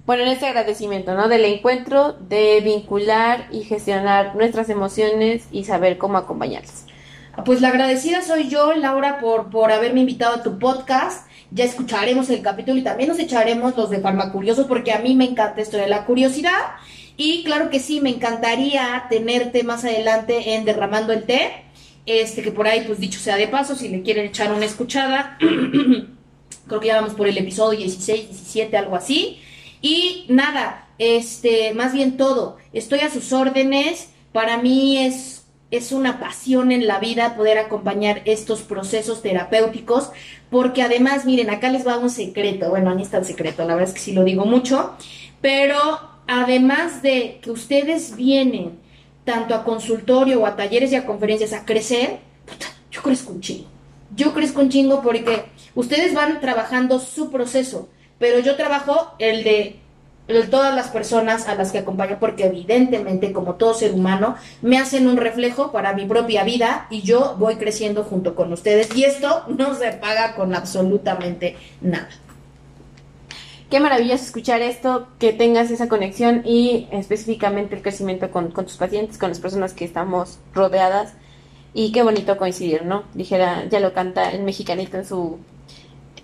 bueno, 0.07 0.22
en 0.22 0.31
este 0.31 0.47
agradecimiento, 0.47 1.14
¿no? 1.14 1.29
Del 1.29 1.45
encuentro, 1.45 2.14
de 2.14 2.62
vincular 2.62 3.49
y 3.51 3.64
gestionar 3.64 4.37
nuestras 4.37 4.70
emociones 4.70 5.49
y 5.53 5.64
saber 5.64 5.99
cómo 5.99 6.16
acompañarlas. 6.16 6.87
Pues 7.45 7.61
la 7.61 7.68
agradecida 7.68 8.22
soy 8.22 8.49
yo, 8.49 8.75
Laura, 8.75 9.18
por, 9.18 9.51
por 9.51 9.70
haberme 9.72 10.01
invitado 10.01 10.37
a 10.37 10.43
tu 10.43 10.59
podcast. 10.59 11.27
Ya 11.55 11.64
escucharemos 11.64 12.28
el 12.30 12.42
capítulo 12.42 12.78
y 12.80 12.82
también 12.82 13.09
nos 13.09 13.20
echaremos 13.20 13.76
los 13.76 13.88
de 13.88 14.00
Farmacurioso 14.00 14.66
porque 14.66 14.90
a 14.90 14.98
mí 14.98 15.14
me 15.14 15.24
encanta 15.24 15.61
esto 15.61 15.76
de 15.76 15.86
la 15.86 16.05
curiosidad. 16.05 16.59
Y 17.16 17.44
claro 17.44 17.70
que 17.70 17.78
sí, 17.78 18.00
me 18.00 18.11
encantaría 18.11 19.07
tenerte 19.09 19.62
más 19.62 19.84
adelante 19.84 20.55
en 20.55 20.64
Derramando 20.64 21.12
el 21.12 21.22
Té. 21.22 21.52
Este, 22.07 22.42
que 22.42 22.50
por 22.50 22.66
ahí, 22.66 22.82
pues 22.84 22.98
dicho 22.98 23.20
sea 23.20 23.36
de 23.36 23.46
paso, 23.46 23.76
si 23.76 23.88
le 23.88 24.02
quieren 24.02 24.26
echar 24.26 24.52
una 24.52 24.64
escuchada, 24.64 25.38
creo 26.66 26.80
que 26.80 26.88
ya 26.88 27.00
vamos 27.00 27.14
por 27.14 27.28
el 27.28 27.38
episodio 27.38 27.78
16, 27.78 28.30
17, 28.30 28.76
algo 28.76 28.96
así. 28.96 29.38
Y 29.80 30.26
nada, 30.28 30.88
este, 30.98 31.72
más 31.72 31.92
bien 31.92 32.16
todo, 32.16 32.57
estoy 32.72 32.98
a 32.98 33.11
sus 33.11 33.32
órdenes. 33.32 34.09
Para 34.32 34.57
mí 34.57 34.98
es 34.98 35.43
es 35.71 35.93
una 35.93 36.21
pasión 36.21 36.73
en 36.73 36.87
la 36.87 36.99
vida 36.99 37.37
poder 37.37 37.59
acompañar 37.59 38.23
estos 38.27 38.62
procesos 38.62 39.23
terapéuticos, 39.23 40.11
porque 40.51 40.83
además, 40.83 41.25
miren, 41.25 41.51
acá 41.51 41.69
les 41.71 41.87
va 41.87 41.99
un 41.99 42.11
secreto, 42.11 42.71
bueno, 42.71 42.95
ni 42.95 43.03
es 43.03 43.11
tan 43.11 43.25
secreto, 43.25 43.65
la 43.65 43.75
verdad 43.75 43.89
es 43.89 43.95
que 43.95 44.01
sí 44.01 44.12
lo 44.12 44.25
digo 44.25 44.45
mucho, 44.45 44.95
pero 45.41 45.77
además 46.27 47.03
de 47.03 47.41
que 47.43 47.51
ustedes 47.51 48.17
vienen 48.17 48.79
tanto 49.25 49.55
a 49.55 49.65
consultorio 49.65 50.43
o 50.43 50.47
a 50.47 50.57
talleres 50.57 50.93
y 50.93 50.97
a 50.97 51.07
conferencias 51.07 51.53
a 51.53 51.65
crecer, 51.65 52.19
yo 52.91 53.03
crezco 53.03 53.33
un 53.33 53.41
chingo. 53.41 53.69
Yo 54.15 54.33
crezco 54.33 54.61
un 54.61 54.69
chingo 54.69 55.03
porque 55.03 55.47
ustedes 55.75 56.15
van 56.15 56.41
trabajando 56.41 57.01
su 57.01 57.31
proceso, 57.31 57.89
pero 58.19 58.39
yo 58.39 58.55
trabajo 58.55 59.15
el 59.19 59.43
de 59.43 59.81
todas 60.51 60.75
las 60.75 60.89
personas 60.89 61.49
a 61.49 61.55
las 61.55 61.70
que 61.70 61.79
acompaño, 61.79 62.16
porque 62.18 62.47
evidentemente, 62.47 63.33
como 63.33 63.55
todo 63.55 63.75
ser 63.75 63.93
humano, 63.93 64.37
me 64.62 64.79
hacen 64.79 65.07
un 65.07 65.16
reflejo 65.16 65.70
para 65.70 65.93
mi 65.93 66.07
propia 66.07 66.45
vida 66.45 66.87
y 66.91 67.03
yo 67.03 67.37
voy 67.39 67.57
creciendo 67.57 68.05
junto 68.05 68.35
con 68.35 68.53
ustedes. 68.53 68.95
Y 68.97 69.05
esto 69.05 69.45
no 69.49 69.75
se 69.75 69.93
paga 69.93 70.35
con 70.35 70.55
absolutamente 70.55 71.57
nada. 71.81 72.09
Qué 73.70 73.81
maravilloso 73.81 74.25
escuchar 74.25 74.62
esto, 74.62 75.09
que 75.18 75.33
tengas 75.33 75.70
esa 75.70 75.89
conexión 75.89 76.43
y 76.45 76.87
específicamente 76.91 77.75
el 77.75 77.83
crecimiento 77.83 78.31
con, 78.31 78.51
con 78.51 78.66
tus 78.66 78.77
pacientes, 78.77 79.18
con 79.18 79.31
las 79.31 79.41
personas 79.41 79.72
que 79.72 79.85
estamos 79.85 80.39
rodeadas. 80.55 81.14
Y 81.72 81.91
qué 81.91 82.03
bonito 82.03 82.37
coincidir, 82.37 82.85
¿no? 82.85 83.03
Dijera, 83.14 83.64
ya 83.68 83.81
lo 83.81 83.93
canta 83.93 84.31
el 84.31 84.45
mexicanito 84.45 84.97
en 84.97 85.05
su 85.05 85.39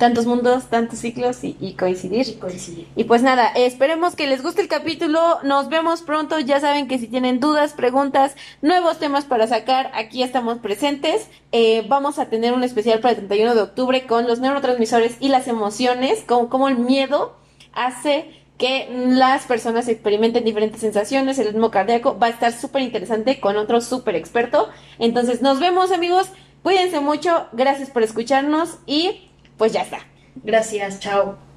tantos 0.01 0.25
mundos, 0.25 0.65
tantos 0.71 0.99
ciclos 0.99 1.45
y, 1.45 1.77
coincidir. 1.79 2.27
y, 2.27 2.33
coincidir. 2.37 2.89
Y 2.97 3.05
pues 3.05 3.23
nada, 3.23 3.49
esperemos 3.49 4.17
que 4.17 4.27
les 4.27 4.43
guste 4.43 4.63
el 4.63 4.67
capítulo. 4.67 5.39
Nos 5.45 5.69
vemos 5.69 6.01
pronto. 6.01 6.41
Ya 6.41 6.59
saben 6.59 6.89
que 6.89 6.99
si 6.99 7.07
tienen 7.07 7.39
dudas, 7.39 7.75
preguntas, 7.75 8.35
nuevos 8.63 8.99
temas 8.99 9.27
para 9.27 9.47
sacar, 9.47 9.91
aquí 9.95 10.23
estamos 10.23 10.59
presentes. 10.59 11.29
Eh, 11.53 11.85
vamos 11.87 12.19
a 12.19 12.31
tener 12.31 12.55
un 12.55 12.65
especial 12.65 13.01
para 13.01 13.13
el 13.13 13.19
31 13.19 13.55
de 13.55 13.61
octubre 13.61 14.07
con 14.07 14.27
los 14.27 14.41
neurotransmisores 14.41 15.19
y 15.21 15.29
las 15.29 15.47
emociones, 15.49 16.25
como, 16.27 16.49
como 16.49 16.69
el 16.69 16.79
miedo 16.79 17.37
hace 17.75 18.41
que 18.57 18.89
las 18.91 19.45
personas 19.45 19.87
experimenten 19.89 20.45
diferentes 20.45 20.81
sensaciones, 20.81 21.39
el 21.39 21.49
ritmo 21.49 21.71
cardíaco 21.71 22.19
va 22.19 22.29
a 22.29 22.31
estar 22.31 22.53
súper 22.53 22.83
interesante 22.83 23.39
con 23.39 23.59
otro 23.59 23.83
súper 23.83 24.17
experto. 24.17 24.71
Entonces 24.99 25.43
nos 25.43 25.61
vemos 25.61 25.93
amigos, 25.93 26.31
cuídense 26.63 27.01
mucho, 27.01 27.49
gracias 27.53 27.91
por 27.91 28.03
escucharnos 28.03 28.79
y 28.87 29.30
pues 29.61 29.75
ya 29.75 29.83
está. 29.83 29.99
Gracias, 30.37 31.01
chao. 31.01 31.50